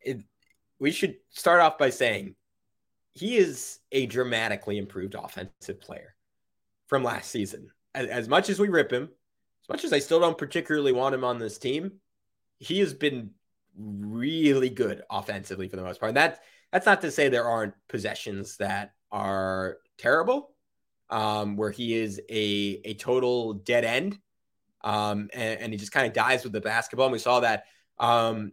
It, 0.00 0.22
we 0.78 0.92
should 0.92 1.16
start 1.30 1.60
off 1.60 1.76
by 1.78 1.90
saying 1.90 2.36
he 3.12 3.36
is 3.36 3.80
a 3.92 4.06
dramatically 4.06 4.78
improved 4.78 5.14
offensive 5.14 5.80
player 5.80 6.14
from 6.86 7.02
last 7.02 7.30
season 7.30 7.70
as, 7.96 8.08
as 8.08 8.28
much 8.28 8.50
as 8.50 8.60
we 8.60 8.68
rip 8.68 8.92
him, 8.92 9.08
as 9.64 9.68
much 9.68 9.84
as 9.84 9.92
I 9.92 9.98
still 9.98 10.20
don't 10.20 10.38
particularly 10.38 10.92
want 10.92 11.14
him 11.14 11.24
on 11.24 11.38
this 11.38 11.58
team, 11.58 11.92
he 12.58 12.78
has 12.80 12.94
been 12.94 13.30
really 13.76 14.70
good 14.70 15.02
offensively 15.10 15.68
for 15.68 15.76
the 15.76 15.82
most 15.82 15.98
part. 15.98 16.10
And 16.10 16.16
that 16.16 16.40
that's 16.72 16.86
not 16.86 17.00
to 17.00 17.10
say 17.10 17.28
there 17.28 17.48
aren't 17.48 17.74
possessions 17.88 18.58
that 18.58 18.92
are 19.10 19.78
terrible, 19.98 20.50
um, 21.10 21.56
where 21.56 21.70
he 21.70 21.94
is 21.94 22.20
a 22.28 22.80
a 22.84 22.94
total 22.94 23.54
dead 23.54 23.84
end, 23.84 24.18
um, 24.84 25.30
and, 25.32 25.60
and 25.60 25.72
he 25.72 25.78
just 25.78 25.92
kind 25.92 26.06
of 26.06 26.12
dies 26.12 26.44
with 26.44 26.52
the 26.52 26.60
basketball. 26.60 27.06
And 27.06 27.12
we 27.12 27.18
saw 27.18 27.40
that 27.40 27.64
um, 27.98 28.52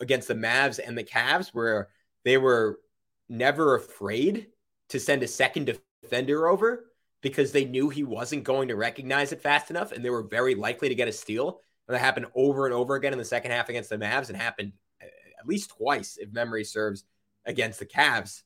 against 0.00 0.28
the 0.28 0.34
Mavs 0.34 0.80
and 0.84 0.96
the 0.96 1.04
Cavs, 1.04 1.48
where 1.52 1.88
they 2.24 2.38
were 2.38 2.80
never 3.28 3.76
afraid 3.76 4.48
to 4.88 4.98
send 4.98 5.22
a 5.22 5.28
second 5.28 5.78
defender 6.02 6.48
over 6.48 6.89
because 7.22 7.52
they 7.52 7.64
knew 7.64 7.88
he 7.88 8.04
wasn't 8.04 8.44
going 8.44 8.68
to 8.68 8.76
recognize 8.76 9.32
it 9.32 9.42
fast 9.42 9.70
enough, 9.70 9.92
and 9.92 10.04
they 10.04 10.10
were 10.10 10.22
very 10.22 10.54
likely 10.54 10.88
to 10.88 10.94
get 10.94 11.08
a 11.08 11.12
steal. 11.12 11.60
And 11.86 11.94
that 11.94 12.00
happened 12.00 12.26
over 12.34 12.66
and 12.66 12.74
over 12.74 12.94
again 12.94 13.12
in 13.12 13.18
the 13.18 13.24
second 13.24 13.50
half 13.50 13.68
against 13.68 13.90
the 13.90 13.98
Mavs, 13.98 14.28
and 14.28 14.36
happened 14.36 14.72
uh, 15.02 15.06
at 15.38 15.46
least 15.46 15.70
twice, 15.76 16.16
if 16.16 16.32
memory 16.32 16.64
serves, 16.64 17.04
against 17.44 17.78
the 17.78 17.86
Cavs. 17.86 18.42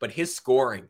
But 0.00 0.10
his 0.10 0.34
scoring 0.34 0.88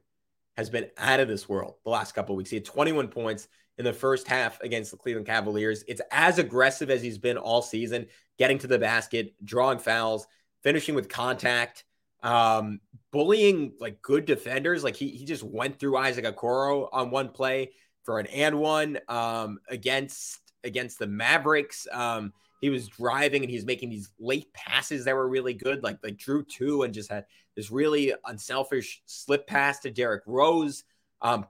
has 0.56 0.70
been 0.70 0.88
out 0.96 1.20
of 1.20 1.28
this 1.28 1.48
world 1.48 1.74
the 1.84 1.90
last 1.90 2.14
couple 2.14 2.34
weeks. 2.34 2.50
He 2.50 2.56
had 2.56 2.64
21 2.64 3.08
points 3.08 3.48
in 3.78 3.84
the 3.84 3.92
first 3.92 4.26
half 4.26 4.60
against 4.60 4.90
the 4.90 4.96
Cleveland 4.96 5.26
Cavaliers. 5.26 5.84
It's 5.86 6.02
as 6.10 6.38
aggressive 6.38 6.90
as 6.90 7.00
he's 7.00 7.18
been 7.18 7.38
all 7.38 7.62
season, 7.62 8.06
getting 8.38 8.58
to 8.58 8.66
the 8.66 8.78
basket, 8.78 9.34
drawing 9.44 9.78
fouls, 9.78 10.26
finishing 10.62 10.96
with 10.96 11.08
contact, 11.08 11.84
um, 12.22 12.80
bullying 13.10 13.72
like 13.80 14.02
good 14.02 14.24
defenders. 14.24 14.84
Like 14.84 14.96
he 14.96 15.08
he 15.08 15.24
just 15.24 15.42
went 15.42 15.78
through 15.78 15.96
Isaac 15.96 16.24
Okoro 16.24 16.88
on 16.92 17.10
one 17.10 17.30
play 17.30 17.72
for 18.04 18.18
an 18.18 18.26
and 18.26 18.58
one 18.58 18.98
um, 19.08 19.58
against 19.68 20.40
against 20.64 20.98
the 20.98 21.06
Mavericks. 21.06 21.86
Um, 21.92 22.32
he 22.60 22.70
was 22.70 22.88
driving 22.88 23.42
and 23.42 23.50
he 23.50 23.56
was 23.56 23.66
making 23.66 23.90
these 23.90 24.10
late 24.18 24.52
passes 24.52 25.04
that 25.04 25.14
were 25.14 25.28
really 25.28 25.54
good, 25.54 25.82
like 25.82 25.98
like 26.02 26.16
drew 26.16 26.44
two 26.44 26.82
and 26.82 26.92
just 26.92 27.10
had 27.10 27.24
this 27.56 27.70
really 27.70 28.12
unselfish 28.26 29.02
slip 29.06 29.46
pass 29.46 29.80
to 29.80 29.90
Derrick 29.90 30.22
Rose. 30.26 30.84
Um, 31.22 31.46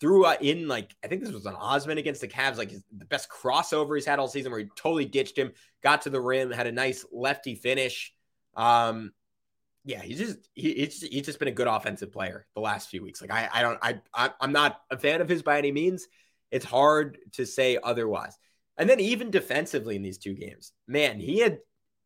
threw 0.00 0.28
in 0.32 0.68
like 0.68 0.94
I 1.02 1.08
think 1.08 1.22
this 1.22 1.32
was 1.32 1.46
an 1.46 1.54
Osman 1.54 1.98
against 1.98 2.20
the 2.20 2.28
Cavs, 2.28 2.56
like 2.56 2.70
his, 2.70 2.82
the 2.96 3.04
best 3.04 3.28
crossover 3.28 3.96
he's 3.96 4.06
had 4.06 4.18
all 4.18 4.28
season, 4.28 4.52
where 4.52 4.60
he 4.60 4.66
totally 4.76 5.04
ditched 5.04 5.38
him, 5.38 5.52
got 5.82 6.02
to 6.02 6.10
the 6.10 6.20
rim, 6.20 6.50
had 6.50 6.66
a 6.66 6.72
nice 6.72 7.04
lefty 7.12 7.54
finish. 7.54 8.12
Um, 8.56 9.12
yeah, 9.84 10.00
he's 10.00 10.18
just 10.18 10.38
he, 10.54 10.74
he's, 10.74 11.02
he's 11.02 11.26
just 11.26 11.38
been 11.38 11.48
a 11.48 11.52
good 11.52 11.66
offensive 11.66 12.10
player 12.10 12.46
the 12.54 12.60
last 12.60 12.88
few 12.88 13.02
weeks. 13.02 13.20
Like 13.20 13.30
I 13.30 13.48
I 13.52 13.62
don't 13.62 13.78
I, 13.82 14.00
I 14.14 14.30
I'm 14.40 14.52
not 14.52 14.80
a 14.90 14.98
fan 14.98 15.20
of 15.20 15.28
his 15.28 15.42
by 15.42 15.58
any 15.58 15.72
means. 15.72 16.06
It's 16.50 16.64
hard 16.64 17.18
to 17.32 17.44
say 17.44 17.78
otherwise. 17.82 18.36
And 18.78 18.88
then 18.88 19.00
even 19.00 19.30
defensively 19.30 19.96
in 19.96 20.02
these 20.02 20.18
two 20.18 20.34
games, 20.34 20.72
man, 20.88 21.20
he 21.20 21.38
had 21.40 21.58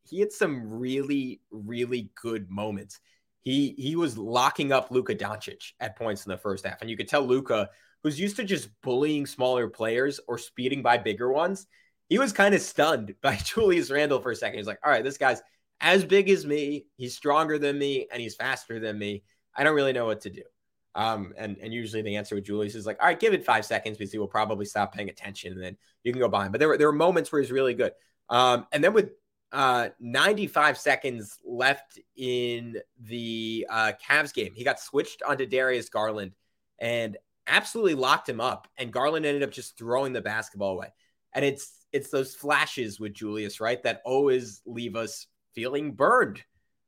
he 0.08 0.20
had 0.20 0.32
some 0.32 0.68
really 0.68 1.40
really 1.50 2.10
good 2.20 2.50
moments. 2.50 2.98
He 3.42 3.74
he 3.78 3.94
was 3.94 4.18
locking 4.18 4.72
up 4.72 4.90
Luka 4.90 5.14
Doncic 5.14 5.72
at 5.78 5.96
points 5.96 6.26
in 6.26 6.30
the 6.30 6.38
first 6.38 6.66
half, 6.66 6.80
and 6.80 6.90
you 6.90 6.96
could 6.96 7.08
tell 7.08 7.22
Luka, 7.22 7.70
who's 8.02 8.18
used 8.18 8.36
to 8.36 8.44
just 8.44 8.68
bullying 8.82 9.24
smaller 9.24 9.68
players 9.68 10.18
or 10.26 10.36
speeding 10.36 10.82
by 10.82 10.98
bigger 10.98 11.30
ones, 11.30 11.66
he 12.08 12.18
was 12.18 12.32
kind 12.32 12.56
of 12.56 12.60
stunned 12.60 13.14
by 13.22 13.36
Julius 13.36 13.90
Randle 13.90 14.20
for 14.20 14.32
a 14.32 14.36
second. 14.36 14.58
He's 14.58 14.66
like, 14.66 14.80
"All 14.84 14.90
right, 14.90 15.04
this 15.04 15.18
guy's 15.18 15.42
as 15.80 16.04
big 16.04 16.28
as 16.30 16.44
me, 16.46 16.86
he's 16.96 17.14
stronger 17.14 17.58
than 17.58 17.78
me, 17.78 18.08
and 18.12 18.20
he's 18.20 18.34
faster 18.34 18.80
than 18.80 18.98
me. 18.98 19.22
I 19.54 19.64
don't 19.64 19.74
really 19.74 19.92
know 19.92 20.06
what 20.06 20.22
to 20.22 20.30
do." 20.30 20.42
Um, 20.94 21.32
and 21.36 21.56
and 21.58 21.72
usually 21.72 22.02
the 22.02 22.16
answer 22.16 22.34
with 22.34 22.44
Julius 22.44 22.74
is 22.74 22.86
like, 22.86 22.98
all 23.00 23.06
right, 23.06 23.20
give 23.20 23.32
it 23.32 23.44
five 23.44 23.64
seconds 23.64 23.96
because 23.96 24.10
he 24.12 24.18
will 24.18 24.26
probably 24.26 24.64
stop 24.64 24.92
paying 24.94 25.08
attention, 25.08 25.52
and 25.52 25.62
then 25.62 25.76
you 26.02 26.12
can 26.12 26.20
go 26.20 26.28
by 26.28 26.46
him. 26.46 26.52
But 26.52 26.58
there 26.58 26.68
were 26.68 26.78
there 26.78 26.88
were 26.88 26.92
moments 26.92 27.30
where 27.30 27.40
he's 27.40 27.52
really 27.52 27.74
good. 27.74 27.92
Um, 28.28 28.66
and 28.72 28.82
then 28.82 28.92
with 28.92 29.10
uh 29.50 29.88
95 29.98 30.76
seconds 30.76 31.38
left 31.46 31.98
in 32.16 32.76
the 33.00 33.66
uh 33.70 33.92
Cavs 34.06 34.34
game, 34.34 34.52
he 34.54 34.64
got 34.64 34.80
switched 34.80 35.22
onto 35.22 35.46
Darius 35.46 35.88
Garland 35.88 36.32
and 36.78 37.16
absolutely 37.46 37.94
locked 37.94 38.28
him 38.28 38.40
up. 38.40 38.68
And 38.76 38.92
Garland 38.92 39.24
ended 39.24 39.42
up 39.42 39.50
just 39.50 39.78
throwing 39.78 40.12
the 40.12 40.20
basketball 40.20 40.72
away. 40.72 40.92
And 41.32 41.44
it's 41.44 41.86
it's 41.92 42.10
those 42.10 42.34
flashes 42.34 43.00
with 43.00 43.14
Julius, 43.14 43.60
right, 43.60 43.82
that 43.84 44.02
always 44.04 44.62
leave 44.66 44.96
us 44.96 45.26
feeling 45.59 45.90
burned. 45.90 46.40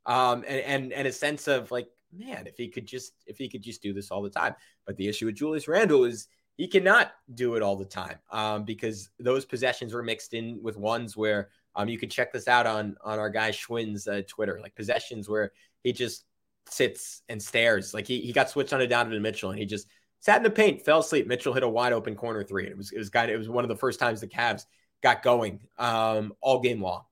Um, 0.06 0.44
and 0.46 0.60
and 0.60 0.92
and 0.92 1.08
a 1.08 1.12
sense 1.12 1.48
of 1.48 1.70
like 1.72 1.88
man, 2.16 2.46
if 2.46 2.56
he 2.56 2.68
could 2.68 2.86
just 2.86 3.12
if 3.26 3.36
he 3.36 3.48
could 3.48 3.62
just 3.62 3.82
do 3.82 3.92
this 3.92 4.10
all 4.10 4.22
the 4.22 4.30
time. 4.30 4.54
But 4.86 4.96
the 4.96 5.08
issue 5.08 5.26
with 5.26 5.34
Julius 5.34 5.66
Randle 5.66 6.04
is 6.04 6.28
he 6.56 6.68
cannot 6.68 7.12
do 7.34 7.54
it 7.56 7.62
all 7.62 7.76
the 7.76 7.84
time 7.84 8.18
um, 8.30 8.64
because 8.64 9.10
those 9.18 9.44
possessions 9.44 9.92
were 9.92 10.02
mixed 10.02 10.34
in 10.34 10.60
with 10.62 10.76
ones 10.76 11.16
where 11.16 11.48
um, 11.74 11.88
you 11.88 11.98
can 11.98 12.08
check 12.08 12.32
this 12.32 12.46
out 12.46 12.66
on 12.66 12.96
on 13.02 13.18
our 13.18 13.30
guy 13.30 13.50
Schwinn's 13.50 14.06
uh, 14.06 14.22
Twitter, 14.28 14.60
like 14.62 14.74
possessions 14.76 15.28
where 15.28 15.52
he 15.82 15.92
just 15.92 16.24
sits 16.68 17.22
and 17.28 17.42
stares. 17.42 17.92
Like 17.92 18.06
he, 18.06 18.20
he 18.20 18.32
got 18.32 18.50
switched 18.50 18.72
on 18.72 18.80
a 18.80 18.86
down 18.86 19.10
to 19.10 19.20
Mitchell 19.20 19.50
and 19.50 19.58
he 19.58 19.66
just 19.66 19.88
sat 20.20 20.36
in 20.36 20.42
the 20.44 20.50
paint, 20.50 20.84
fell 20.84 21.00
asleep. 21.00 21.26
Mitchell 21.26 21.54
hit 21.54 21.62
a 21.64 21.68
wide 21.68 21.92
open 21.92 22.14
corner 22.14 22.44
three. 22.44 22.66
It 22.66 22.76
was 22.76 22.92
it 22.92 22.98
was 22.98 23.10
kind 23.10 23.30
of 23.30 23.34
it 23.34 23.38
was 23.38 23.48
one 23.48 23.64
of 23.64 23.68
the 23.68 23.76
first 23.76 23.98
times 23.98 24.20
the 24.20 24.28
Cavs 24.28 24.66
got 25.02 25.22
going 25.22 25.60
um, 25.78 26.32
all 26.40 26.60
game 26.60 26.82
long. 26.82 27.02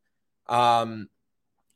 Um, 0.47 1.09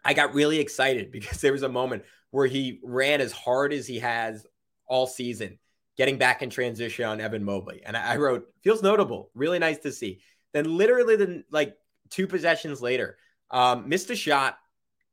I 0.04 0.14
got 0.14 0.34
really 0.34 0.58
excited 0.58 1.10
because 1.12 1.40
there 1.40 1.52
was 1.52 1.62
a 1.62 1.68
moment 1.68 2.04
where 2.30 2.46
he 2.46 2.80
ran 2.82 3.20
as 3.20 3.32
hard 3.32 3.72
as 3.72 3.86
he 3.86 3.98
has 3.98 4.46
all 4.86 5.06
season, 5.06 5.58
getting 5.96 6.18
back 6.18 6.42
in 6.42 6.50
transition 6.50 7.04
on 7.04 7.20
Evan 7.20 7.44
Mobley. 7.44 7.82
And 7.84 7.96
I 7.96 8.16
wrote, 8.16 8.46
feels 8.62 8.82
notable, 8.82 9.30
really 9.34 9.58
nice 9.58 9.78
to 9.80 9.92
see. 9.92 10.20
Then 10.52 10.76
literally 10.76 11.16
the 11.16 11.44
like 11.50 11.76
two 12.10 12.26
possessions 12.26 12.80
later, 12.82 13.16
um, 13.50 13.88
missed 13.88 14.10
a 14.10 14.16
shot, 14.16 14.58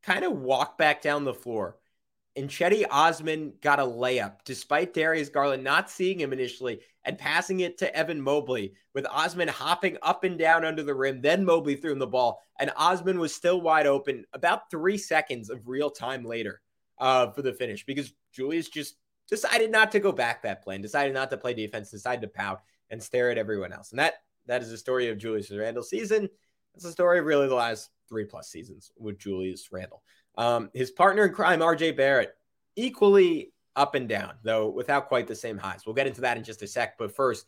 kind 0.03 0.23
of 0.23 0.33
walked 0.33 0.77
back 0.77 1.01
down 1.01 1.23
the 1.23 1.33
floor. 1.33 1.77
And 2.35 2.49
Cedi 2.49 2.85
Osman 2.89 3.53
got 3.61 3.79
a 3.79 3.83
layup 3.83 4.37
despite 4.45 4.93
Darius 4.93 5.29
Garland 5.29 5.63
not 5.63 5.89
seeing 5.89 6.19
him 6.19 6.31
initially 6.31 6.79
and 7.03 7.17
passing 7.17 7.61
it 7.61 7.77
to 7.79 7.95
Evan 7.95 8.21
Mobley 8.21 8.73
with 8.93 9.07
Osman 9.07 9.47
hopping 9.47 9.97
up 10.01 10.23
and 10.23 10.37
down 10.37 10.63
under 10.63 10.83
the 10.83 10.93
rim. 10.93 11.21
Then 11.21 11.43
Mobley 11.43 11.75
threw 11.75 11.91
him 11.91 11.99
the 11.99 12.07
ball, 12.07 12.41
and 12.59 12.71
Osman 12.77 13.19
was 13.19 13.33
still 13.33 13.61
wide 13.61 13.87
open 13.87 14.25
about 14.33 14.69
three 14.69 14.97
seconds 14.97 15.49
of 15.49 15.67
real 15.67 15.89
time 15.89 16.23
later 16.23 16.61
uh, 16.99 17.31
for 17.31 17.41
the 17.41 17.53
finish 17.53 17.85
because 17.85 18.13
Julius 18.31 18.69
just 18.69 18.95
decided 19.29 19.71
not 19.71 19.91
to 19.91 19.99
go 19.99 20.11
back 20.11 20.43
that 20.43 20.63
play 20.63 20.75
and 20.75 20.83
decided 20.83 21.13
not 21.13 21.29
to 21.31 21.37
play 21.37 21.53
defense, 21.53 21.91
decided 21.91 22.21
to 22.21 22.27
pout 22.27 22.61
and 22.89 23.01
stare 23.01 23.31
at 23.31 23.37
everyone 23.37 23.73
else. 23.73 23.91
And 23.91 23.99
that 23.99 24.15
that 24.45 24.61
is 24.61 24.69
the 24.69 24.77
story 24.77 25.09
of 25.09 25.17
Julius 25.17 25.51
Randle's 25.51 25.89
season. 25.89 26.29
That's 26.73 26.85
the 26.85 26.91
story 26.91 27.19
of 27.19 27.25
really 27.25 27.47
the 27.47 27.55
last 27.55 27.89
three 28.09 28.25
plus 28.25 28.49
seasons 28.49 28.91
with 28.97 29.19
Julius 29.19 29.71
Randle. 29.71 30.03
Um, 30.37 30.69
his 30.73 30.91
partner 30.91 31.25
in 31.25 31.33
crime, 31.33 31.59
RJ 31.59 31.95
Barrett, 31.95 32.35
equally 32.75 33.53
up 33.75 33.95
and 33.95 34.09
down, 34.09 34.33
though 34.43 34.69
without 34.69 35.07
quite 35.07 35.27
the 35.27 35.35
same 35.35 35.57
highs. 35.57 35.85
We'll 35.85 35.95
get 35.95 36.07
into 36.07 36.21
that 36.21 36.37
in 36.37 36.43
just 36.43 36.61
a 36.61 36.67
sec. 36.67 36.97
But 36.97 37.15
first, 37.15 37.45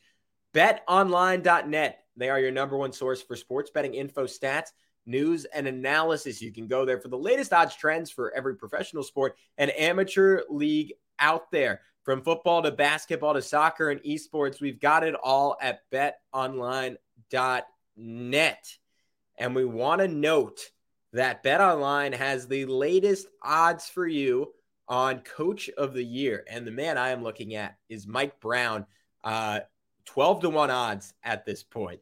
betonline.net. 0.54 2.00
They 2.18 2.30
are 2.30 2.40
your 2.40 2.52
number 2.52 2.78
one 2.78 2.94
source 2.94 3.22
for 3.22 3.36
sports 3.36 3.72
betting 3.74 3.94
info, 3.94 4.26
stats, 4.26 4.70
news, 5.06 5.46
and 5.46 5.68
analysis. 5.68 6.42
You 6.42 6.52
can 6.52 6.68
go 6.68 6.86
there 6.86 7.00
for 7.00 7.08
the 7.08 7.18
latest 7.18 7.54
odds 7.54 7.76
trends 7.76 8.12
for 8.12 8.34
every 8.34 8.56
professional 8.56 9.04
sport 9.04 9.36
and 9.58 9.72
amateur 9.72 10.42
league 10.50 10.94
out 11.20 11.52
there. 11.52 11.82
From 12.04 12.24
football 12.24 12.64
to 12.64 12.72
basketball 12.72 13.36
to 13.36 13.42
soccer 13.44 13.92
and 13.92 14.02
esports, 14.02 14.60
we've 14.60 14.80
got 14.80 15.04
it 15.04 15.14
all 15.16 15.56
at 15.62 15.82
betonline.net. 15.92 16.98
And 19.42 19.56
we 19.56 19.66
want 19.66 20.02
to 20.02 20.08
note 20.08 20.70
that 21.14 21.44
BetOnline 21.44 22.14
has 22.14 22.48
the 22.48 22.66
latest 22.66 23.26
odds 23.42 23.90
for 23.90 24.08
you 24.08 24.54
on 24.88 25.22
Coach 25.22 25.68
of 25.80 25.96
the 25.96 26.04
Year. 26.04 26.46
And 26.48 26.66
the 26.66 26.72
man 26.72 26.96
I 26.96 27.10
am 27.10 27.24
looking 27.24 27.56
at 27.56 27.76
is 27.90 28.06
Mike 28.06 28.40
Brown, 28.40 28.86
uh, 29.24 29.62
12 30.06 30.42
to 30.42 30.50
1 30.52 30.70
odds 30.70 31.16
at 31.24 31.44
this 31.44 31.64
point. 31.64 32.02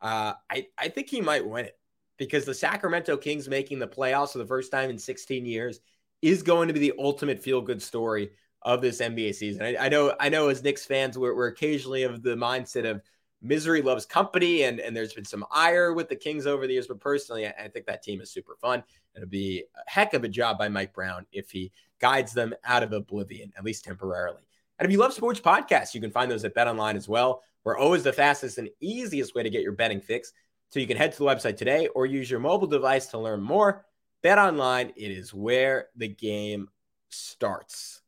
Uh, 0.00 0.32
I, 0.50 0.68
I 0.78 0.88
think 0.88 1.10
he 1.10 1.20
might 1.20 1.46
win 1.46 1.66
it 1.66 1.78
because 2.16 2.46
the 2.46 2.54
Sacramento 2.54 3.18
Kings 3.18 3.50
making 3.50 3.80
the 3.80 3.86
playoffs 3.86 4.32
for 4.32 4.38
the 4.38 4.46
first 4.46 4.72
time 4.72 4.88
in 4.88 4.98
16 4.98 5.44
years 5.44 5.80
is 6.22 6.42
going 6.42 6.68
to 6.68 6.74
be 6.74 6.80
the 6.80 6.94
ultimate 6.98 7.42
feel 7.42 7.60
good 7.60 7.82
story 7.82 8.30
of 8.62 8.80
this 8.80 9.02
NBA 9.02 9.34
season. 9.34 9.62
I, 9.62 9.76
I, 9.76 9.88
know, 9.90 10.14
I 10.18 10.30
know, 10.30 10.48
as 10.48 10.62
Knicks 10.62 10.86
fans, 10.86 11.18
we're, 11.18 11.36
we're 11.36 11.48
occasionally 11.48 12.04
of 12.04 12.22
the 12.22 12.34
mindset 12.34 12.90
of 12.90 13.02
misery 13.40 13.82
loves 13.82 14.06
company, 14.06 14.64
and 14.64 14.80
and 14.80 14.96
there's 14.96 15.14
been 15.14 15.24
some 15.24 15.44
ire 15.50 15.92
with 15.92 16.08
the 16.08 16.16
Kings 16.16 16.46
over 16.46 16.66
the 16.66 16.72
years. 16.74 16.86
But 16.86 17.00
personally, 17.00 17.46
I, 17.46 17.54
I 17.64 17.68
think 17.68 17.86
that 17.86 18.02
team 18.02 18.20
is 18.20 18.30
super 18.30 18.56
fun. 18.56 18.82
It'll 19.14 19.28
be 19.28 19.64
a 19.76 19.90
heck 19.90 20.14
of 20.14 20.24
a 20.24 20.28
job 20.28 20.58
by 20.58 20.68
Mike 20.68 20.92
Brown 20.92 21.26
if 21.32 21.50
he 21.50 21.72
guides 22.00 22.32
them 22.32 22.54
out 22.64 22.82
of 22.82 22.92
oblivion, 22.92 23.52
at 23.56 23.64
least 23.64 23.84
temporarily. 23.84 24.42
And 24.78 24.86
if 24.86 24.92
you 24.92 24.98
love 24.98 25.12
sports 25.12 25.40
podcasts, 25.40 25.94
you 25.94 26.00
can 26.00 26.10
find 26.10 26.30
those 26.30 26.44
at 26.44 26.54
Bet 26.54 26.68
Online 26.68 26.96
as 26.96 27.08
well. 27.08 27.42
We're 27.64 27.76
always 27.76 28.04
the 28.04 28.12
fastest 28.12 28.58
and 28.58 28.70
easiest 28.80 29.34
way 29.34 29.42
to 29.42 29.50
get 29.50 29.62
your 29.62 29.72
betting 29.72 30.00
fix. 30.00 30.32
So 30.70 30.80
you 30.80 30.86
can 30.86 30.96
head 30.96 31.12
to 31.12 31.18
the 31.18 31.24
website 31.24 31.56
today 31.56 31.88
or 31.88 32.06
use 32.06 32.30
your 32.30 32.40
mobile 32.40 32.68
device 32.68 33.06
to 33.08 33.18
learn 33.18 33.42
more. 33.42 33.84
Bet 34.22 34.38
online, 34.38 34.92
it 34.96 35.10
is 35.10 35.34
where 35.34 35.88
the 35.96 36.08
game 36.08 36.68
starts. 37.08 38.02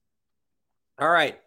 All 0.99 1.11
right. 1.11 1.39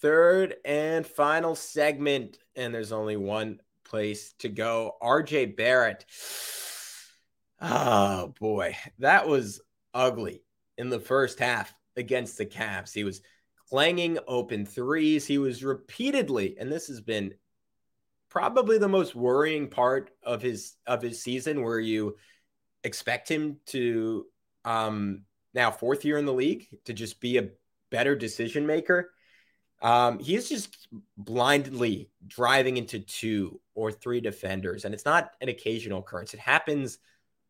Third 0.00 0.56
and 0.64 1.06
final 1.06 1.54
segment, 1.54 2.38
and 2.56 2.74
there's 2.74 2.92
only 2.92 3.16
one 3.16 3.60
place 3.84 4.32
to 4.38 4.48
go. 4.48 4.96
RJ 5.02 5.56
Barrett. 5.56 6.04
Oh 7.60 8.34
boy, 8.40 8.76
that 8.98 9.28
was 9.28 9.60
ugly 9.94 10.42
in 10.78 10.88
the 10.88 11.00
first 11.00 11.38
half 11.38 11.72
against 11.96 12.38
the 12.38 12.46
Cavs. 12.46 12.92
He 12.92 13.04
was 13.04 13.20
clanging 13.68 14.18
open 14.26 14.66
threes. 14.66 15.26
He 15.26 15.38
was 15.38 15.62
repeatedly, 15.62 16.56
and 16.58 16.70
this 16.70 16.88
has 16.88 17.00
been 17.00 17.34
probably 18.28 18.78
the 18.78 18.88
most 18.88 19.14
worrying 19.14 19.68
part 19.68 20.10
of 20.22 20.42
his 20.42 20.74
of 20.86 21.02
his 21.02 21.22
season, 21.22 21.62
where 21.62 21.80
you 21.80 22.16
expect 22.84 23.30
him 23.30 23.58
to 23.66 24.26
um 24.64 25.22
now 25.54 25.70
fourth 25.70 26.04
year 26.04 26.18
in 26.18 26.24
the 26.24 26.32
league 26.32 26.66
to 26.84 26.92
just 26.92 27.20
be 27.20 27.38
a 27.38 27.48
better 27.90 28.16
decision 28.16 28.66
maker. 28.66 29.12
Um, 29.82 30.20
is 30.24 30.48
just 30.48 30.88
blindly 31.16 32.08
driving 32.28 32.76
into 32.76 33.00
two 33.00 33.60
or 33.74 33.90
three 33.90 34.20
defenders, 34.20 34.84
and 34.84 34.94
it's 34.94 35.04
not 35.04 35.32
an 35.40 35.48
occasional 35.48 35.98
occurrence. 35.98 36.34
It 36.34 36.40
happens 36.40 36.98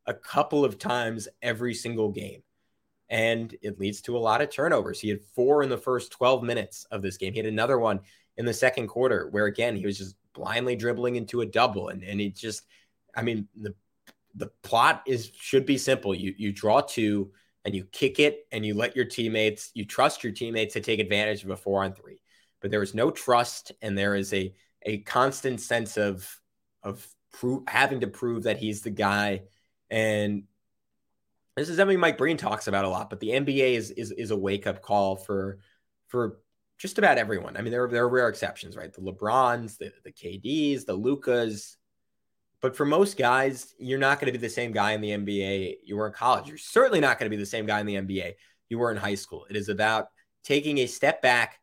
a 0.07 0.15
couple 0.15 0.65
of 0.65 0.79
times 0.79 1.29
every 1.43 1.75
single 1.75 2.11
game, 2.11 2.43
and 3.11 3.55
it 3.61 3.79
leads 3.79 4.01
to 4.03 4.17
a 4.17 4.19
lot 4.19 4.41
of 4.41 4.49
turnovers. 4.49 4.99
He 4.99 5.11
had 5.11 5.21
four 5.35 5.63
in 5.63 5.69
the 5.69 5.77
first 5.77 6.11
12 6.13 6.43
minutes 6.43 6.87
of 6.91 7.03
this 7.03 7.19
game. 7.19 7.35
He 7.35 7.39
had 7.39 7.47
another 7.47 7.79
one 7.79 8.01
in 8.39 8.47
the 8.47 8.55
second 8.55 8.89
quarter 8.89 9.29
where, 9.31 9.45
again, 9.45 9.77
he 9.77 9.85
was 9.85 9.99
just 9.99 10.17
blindly 10.33 10.75
dribbling 10.75 11.17
into 11.17 11.43
a 11.43 11.47
double, 11.47 11.89
and 11.91 12.03
and 12.03 12.19
he 12.19 12.31
just, 12.31 12.63
I 13.15 13.21
mean, 13.21 13.47
the 13.61 13.75
the 14.35 14.51
plot 14.63 15.03
is 15.07 15.31
should 15.39 15.67
be 15.67 15.77
simple. 15.77 16.15
You 16.15 16.35
you 16.39 16.51
draw 16.51 16.81
two 16.81 17.31
and 17.67 17.75
you 17.75 17.85
kick 17.93 18.19
it 18.19 18.47
and 18.53 18.65
you 18.65 18.75
let 18.75 18.97
your 18.97 19.05
teammates, 19.05 19.71
you 19.75 19.85
trust 19.85 20.25
your 20.25 20.33
teammates 20.33 20.73
to 20.75 20.81
take 20.81 20.99
advantage 20.99 21.45
of 21.45 21.51
a 21.51 21.57
four 21.57 21.85
on 21.85 21.93
three. 21.93 22.22
But 22.63 22.71
there 22.71 22.83
is 22.83 22.95
no 22.95 23.11
trust 23.11 23.73
and 23.83 23.97
there 23.99 24.15
is 24.15 24.33
a 24.33 24.55
a 24.85 24.99
constant 24.99 25.61
sense 25.61 25.97
of 25.97 26.29
of 26.83 27.07
prove, 27.33 27.65
having 27.69 28.01
to 28.01 28.07
prove 28.07 28.45
that 28.45 28.59
he's 28.59 28.83
the 28.83 28.91
guy. 28.91 29.43
And 29.91 30.45
this 31.57 31.69
is 31.69 31.77
something 31.77 32.01
Mike 32.01 32.19
Breen 32.19 32.37
talks 32.37 32.67
about 32.67 32.85
a 32.85 32.89
lot, 32.89 33.11
but 33.11 33.21
the 33.21 33.31
NBA 33.31 33.75
is 33.75 33.91
is, 33.91 34.11
is 34.13 34.31
a 34.31 34.37
wake 34.37 34.67
up 34.67 34.83
call 34.83 35.17
for 35.17 35.59
for 36.09 36.39
just 36.79 36.99
about 36.99 37.19
everyone. 37.19 37.57
I 37.57 37.63
mean, 37.63 37.71
there, 37.71 37.87
there 37.87 38.05
are 38.05 38.09
rare 38.09 38.29
exceptions, 38.29 38.77
right? 38.77 38.93
The 38.93 39.01
LeBrons, 39.01 39.79
the, 39.79 39.93
the 40.03 40.11
KDs, 40.11 40.85
the 40.85 40.95
Lukas, 40.95 41.77
but 42.63 42.77
for 42.77 42.87
most 42.87 43.19
guys, 43.19 43.75
you're 43.79 43.99
not 43.99 44.21
going 44.21 44.33
to 44.33 44.39
be 44.39 44.45
the 44.45 44.53
same 44.53 44.73
guy 44.73 44.93
in 44.93 45.01
the 45.01 45.11
NBA 45.11 45.79
you 45.85 45.97
were 45.97 46.07
in 46.07 46.13
college. 46.13 46.49
You're 46.49 46.57
certainly 46.57 47.01
not 47.01 47.19
going 47.19 47.27
to 47.27 47.37
be 47.37 47.41
the 47.41 47.45
same 47.45 47.67
guy 47.67 47.81
in 47.81 47.87
the 47.87 47.97
NBA 47.97 48.35
you 48.69 48.79
were 48.79 48.91
in 48.91 48.97
high 48.97 49.17
school. 49.17 49.47
It 49.51 49.57
is 49.57 49.69
about 49.69 50.07
taking 50.45 50.79
a 50.79 50.87
step 50.87 51.21
back, 51.21 51.61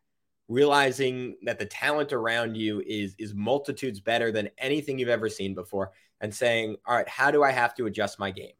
realizing 0.50 1.36
that 1.44 1.58
the 1.58 1.64
talent 1.64 2.12
around 2.12 2.56
you 2.56 2.82
is 2.86 3.14
is 3.18 3.32
multitudes 3.34 4.00
better 4.00 4.30
than 4.30 4.50
anything 4.58 4.98
you've 4.98 5.08
ever 5.08 5.28
seen 5.28 5.54
before, 5.54 5.92
and 6.20 6.34
saying, 6.34 6.76
"All 6.86 6.96
right, 6.96 7.08
how 7.08 7.30
do 7.30 7.42
I 7.42 7.52
have 7.52 7.74
to 7.76 7.86
adjust 7.86 8.18
my 8.18 8.30
game?" 8.30 8.52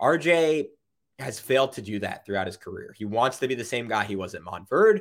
RJ 0.00 0.68
has 1.18 1.40
failed 1.40 1.72
to 1.72 1.82
do 1.82 1.98
that 2.00 2.24
throughout 2.24 2.46
his 2.46 2.56
career. 2.56 2.94
He 2.96 3.04
wants 3.04 3.38
to 3.38 3.48
be 3.48 3.54
the 3.54 3.64
same 3.64 3.88
guy 3.88 4.04
he 4.04 4.16
was 4.16 4.34
at 4.34 4.42
Montverde. 4.42 5.00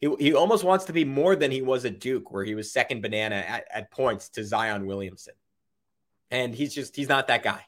He, 0.00 0.12
he 0.18 0.34
almost 0.34 0.64
wants 0.64 0.86
to 0.86 0.92
be 0.92 1.04
more 1.04 1.36
than 1.36 1.50
he 1.50 1.62
was 1.62 1.84
at 1.84 2.00
Duke, 2.00 2.32
where 2.32 2.42
he 2.42 2.54
was 2.54 2.72
second 2.72 3.02
banana 3.02 3.36
at, 3.36 3.66
at 3.72 3.90
points 3.90 4.30
to 4.30 4.44
Zion 4.44 4.86
Williamson 4.86 5.34
and 6.32 6.54
he's 6.54 6.74
just 6.74 6.96
he's 6.96 7.08
not 7.08 7.28
that 7.28 7.44
guy. 7.44 7.60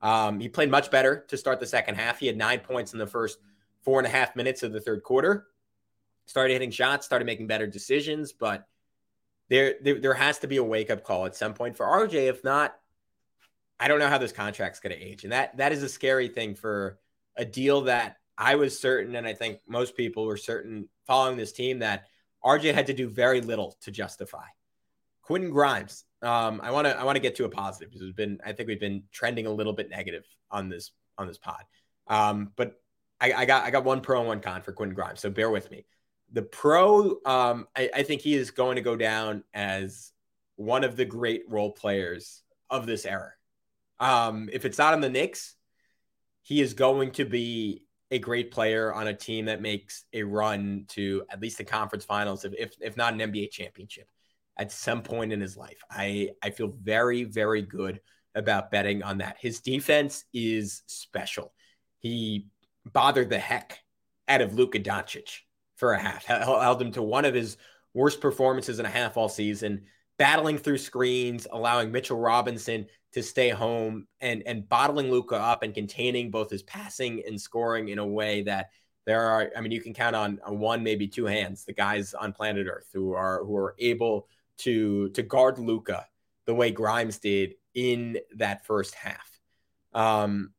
Um, 0.00 0.40
he 0.40 0.48
played 0.48 0.70
much 0.70 0.90
better 0.90 1.26
to 1.28 1.36
start 1.36 1.60
the 1.60 1.66
second 1.66 1.96
half. 1.96 2.20
He 2.20 2.28
had 2.28 2.36
nine 2.36 2.60
points 2.60 2.92
in 2.92 2.98
the 2.98 3.06
first 3.06 3.38
four 3.82 3.98
and 3.98 4.06
a 4.06 4.10
half 4.10 4.36
minutes 4.36 4.62
of 4.62 4.72
the 4.72 4.80
third 4.80 5.02
quarter. 5.02 5.48
Started 6.28 6.52
hitting 6.52 6.70
shots, 6.70 7.06
started 7.06 7.24
making 7.24 7.46
better 7.46 7.66
decisions, 7.66 8.32
but 8.32 8.66
there 9.48 9.76
there, 9.82 9.98
there 9.98 10.14
has 10.14 10.38
to 10.40 10.46
be 10.46 10.58
a 10.58 10.62
wake 10.64 10.90
up 10.90 11.02
call 11.02 11.26
at 11.26 11.34
some 11.34 11.54
point 11.54 11.76
for 11.76 11.86
RJ. 11.86 12.28
If 12.28 12.44
not, 12.44 12.76
I 13.80 13.88
don't 13.88 13.98
know 13.98 14.08
how 14.08 14.18
this 14.18 14.32
contract's 14.32 14.78
going 14.78 14.94
to 14.94 15.02
age, 15.02 15.24
and 15.24 15.32
that 15.32 15.56
that 15.56 15.72
is 15.72 15.82
a 15.82 15.88
scary 15.88 16.28
thing 16.28 16.54
for 16.54 16.98
a 17.36 17.44
deal 17.44 17.82
that 17.82 18.16
I 18.36 18.56
was 18.56 18.78
certain, 18.78 19.16
and 19.16 19.26
I 19.26 19.32
think 19.32 19.60
most 19.66 19.96
people 19.96 20.26
were 20.26 20.36
certain 20.36 20.88
following 21.06 21.38
this 21.38 21.52
team 21.52 21.78
that 21.78 22.04
RJ 22.44 22.74
had 22.74 22.86
to 22.88 22.94
do 22.94 23.08
very 23.08 23.40
little 23.40 23.76
to 23.80 23.90
justify. 23.90 24.44
Quentin 25.22 25.50
Grimes, 25.50 26.04
um, 26.22 26.60
I 26.62 26.70
want 26.70 26.86
to 26.86 26.98
I 26.98 27.04
want 27.04 27.16
to 27.16 27.20
get 27.20 27.36
to 27.36 27.44
a 27.46 27.48
positive 27.48 27.90
because 27.90 28.06
it's 28.06 28.16
been 28.16 28.38
I 28.44 28.52
think 28.52 28.68
we've 28.68 28.78
been 28.78 29.04
trending 29.12 29.46
a 29.46 29.50
little 29.50 29.72
bit 29.72 29.88
negative 29.90 30.24
on 30.50 30.68
this 30.68 30.92
on 31.16 31.26
this 31.26 31.38
pod. 31.38 31.64
Um, 32.06 32.52
but 32.56 32.80
I, 33.20 33.32
I, 33.32 33.44
got 33.44 33.64
I 33.64 33.70
got 33.70 33.84
one 33.84 34.00
pro 34.00 34.20
and 34.20 34.28
one 34.28 34.40
con 34.40 34.62
for 34.62 34.72
Quentin 34.72 34.94
Grimes, 34.94 35.20
so 35.20 35.30
bear 35.30 35.50
with 35.50 35.70
me. 35.70 35.84
The 36.32 36.42
pro, 36.42 37.18
um, 37.24 37.66
I, 37.74 37.90
I 37.94 38.02
think 38.02 38.20
he 38.20 38.34
is 38.34 38.50
going 38.50 38.76
to 38.76 38.82
go 38.82 38.96
down 38.96 39.44
as 39.54 40.12
one 40.56 40.84
of 40.84 40.96
the 40.96 41.04
great 41.04 41.42
role 41.48 41.72
players 41.72 42.42
of 42.68 42.86
this 42.86 43.06
era. 43.06 43.32
Um, 44.00 44.50
if 44.52 44.64
it's 44.64 44.78
not 44.78 44.92
on 44.92 45.00
the 45.00 45.08
Knicks, 45.08 45.54
he 46.42 46.60
is 46.60 46.74
going 46.74 47.12
to 47.12 47.24
be 47.24 47.84
a 48.10 48.18
great 48.18 48.50
player 48.50 48.92
on 48.92 49.06
a 49.06 49.14
team 49.14 49.46
that 49.46 49.60
makes 49.60 50.04
a 50.12 50.22
run 50.22 50.84
to 50.88 51.24
at 51.30 51.40
least 51.40 51.58
the 51.58 51.64
conference 51.64 52.04
finals, 52.04 52.44
if 52.44 52.52
if, 52.58 52.72
if 52.80 52.96
not 52.96 53.12
an 53.12 53.20
NBA 53.20 53.50
championship 53.50 54.08
at 54.58 54.72
some 54.72 55.02
point 55.02 55.32
in 55.32 55.40
his 55.40 55.56
life. 55.56 55.82
I, 55.90 56.30
I 56.42 56.50
feel 56.50 56.74
very, 56.82 57.24
very 57.24 57.62
good 57.62 58.00
about 58.34 58.70
betting 58.70 59.02
on 59.02 59.18
that. 59.18 59.36
His 59.40 59.60
defense 59.60 60.24
is 60.34 60.82
special. 60.86 61.52
He 61.98 62.46
bothered 62.84 63.30
the 63.30 63.38
heck 63.38 63.78
out 64.26 64.40
of 64.40 64.54
Luka 64.54 64.80
Doncic 64.80 65.40
for 65.78 65.92
a 65.92 65.98
half, 65.98 66.24
held 66.24 66.82
him 66.82 66.92
to 66.92 67.02
one 67.02 67.24
of 67.24 67.34
his 67.34 67.56
worst 67.94 68.20
performances 68.20 68.78
in 68.78 68.86
a 68.86 68.90
half 68.90 69.16
all 69.16 69.28
season, 69.28 69.84
battling 70.18 70.58
through 70.58 70.78
screens, 70.78 71.46
allowing 71.50 71.90
Mitchell 71.90 72.18
Robinson 72.18 72.86
to 73.12 73.22
stay 73.22 73.48
home 73.48 74.06
and 74.20 74.42
and 74.44 74.68
bottling 74.68 75.10
Luka 75.10 75.36
up 75.36 75.62
and 75.62 75.72
containing 75.72 76.30
both 76.30 76.50
his 76.50 76.62
passing 76.62 77.22
and 77.26 77.40
scoring 77.40 77.88
in 77.88 77.98
a 77.98 78.06
way 78.06 78.42
that 78.42 78.70
there 79.06 79.22
are 79.22 79.50
I 79.56 79.60
mean 79.60 79.72
you 79.72 79.80
can 79.80 79.94
count 79.94 80.14
on, 80.14 80.40
on 80.44 80.58
one 80.58 80.82
maybe 80.82 81.08
two 81.08 81.24
hands 81.24 81.64
the 81.64 81.72
guys 81.72 82.12
on 82.12 82.32
planet 82.32 82.66
Earth 82.68 82.90
who 82.92 83.14
are 83.14 83.42
who 83.44 83.56
are 83.56 83.74
able 83.78 84.28
to 84.58 85.08
to 85.10 85.22
guard 85.22 85.58
Luka 85.58 86.06
the 86.44 86.54
way 86.54 86.70
Grimes 86.70 87.18
did 87.18 87.54
in 87.74 88.18
that 88.36 88.66
first 88.66 88.94
half. 88.94 89.40
Um, 89.94 90.52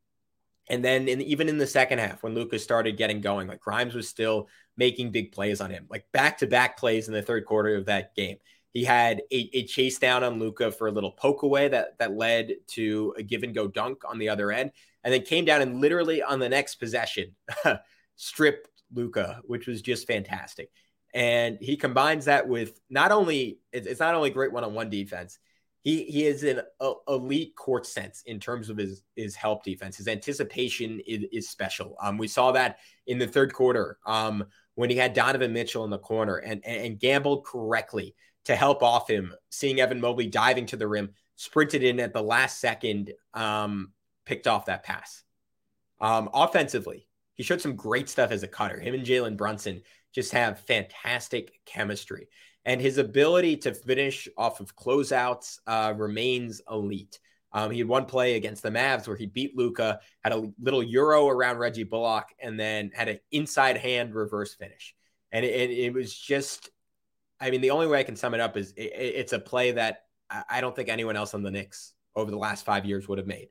and 0.69 0.86
then 0.86 1.08
in, 1.08 1.21
even 1.21 1.49
in 1.49 1.58
the 1.58 1.67
second 1.67 1.99
half, 1.99 2.21
when 2.21 2.36
Luka 2.36 2.60
started 2.60 2.97
getting 2.97 3.21
going, 3.21 3.47
like 3.47 3.60
Grimes 3.60 3.95
was 3.95 4.08
still 4.08 4.47
making 4.77 5.12
big 5.12 5.32
plays 5.32 5.62
on 5.62 5.71
him, 5.71 5.88
like 5.89 6.05
back 6.12 6.38
to 6.39 6.47
back 6.47 6.77
plays 6.77 7.08
in 7.08 7.13
the 7.13 7.21
third 7.21 7.45
quarter 7.45 7.75
of 7.75 7.86
that 7.86 8.15
game. 8.15 8.38
He 8.71 8.84
had 8.84 9.23
a, 9.32 9.49
a 9.53 9.65
chase 9.65 9.97
down 9.97 10.23
on 10.23 10.39
Luka 10.39 10.71
for 10.71 10.88
a 10.88 10.91
little 10.91 11.12
poke 11.12 11.41
away 11.41 11.69
that 11.69 11.97
that 11.97 12.15
led 12.15 12.53
to 12.67 13.15
a 13.17 13.23
give 13.23 13.41
and 13.41 13.55
go 13.55 13.67
dunk 13.67 14.03
on 14.08 14.19
the 14.19 14.29
other 14.29 14.51
end, 14.51 14.71
and 15.03 15.13
then 15.13 15.23
came 15.23 15.45
down 15.45 15.62
and 15.62 15.82
literally 15.82 16.21
on 16.21 16.39
the 16.39 16.49
next 16.49 16.75
possession 16.75 17.36
stripped 18.15 18.69
Luka, 18.93 19.41
which 19.45 19.65
was 19.65 19.82
just 19.82 20.05
fantastic. 20.05 20.69
And 21.15 21.58
he 21.60 21.77
combines 21.77 22.25
that 22.25 22.47
with 22.47 22.79
not 22.91 23.12
only 23.12 23.60
it's 23.71 23.99
not 23.99 24.13
only 24.13 24.29
great 24.29 24.51
one-on-one 24.51 24.91
defense, 24.91 25.39
he 25.82 26.04
he 26.06 26.26
is 26.26 26.44
an 26.44 26.62
elite 27.08 27.56
court 27.56 27.86
sense 27.86 28.22
in 28.26 28.39
terms 28.39 28.70
of 28.70 28.78
his 28.78 29.04
his 29.15 29.36
help 29.36 29.63
defense. 29.63 29.98
His 29.98 30.08
anticipation 30.08 31.00
is, 31.08 31.26
is 31.32 31.50
special. 31.50 31.96
Um, 32.02 32.18
we 32.18 32.28
saw 32.28 32.52
that 32.52 32.80
in 33.08 33.18
the 33.18 33.28
third 33.28 33.54
quarter 33.54 33.98
um, 34.06 34.46
when 34.76 34.89
he 34.89 34.98
had 34.98 35.13
Donovan 35.13 35.54
Mitchell 35.54 35.86
in 35.86 35.89
the 35.89 35.98
corner 35.98 36.38
and, 36.38 36.62
and, 36.65 36.86
and 36.86 37.00
gambled 37.00 37.46
correctly 37.46 38.15
to 38.46 38.56
help 38.56 38.82
off 38.82 39.10
him, 39.10 39.34
seeing 39.50 39.80
Evan 39.80 40.02
Mobley 40.02 40.28
diving 40.28 40.65
to 40.68 40.78
the 40.78 40.88
rim, 40.88 41.12
sprinted 41.36 41.84
in 41.84 42.00
at 42.00 42.13
the 42.13 42.24
last 42.24 42.60
second, 42.60 43.13
um, 43.34 43.92
picked 44.26 44.48
off 44.48 44.65
that 44.65 44.84
pass. 44.84 45.24
Um, 46.02 46.30
offensively, 46.34 47.08
he 47.36 47.44
showed 47.44 47.62
some 47.62 47.76
great 47.76 48.10
stuff 48.10 48.32
as 48.32 48.44
a 48.44 48.48
cutter. 48.48 48.80
Him 48.80 48.94
and 48.94 49.06
Jalen 49.06 49.38
Brunson 49.38 49.82
just 50.13 50.32
have 50.32 50.62
fantastic 50.62 51.60
chemistry. 51.65 52.28
And 52.69 52.79
his 52.79 52.99
ability 52.99 53.58
to 53.58 53.73
finish 53.73 54.29
off 54.38 54.60
of 54.60 54.75
closeouts 54.75 55.58
uh, 55.65 55.91
remains 55.97 56.62
elite. 56.69 57.19
Um, 57.51 57.71
he 57.71 57.79
had 57.79 57.88
one 57.88 58.05
play 58.05 58.36
against 58.36 58.62
the 58.62 58.69
Mavs 58.69 59.08
where 59.08 59.17
he 59.17 59.25
beat 59.25 59.58
Luka, 59.58 59.99
had 60.23 60.34
a 60.34 60.53
little 60.62 60.84
euro 60.84 61.27
around 61.27 61.58
Reggie 61.58 61.84
Bullock, 61.84 62.27
and 62.39 62.60
then 62.60 62.91
had 62.93 63.08
an 63.08 63.19
inside 63.32 63.77
hand 63.77 64.13
reverse 64.13 64.53
finish. 64.53 64.93
And 65.32 65.43
it, 65.43 65.71
it 65.71 65.95
was 65.95 66.13
just, 66.13 66.69
I 67.41 67.49
mean, 67.49 67.62
the 67.62 67.71
only 67.71 67.88
way 67.88 68.01
I 68.01 68.03
can 68.03 68.15
sum 68.15 68.36
it 68.36 68.39
up 68.39 68.55
is 68.55 68.71
it, 68.77 68.93
it's 68.93 69.34
a 69.34 69.39
play 69.39 69.71
that 69.71 70.03
I 70.47 70.62
don't 70.62 70.75
think 70.75 70.89
anyone 70.89 71.15
else 71.15 71.34
on 71.34 71.41
the 71.41 71.49
Knicks 71.49 71.93
over 72.15 72.29
the 72.29 72.38
last 72.38 72.65
five 72.65 72.86
years 72.86 73.08
would 73.08 73.17
have 73.17 73.25
made. 73.25 73.47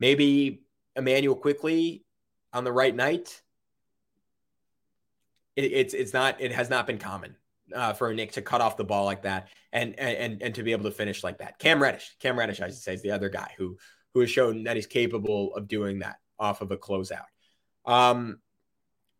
Maybe 0.00 0.64
Immanuel 0.96 1.36
Quickley 1.36 2.04
on 2.52 2.64
the 2.64 2.72
right 2.72 2.96
night, 2.96 3.42
it, 5.54 5.70
it's 5.70 5.94
it's 5.94 6.12
not 6.12 6.40
it 6.40 6.50
has 6.50 6.68
not 6.68 6.88
been 6.88 6.98
common 6.98 7.36
uh, 7.72 7.92
for 7.92 8.12
Knick 8.12 8.32
to 8.32 8.42
cut 8.42 8.60
off 8.60 8.76
the 8.76 8.84
ball 8.84 9.04
like 9.04 9.22
that 9.22 9.48
and 9.72 9.98
and 9.98 10.42
and 10.42 10.54
to 10.54 10.62
be 10.62 10.72
able 10.72 10.84
to 10.84 10.90
finish 10.90 11.22
like 11.24 11.38
that. 11.38 11.58
Cam 11.58 11.82
Reddish, 11.82 12.16
Cam 12.20 12.38
Reddish, 12.38 12.60
I 12.60 12.68
should 12.68 12.76
say, 12.76 12.94
is 12.94 13.02
the 13.02 13.10
other 13.10 13.28
guy 13.28 13.52
who 13.58 13.76
who 14.14 14.20
has 14.20 14.30
shown 14.30 14.64
that 14.64 14.76
he's 14.76 14.86
capable 14.86 15.54
of 15.54 15.68
doing 15.68 16.00
that 16.00 16.16
off 16.38 16.60
of 16.60 16.70
a 16.70 16.76
closeout. 16.76 17.24
Um, 17.84 18.38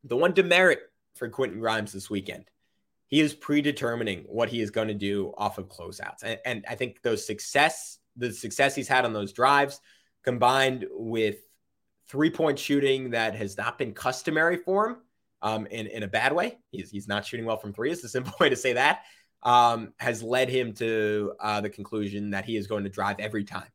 the 0.04 0.16
one 0.16 0.32
demerit 0.32 0.80
for 1.16 1.28
Quentin 1.28 1.60
Grimes 1.60 1.92
this 1.92 2.08
weekend, 2.08 2.44
he 3.06 3.20
is 3.20 3.34
predetermining 3.34 4.24
what 4.28 4.48
he 4.48 4.60
is 4.60 4.70
going 4.70 4.88
to 4.88 4.94
do 4.94 5.32
off 5.36 5.58
of 5.58 5.68
closeouts, 5.68 6.22
and, 6.22 6.38
and 6.44 6.64
I 6.68 6.74
think 6.74 7.02
those 7.02 7.26
success, 7.26 7.98
the 8.16 8.32
success 8.32 8.74
he's 8.74 8.88
had 8.88 9.04
on 9.04 9.12
those 9.12 9.32
drives, 9.32 9.80
combined 10.22 10.86
with 10.90 11.36
three 12.06 12.30
point 12.30 12.58
shooting 12.58 13.10
that 13.10 13.34
has 13.34 13.56
not 13.56 13.78
been 13.78 13.92
customary 13.92 14.58
for 14.58 14.90
him 14.90 14.96
um, 15.44 15.66
in, 15.66 15.86
in 15.86 16.02
a 16.02 16.08
bad 16.08 16.32
way. 16.32 16.58
He's, 16.72 16.90
he's 16.90 17.06
not 17.06 17.24
shooting 17.24 17.46
well 17.46 17.58
from 17.58 17.72
three, 17.72 17.92
It's 17.92 18.02
a 18.02 18.08
simple 18.08 18.32
way 18.40 18.48
to 18.48 18.56
say 18.56 18.72
that, 18.72 19.02
um, 19.44 19.92
has 19.98 20.22
led 20.22 20.48
him 20.48 20.72
to 20.74 21.34
uh, 21.38 21.60
the 21.60 21.70
conclusion 21.70 22.30
that 22.30 22.46
he 22.46 22.56
is 22.56 22.66
going 22.66 22.82
to 22.84 22.90
drive 22.90 23.20
every 23.20 23.44
time 23.44 23.68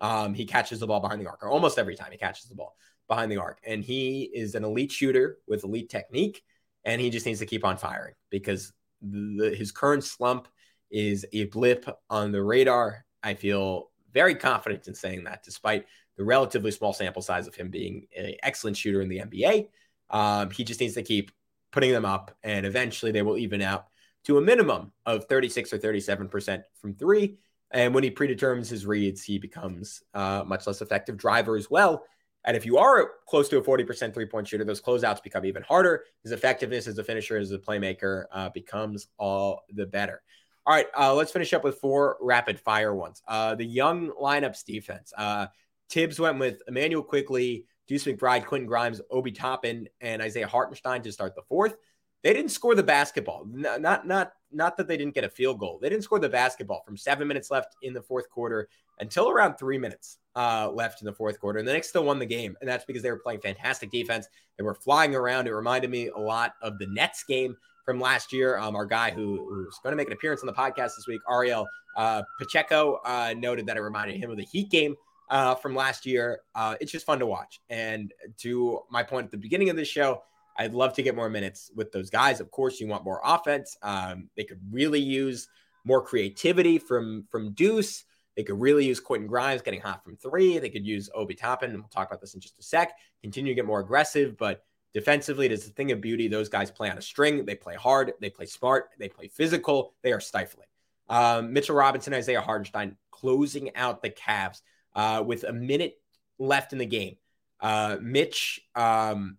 um, 0.00 0.34
he 0.34 0.44
catches 0.44 0.78
the 0.78 0.86
ball 0.86 1.00
behind 1.00 1.20
the 1.20 1.26
arc, 1.26 1.42
or 1.42 1.48
almost 1.48 1.78
every 1.78 1.96
time 1.96 2.12
he 2.12 2.18
catches 2.18 2.44
the 2.44 2.54
ball 2.54 2.76
behind 3.08 3.32
the 3.32 3.38
arc. 3.38 3.58
And 3.66 3.82
he 3.82 4.22
is 4.22 4.54
an 4.54 4.62
elite 4.62 4.92
shooter 4.92 5.38
with 5.48 5.64
elite 5.64 5.88
technique, 5.88 6.42
and 6.84 7.00
he 7.00 7.08
just 7.08 7.24
needs 7.24 7.40
to 7.40 7.46
keep 7.46 7.64
on 7.64 7.78
firing 7.78 8.14
because 8.30 8.74
the, 9.00 9.54
his 9.56 9.72
current 9.72 10.04
slump 10.04 10.48
is 10.90 11.24
a 11.32 11.44
blip 11.46 11.88
on 12.10 12.30
the 12.30 12.42
radar. 12.42 13.06
I 13.22 13.34
feel 13.34 13.90
very 14.12 14.34
confident 14.34 14.86
in 14.86 14.94
saying 14.94 15.24
that, 15.24 15.42
despite 15.42 15.86
the 16.16 16.24
relatively 16.24 16.70
small 16.70 16.92
sample 16.92 17.22
size 17.22 17.46
of 17.46 17.54
him 17.54 17.70
being 17.70 18.06
an 18.16 18.34
excellent 18.42 18.76
shooter 18.76 19.00
in 19.00 19.08
the 19.08 19.18
NBA. 19.18 19.68
Um, 20.10 20.50
he 20.50 20.64
just 20.64 20.80
needs 20.80 20.94
to 20.94 21.02
keep 21.02 21.30
putting 21.72 21.92
them 21.92 22.04
up, 22.04 22.36
and 22.42 22.64
eventually 22.64 23.12
they 23.12 23.22
will 23.22 23.38
even 23.38 23.62
out 23.62 23.86
to 24.24 24.38
a 24.38 24.42
minimum 24.42 24.92
of 25.04 25.26
36 25.26 25.72
or 25.72 25.78
37% 25.78 26.62
from 26.80 26.94
three. 26.94 27.38
And 27.70 27.94
when 27.94 28.04
he 28.04 28.10
predetermines 28.10 28.68
his 28.68 28.86
reads, 28.86 29.22
he 29.22 29.38
becomes 29.38 30.02
uh, 30.14 30.44
much 30.46 30.66
less 30.66 30.80
effective 30.80 31.16
driver 31.16 31.56
as 31.56 31.70
well. 31.70 32.04
And 32.44 32.56
if 32.56 32.64
you 32.64 32.78
are 32.78 33.10
close 33.28 33.48
to 33.48 33.58
a 33.58 33.62
40% 33.62 34.14
three 34.14 34.26
point 34.26 34.46
shooter, 34.46 34.64
those 34.64 34.80
closeouts 34.80 35.22
become 35.22 35.44
even 35.44 35.62
harder. 35.62 36.04
His 36.22 36.32
effectiveness 36.32 36.86
as 36.86 36.96
a 36.98 37.04
finisher, 37.04 37.36
as 37.36 37.50
a 37.50 37.58
playmaker, 37.58 38.24
uh, 38.32 38.50
becomes 38.50 39.08
all 39.18 39.62
the 39.68 39.86
better. 39.86 40.22
All 40.64 40.74
right, 40.74 40.86
uh, 40.98 41.14
let's 41.14 41.32
finish 41.32 41.52
up 41.52 41.62
with 41.62 41.78
four 41.78 42.16
rapid 42.20 42.58
fire 42.58 42.94
ones. 42.94 43.22
Uh, 43.26 43.54
the 43.54 43.64
young 43.64 44.10
lineups 44.10 44.64
defense. 44.64 45.12
Uh, 45.16 45.46
Thibs 45.90 46.18
went 46.18 46.38
with 46.38 46.60
Immanuel 46.66 47.04
Quickley, 47.04 47.66
Deuce 47.86 48.04
McBride, 48.04 48.44
Quentin 48.44 48.66
Grimes, 48.66 49.00
Obi 49.10 49.32
Toppin, 49.32 49.88
and 50.00 50.20
Isaiah 50.20 50.46
Hartenstein 50.46 51.02
to 51.02 51.12
start 51.12 51.34
the 51.34 51.42
fourth. 51.42 51.76
They 52.22 52.32
didn't 52.32 52.50
score 52.50 52.74
the 52.74 52.82
basketball. 52.82 53.46
Not 53.46 54.06
not 54.06 54.32
not 54.50 54.76
that 54.76 54.88
they 54.88 54.96
didn't 54.96 55.14
get 55.14 55.24
a 55.24 55.28
field 55.28 55.58
goal. 55.60 55.78
They 55.80 55.88
didn't 55.88 56.04
score 56.04 56.18
the 56.18 56.28
basketball 56.28 56.82
from 56.84 56.96
seven 56.96 57.28
minutes 57.28 57.50
left 57.50 57.76
in 57.82 57.92
the 57.92 58.02
fourth 58.02 58.28
quarter 58.30 58.68
until 58.98 59.30
around 59.30 59.56
three 59.56 59.78
minutes 59.78 60.18
uh, 60.34 60.70
left 60.72 61.02
in 61.02 61.06
the 61.06 61.12
fourth 61.12 61.38
quarter. 61.38 61.58
And 61.58 61.68
the 61.68 61.72
Knicks 61.72 61.88
still 61.88 62.04
won 62.04 62.18
the 62.18 62.26
game. 62.26 62.56
And 62.60 62.68
that's 62.68 62.84
because 62.84 63.02
they 63.02 63.10
were 63.10 63.18
playing 63.18 63.40
fantastic 63.40 63.90
defense. 63.90 64.28
They 64.56 64.64
were 64.64 64.74
flying 64.74 65.14
around. 65.14 65.46
It 65.46 65.52
reminded 65.52 65.90
me 65.90 66.08
a 66.08 66.18
lot 66.18 66.54
of 66.62 66.78
the 66.78 66.86
Nets 66.86 67.24
game 67.24 67.56
from 67.84 68.00
last 68.00 68.32
year. 68.32 68.58
Um, 68.58 68.76
our 68.76 68.86
guy 68.86 69.10
who, 69.10 69.46
who's 69.48 69.78
going 69.82 69.92
to 69.92 69.96
make 69.96 70.08
an 70.08 70.12
appearance 70.12 70.42
on 70.42 70.46
the 70.46 70.52
podcast 70.52 70.96
this 70.96 71.06
week, 71.06 71.20
Ariel 71.30 71.66
uh, 71.96 72.22
Pacheco, 72.38 73.00
uh, 73.04 73.34
noted 73.36 73.66
that 73.66 73.76
it 73.76 73.80
reminded 73.80 74.16
him 74.16 74.30
of 74.30 74.36
the 74.36 74.44
Heat 74.44 74.70
game 74.70 74.94
uh, 75.28 75.54
from 75.56 75.74
last 75.74 76.06
year. 76.06 76.40
Uh, 76.54 76.76
it's 76.80 76.92
just 76.92 77.06
fun 77.06 77.18
to 77.18 77.26
watch. 77.26 77.60
And 77.68 78.12
to 78.38 78.80
my 78.90 79.02
point 79.02 79.26
at 79.26 79.30
the 79.30 79.38
beginning 79.38 79.70
of 79.70 79.76
this 79.76 79.88
show, 79.88 80.22
I'd 80.58 80.74
love 80.74 80.94
to 80.94 81.02
get 81.02 81.14
more 81.14 81.28
minutes 81.28 81.70
with 81.74 81.92
those 81.92 82.10
guys. 82.10 82.40
Of 82.40 82.50
course, 82.50 82.80
you 82.80 82.86
want 82.86 83.04
more 83.04 83.20
offense. 83.24 83.76
Um, 83.82 84.30
they 84.36 84.44
could 84.44 84.60
really 84.70 85.00
use 85.00 85.48
more 85.84 86.02
creativity 86.02 86.78
from 86.78 87.26
from 87.30 87.52
Deuce. 87.52 88.04
They 88.36 88.42
could 88.42 88.60
really 88.60 88.84
use 88.84 89.00
Quentin 89.00 89.28
Grimes 89.28 89.62
getting 89.62 89.80
hot 89.80 90.04
from 90.04 90.16
three. 90.16 90.58
They 90.58 90.68
could 90.68 90.86
use 90.86 91.08
Obi 91.14 91.34
Toppin, 91.34 91.70
and 91.70 91.80
we'll 91.80 91.88
talk 91.88 92.08
about 92.08 92.20
this 92.20 92.34
in 92.34 92.40
just 92.40 92.58
a 92.58 92.62
sec. 92.62 92.92
Continue 93.22 93.52
to 93.52 93.54
get 93.54 93.66
more 93.66 93.80
aggressive, 93.80 94.36
but 94.36 94.62
defensively, 94.92 95.46
it 95.46 95.52
is 95.52 95.66
a 95.66 95.70
thing 95.70 95.90
of 95.90 96.02
beauty. 96.02 96.28
Those 96.28 96.50
guys 96.50 96.70
play 96.70 96.90
on 96.90 96.98
a 96.98 97.02
string. 97.02 97.46
They 97.46 97.54
play 97.54 97.76
hard. 97.76 98.12
They 98.20 98.28
play 98.28 98.46
smart. 98.46 98.90
They 98.98 99.08
play 99.08 99.28
physical. 99.28 99.94
They 100.02 100.12
are 100.12 100.20
stifling. 100.20 100.66
Um, 101.08 101.52
Mitchell 101.52 101.76
Robinson, 101.76 102.12
Isaiah 102.12 102.40
Hartenstein 102.40 102.96
closing 103.10 103.74
out 103.74 104.02
the 104.02 104.10
Cavs 104.10 104.60
uh, 104.96 105.22
with 105.24 105.44
a 105.44 105.52
minute 105.52 106.00
left 106.38 106.72
in 106.72 106.78
the 106.78 106.86
game. 106.86 107.16
Uh, 107.60 107.98
Mitch 108.00 108.60
um, 108.74 109.38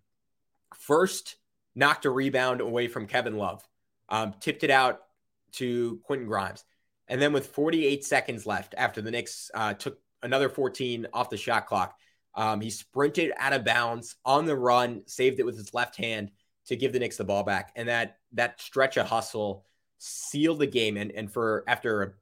first 0.74 1.36
knocked 1.74 2.06
a 2.06 2.10
rebound 2.10 2.60
away 2.60 2.88
from 2.88 3.06
Kevin 3.06 3.36
Love, 3.36 3.62
um, 4.08 4.34
tipped 4.40 4.64
it 4.64 4.70
out 4.70 5.02
to 5.52 6.00
Quentin 6.04 6.26
Grimes. 6.26 6.64
And 7.08 7.20
then 7.20 7.32
with 7.32 7.48
48 7.48 8.04
seconds 8.04 8.46
left 8.46 8.74
after 8.76 9.02
the 9.02 9.10
Knicks 9.10 9.50
uh, 9.54 9.74
took 9.74 9.98
another 10.22 10.48
14 10.48 11.06
off 11.12 11.30
the 11.30 11.36
shot 11.36 11.66
clock, 11.66 11.98
um, 12.34 12.60
he 12.60 12.70
sprinted 12.70 13.32
out 13.36 13.52
of 13.52 13.64
bounds 13.64 14.16
on 14.24 14.46
the 14.46 14.56
run, 14.56 15.02
saved 15.06 15.40
it 15.40 15.46
with 15.46 15.56
his 15.56 15.74
left 15.74 15.96
hand 15.96 16.30
to 16.66 16.76
give 16.76 16.92
the 16.92 16.98
Knicks 16.98 17.16
the 17.16 17.24
ball 17.24 17.42
back. 17.42 17.72
And 17.74 17.88
that 17.88 18.18
that 18.32 18.60
stretch 18.60 18.96
of 18.96 19.06
hustle 19.06 19.64
sealed 19.98 20.58
the 20.58 20.66
game. 20.66 20.96
And, 20.96 21.10
and 21.12 21.32
for 21.32 21.64
after 21.66 22.02
an 22.02 22.12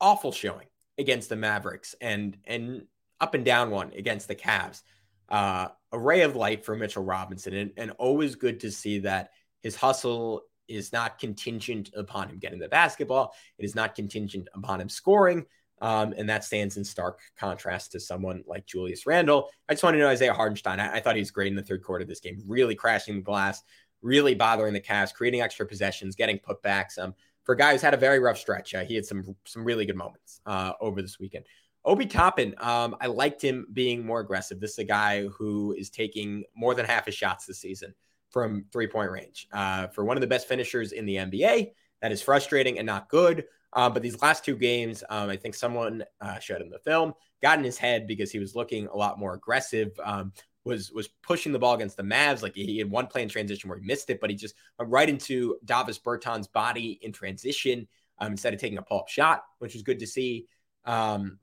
awful 0.00 0.32
showing 0.32 0.66
against 1.00 1.28
the 1.28 1.36
Mavericks 1.36 1.94
and 2.00 2.36
and 2.44 2.86
up 3.20 3.34
and 3.34 3.44
down 3.44 3.70
one 3.70 3.92
against 3.96 4.28
the 4.28 4.34
Cavs, 4.34 4.82
uh, 5.28 5.68
a 5.92 5.98
ray 5.98 6.22
of 6.22 6.36
light 6.36 6.64
for 6.64 6.76
Mitchell 6.76 7.04
Robinson, 7.04 7.54
and, 7.54 7.72
and 7.76 7.90
always 7.92 8.34
good 8.34 8.60
to 8.60 8.70
see 8.70 9.00
that 9.00 9.30
his 9.62 9.76
hustle 9.76 10.42
is 10.68 10.92
not 10.92 11.18
contingent 11.18 11.90
upon 11.96 12.28
him 12.28 12.38
getting 12.38 12.60
the 12.60 12.68
basketball. 12.68 13.34
It 13.58 13.64
is 13.64 13.74
not 13.74 13.94
contingent 13.94 14.48
upon 14.54 14.80
him 14.80 14.88
scoring. 14.88 15.44
Um, 15.82 16.14
and 16.16 16.28
that 16.28 16.44
stands 16.44 16.76
in 16.76 16.84
stark 16.84 17.20
contrast 17.38 17.92
to 17.92 18.00
someone 18.00 18.44
like 18.46 18.66
Julius 18.66 19.06
Randle. 19.06 19.48
I 19.68 19.72
just 19.72 19.82
want 19.82 19.94
to 19.94 19.98
know 19.98 20.08
Isaiah 20.08 20.34
Hartenstein. 20.34 20.78
I, 20.78 20.96
I, 20.96 21.00
thought 21.00 21.14
he 21.14 21.22
was 21.22 21.30
great 21.30 21.48
in 21.48 21.56
the 21.56 21.62
third 21.62 21.82
quarter 21.82 22.02
of 22.02 22.08
this 22.08 22.20
game, 22.20 22.42
really 22.46 22.74
crashing 22.74 23.16
the 23.16 23.22
glass, 23.22 23.62
really 24.02 24.34
bothering 24.34 24.74
the 24.74 24.80
Cavs, 24.80 25.14
creating 25.14 25.40
extra 25.40 25.66
possessions, 25.66 26.16
getting 26.16 26.38
putbacks. 26.38 26.98
Um, 26.98 27.14
for 27.44 27.54
a 27.54 27.58
guy 27.58 27.72
who's 27.72 27.82
had 27.82 27.94
a 27.94 27.98
very 27.98 28.18
rough 28.18 28.38
stretch, 28.38 28.74
uh, 28.74 28.84
he 28.84 28.94
had 28.94 29.04
some 29.04 29.36
some 29.44 29.64
really 29.64 29.86
good 29.86 29.96
moments 29.96 30.40
uh, 30.46 30.72
over 30.80 31.02
this 31.02 31.18
weekend. 31.18 31.44
Obi 31.84 32.06
Toppin, 32.06 32.54
um, 32.58 32.94
I 33.00 33.06
liked 33.06 33.40
him 33.42 33.66
being 33.72 34.04
more 34.04 34.20
aggressive. 34.20 34.60
This 34.60 34.72
is 34.72 34.78
a 34.78 34.84
guy 34.84 35.26
who 35.26 35.74
is 35.78 35.88
taking 35.88 36.44
more 36.54 36.74
than 36.74 36.84
half 36.84 37.06
his 37.06 37.14
shots 37.14 37.46
this 37.46 37.60
season 37.60 37.94
from 38.30 38.64
three 38.72 38.86
point 38.86 39.10
range. 39.10 39.48
Uh, 39.52 39.86
for 39.88 40.04
one 40.04 40.16
of 40.16 40.20
the 40.20 40.26
best 40.26 40.46
finishers 40.46 40.92
in 40.92 41.06
the 41.06 41.16
NBA, 41.16 41.72
that 42.02 42.12
is 42.12 42.22
frustrating 42.22 42.78
and 42.78 42.86
not 42.86 43.08
good. 43.08 43.44
Uh, 43.72 43.88
but 43.88 44.02
these 44.02 44.20
last 44.20 44.44
two 44.44 44.56
games, 44.56 45.04
um, 45.10 45.30
I 45.30 45.36
think 45.36 45.54
someone 45.54 46.04
uh, 46.20 46.38
showed 46.38 46.60
him 46.60 46.70
the 46.70 46.80
film, 46.80 47.14
got 47.40 47.58
in 47.58 47.64
his 47.64 47.78
head 47.78 48.06
because 48.06 48.30
he 48.30 48.40
was 48.40 48.56
looking 48.56 48.88
a 48.88 48.96
lot 48.96 49.18
more 49.18 49.34
aggressive. 49.34 49.92
Um, 50.02 50.32
was 50.64 50.92
was 50.92 51.08
pushing 51.22 51.52
the 51.52 51.58
ball 51.58 51.74
against 51.74 51.96
the 51.96 52.02
Mavs. 52.02 52.42
Like 52.42 52.54
he 52.54 52.78
had 52.78 52.90
one 52.90 53.06
play 53.06 53.22
in 53.22 53.28
transition 53.28 53.68
where 53.68 53.78
he 53.78 53.86
missed 53.86 54.10
it, 54.10 54.20
but 54.20 54.30
he 54.30 54.36
just 54.36 54.54
went 54.78 54.90
right 54.90 55.08
into 55.08 55.56
Davis 55.64 55.98
Bertans' 55.98 56.50
body 56.52 56.98
in 57.02 57.12
transition 57.12 57.88
um, 58.18 58.32
instead 58.32 58.54
of 58.54 58.60
taking 58.60 58.78
a 58.78 58.82
pull 58.82 59.00
up 59.00 59.08
shot, 59.08 59.42
which 59.58 59.74
was 59.74 59.82
good 59.82 60.00
to 60.00 60.06
see. 60.06 60.46
Um, 60.84 61.38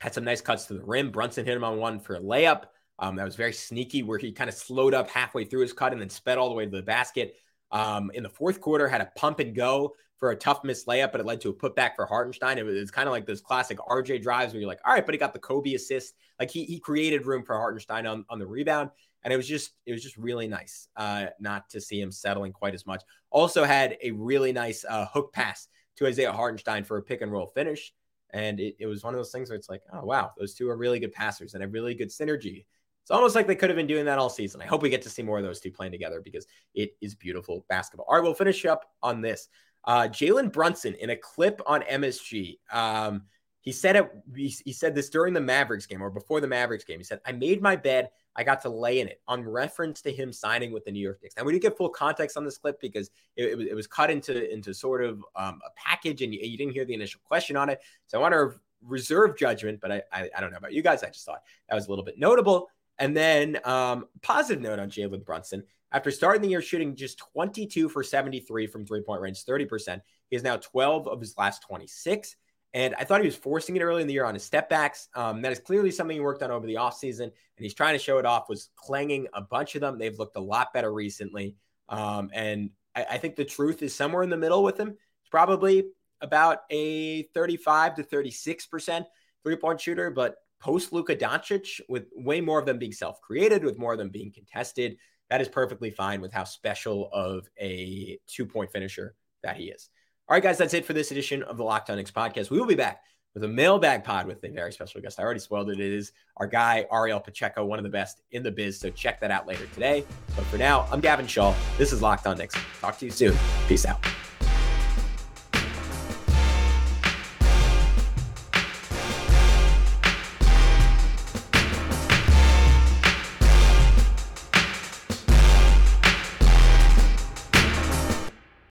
had 0.00 0.14
some 0.14 0.24
nice 0.24 0.40
cuts 0.40 0.66
to 0.66 0.74
the 0.74 0.84
rim. 0.84 1.10
Brunson 1.10 1.44
hit 1.44 1.56
him 1.56 1.64
on 1.64 1.78
one 1.78 1.98
for 1.98 2.14
a 2.14 2.20
layup. 2.20 2.64
Um, 3.00 3.16
that 3.16 3.24
was 3.24 3.36
very 3.36 3.52
sneaky, 3.52 4.02
where 4.02 4.18
he 4.18 4.32
kind 4.32 4.48
of 4.48 4.54
slowed 4.54 4.94
up 4.94 5.08
halfway 5.08 5.44
through 5.44 5.62
his 5.62 5.72
cut 5.72 5.92
and 5.92 6.00
then 6.00 6.10
sped 6.10 6.38
all 6.38 6.48
the 6.48 6.54
way 6.54 6.64
to 6.64 6.70
the 6.70 6.82
basket. 6.82 7.36
Um, 7.70 8.10
in 8.14 8.22
the 8.22 8.28
fourth 8.28 8.60
quarter, 8.60 8.88
had 8.88 9.00
a 9.00 9.10
pump 9.16 9.40
and 9.40 9.54
go 9.54 9.94
for 10.18 10.30
a 10.30 10.36
tough 10.36 10.64
miss 10.64 10.84
layup, 10.84 11.12
but 11.12 11.20
it 11.20 11.26
led 11.26 11.40
to 11.40 11.48
a 11.48 11.54
putback 11.54 11.94
for 11.94 12.04
Hartenstein. 12.04 12.58
It 12.58 12.64
was, 12.64 12.74
was 12.74 12.90
kind 12.90 13.08
of 13.08 13.12
like 13.12 13.26
those 13.26 13.40
classic 13.40 13.78
RJ 13.78 14.22
drives 14.22 14.52
where 14.52 14.60
you're 14.60 14.68
like, 14.68 14.80
all 14.84 14.92
right, 14.92 15.06
but 15.06 15.14
he 15.14 15.18
got 15.18 15.32
the 15.32 15.38
Kobe 15.38 15.74
assist. 15.74 16.14
Like 16.38 16.50
he 16.50 16.64
he 16.64 16.78
created 16.78 17.26
room 17.26 17.44
for 17.44 17.56
Hartenstein 17.56 18.06
on, 18.06 18.24
on 18.28 18.38
the 18.38 18.46
rebound. 18.46 18.90
And 19.24 19.32
it 19.32 19.36
was 19.36 19.48
just 19.48 19.72
it 19.86 19.92
was 19.92 20.02
just 20.02 20.16
really 20.16 20.48
nice 20.48 20.88
uh, 20.96 21.26
not 21.40 21.68
to 21.70 21.80
see 21.80 22.00
him 22.00 22.12
settling 22.12 22.52
quite 22.52 22.74
as 22.74 22.86
much. 22.86 23.02
Also 23.30 23.64
had 23.64 23.96
a 24.02 24.10
really 24.12 24.52
nice 24.52 24.84
uh, 24.88 25.06
hook 25.06 25.32
pass 25.32 25.68
to 25.96 26.06
Isaiah 26.06 26.32
Hartenstein 26.32 26.84
for 26.84 26.96
a 26.96 27.02
pick 27.02 27.20
and 27.20 27.32
roll 27.32 27.46
finish. 27.46 27.92
And 28.30 28.60
it, 28.60 28.76
it 28.78 28.86
was 28.86 29.02
one 29.02 29.14
of 29.14 29.18
those 29.18 29.32
things 29.32 29.48
where 29.48 29.56
it's 29.56 29.68
like, 29.68 29.82
oh, 29.92 30.04
wow, 30.04 30.32
those 30.38 30.54
two 30.54 30.68
are 30.68 30.76
really 30.76 31.00
good 31.00 31.12
passers 31.12 31.54
and 31.54 31.62
have 31.62 31.72
really 31.72 31.94
good 31.94 32.10
synergy. 32.10 32.66
It's 33.02 33.10
almost 33.10 33.34
like 33.34 33.46
they 33.46 33.56
could 33.56 33.70
have 33.70 33.76
been 33.76 33.86
doing 33.86 34.04
that 34.04 34.18
all 34.18 34.28
season. 34.28 34.60
I 34.60 34.66
hope 34.66 34.82
we 34.82 34.90
get 34.90 35.00
to 35.02 35.08
see 35.08 35.22
more 35.22 35.38
of 35.38 35.44
those 35.44 35.60
two 35.60 35.70
playing 35.70 35.92
together 35.92 36.20
because 36.22 36.46
it 36.74 36.90
is 37.00 37.14
beautiful 37.14 37.64
basketball. 37.68 38.04
All 38.06 38.16
right, 38.16 38.22
we'll 38.22 38.34
finish 38.34 38.66
up 38.66 38.84
on 39.02 39.22
this. 39.22 39.48
Uh, 39.88 40.06
Jalen 40.06 40.52
Brunson 40.52 40.94
in 40.96 41.10
a 41.10 41.16
clip 41.16 41.62
on 41.66 41.80
MSG. 41.80 42.58
Um, 42.70 43.22
he 43.62 43.72
said 43.72 43.96
it. 43.96 44.10
He, 44.36 44.72
said 44.72 44.94
this 44.94 45.08
during 45.08 45.32
the 45.32 45.40
Mavericks 45.40 45.86
game 45.86 46.02
or 46.02 46.10
before 46.10 46.42
the 46.42 46.46
Mavericks 46.46 46.84
game. 46.84 46.98
He 46.98 47.04
said, 47.04 47.20
"I 47.24 47.32
made 47.32 47.62
my 47.62 47.74
bed. 47.74 48.10
I 48.36 48.44
got 48.44 48.60
to 48.62 48.68
lay 48.68 49.00
in 49.00 49.08
it." 49.08 49.22
On 49.28 49.42
reference 49.42 50.02
to 50.02 50.12
him 50.12 50.30
signing 50.30 50.72
with 50.72 50.84
the 50.84 50.92
New 50.92 51.00
York 51.00 51.20
Knicks. 51.22 51.36
Now 51.36 51.44
we 51.44 51.52
didn't 51.52 51.62
get 51.62 51.78
full 51.78 51.88
context 51.88 52.36
on 52.36 52.44
this 52.44 52.58
clip 52.58 52.78
because 52.82 53.10
it, 53.36 53.44
it, 53.46 53.58
was, 53.58 53.66
it 53.66 53.74
was 53.74 53.86
cut 53.86 54.10
into 54.10 54.52
into 54.52 54.74
sort 54.74 55.02
of 55.02 55.24
um, 55.34 55.58
a 55.66 55.70
package, 55.74 56.20
and 56.20 56.34
you, 56.34 56.40
you, 56.42 56.58
didn't 56.58 56.74
hear 56.74 56.84
the 56.84 56.94
initial 56.94 57.22
question 57.24 57.56
on 57.56 57.70
it. 57.70 57.80
So 58.08 58.18
I 58.18 58.20
want 58.20 58.34
to 58.34 58.60
reserve 58.82 59.38
judgment, 59.38 59.80
but 59.80 59.90
I, 59.90 60.02
I, 60.12 60.28
I 60.36 60.40
don't 60.40 60.50
know 60.50 60.58
about 60.58 60.74
you 60.74 60.82
guys. 60.82 61.02
I 61.02 61.08
just 61.08 61.24
thought 61.24 61.42
that 61.68 61.74
was 61.74 61.86
a 61.86 61.88
little 61.88 62.04
bit 62.04 62.18
notable. 62.18 62.68
And 62.98 63.16
then 63.16 63.58
um, 63.64 64.06
positive 64.22 64.62
note 64.62 64.78
on 64.78 64.90
Jalen 64.90 65.24
Brunson. 65.24 65.62
After 65.92 66.10
starting 66.10 66.42
the 66.42 66.48
year 66.48 66.62
shooting 66.62 66.94
just 66.94 67.18
22 67.32 67.88
for 67.88 68.02
73 68.02 68.66
from 68.66 68.84
three 68.84 69.02
point 69.02 69.20
range, 69.20 69.44
30%, 69.44 70.00
he 70.28 70.36
is 70.36 70.42
now 70.42 70.56
12 70.56 71.08
of 71.08 71.20
his 71.20 71.36
last 71.38 71.62
26. 71.62 72.36
And 72.74 72.94
I 72.98 73.04
thought 73.04 73.20
he 73.22 73.26
was 73.26 73.36
forcing 73.36 73.76
it 73.76 73.82
early 73.82 74.02
in 74.02 74.06
the 74.06 74.12
year 74.12 74.26
on 74.26 74.34
his 74.34 74.44
step 74.44 74.68
backs. 74.68 75.08
Um, 75.14 75.40
that 75.42 75.52
is 75.52 75.58
clearly 75.58 75.90
something 75.90 76.14
he 76.14 76.20
worked 76.20 76.42
on 76.42 76.50
over 76.50 76.66
the 76.66 76.74
offseason, 76.74 77.22
and 77.22 77.32
he's 77.56 77.72
trying 77.72 77.94
to 77.94 77.98
show 77.98 78.18
it 78.18 78.26
off, 78.26 78.48
was 78.48 78.68
clanging 78.76 79.26
a 79.32 79.40
bunch 79.40 79.74
of 79.74 79.80
them. 79.80 79.98
They've 79.98 80.18
looked 80.18 80.36
a 80.36 80.40
lot 80.40 80.74
better 80.74 80.92
recently. 80.92 81.56
Um, 81.88 82.30
and 82.34 82.70
I, 82.94 83.06
I, 83.12 83.18
think 83.18 83.36
the 83.36 83.44
truth 83.46 83.82
is 83.82 83.94
somewhere 83.94 84.22
in 84.22 84.28
the 84.28 84.36
middle 84.36 84.62
with 84.62 84.78
him. 84.78 84.88
It's 84.88 85.30
probably 85.30 85.84
about 86.20 86.58
a 86.70 87.22
35 87.34 87.94
to 87.94 88.02
36% 88.02 89.06
three 89.42 89.56
point 89.56 89.80
shooter, 89.80 90.10
but 90.10 90.36
post 90.60 90.92
Luka 90.92 91.16
Doncic, 91.16 91.80
with 91.88 92.08
way 92.14 92.40
more 92.42 92.58
of 92.58 92.66
them 92.66 92.78
being 92.78 92.92
self 92.92 93.20
created, 93.20 93.64
with 93.64 93.78
more 93.78 93.92
of 93.92 93.98
them 93.98 94.10
being 94.10 94.32
contested, 94.32 94.98
that 95.30 95.40
is 95.40 95.48
perfectly 95.48 95.90
fine 95.90 96.20
with 96.20 96.32
how 96.32 96.44
special 96.44 97.10
of 97.12 97.48
a 97.60 98.18
two 98.26 98.46
point 98.46 98.70
finisher 98.72 99.14
that 99.42 99.56
he 99.56 99.64
is. 99.64 99.90
All 100.28 100.34
right, 100.34 100.42
guys, 100.42 100.58
that's 100.58 100.74
it 100.74 100.84
for 100.84 100.92
this 100.92 101.10
edition 101.10 101.42
of 101.42 101.56
the 101.56 101.64
Locked 101.64 101.90
On 101.90 101.98
podcast. 101.98 102.50
We 102.50 102.58
will 102.58 102.66
be 102.66 102.74
back 102.74 103.00
with 103.34 103.44
a 103.44 103.48
mailbag 103.48 104.04
pod 104.04 104.26
with 104.26 104.42
a 104.44 104.48
very 104.48 104.72
special 104.72 105.00
guest. 105.00 105.18
I 105.18 105.22
already 105.22 105.40
spoiled 105.40 105.70
it. 105.70 105.80
It 105.80 105.92
is 105.92 106.12
our 106.36 106.46
guy, 106.46 106.86
Ariel 106.92 107.20
Pacheco, 107.20 107.64
one 107.64 107.78
of 107.78 107.82
the 107.82 107.90
best 107.90 108.20
in 108.32 108.42
the 108.42 108.50
biz. 108.50 108.78
So 108.80 108.90
check 108.90 109.20
that 109.20 109.30
out 109.30 109.46
later 109.46 109.66
today. 109.74 110.04
But 110.34 110.44
for 110.46 110.58
now, 110.58 110.86
I'm 110.90 111.00
Gavin 111.00 111.26
Shaw. 111.26 111.54
This 111.76 111.92
is 111.92 112.02
Locked 112.02 112.26
On 112.26 112.36
Knicks. 112.36 112.56
Talk 112.80 112.98
to 112.98 113.04
you 113.04 113.10
soon. 113.10 113.36
Peace 113.68 113.86
out. 113.86 114.04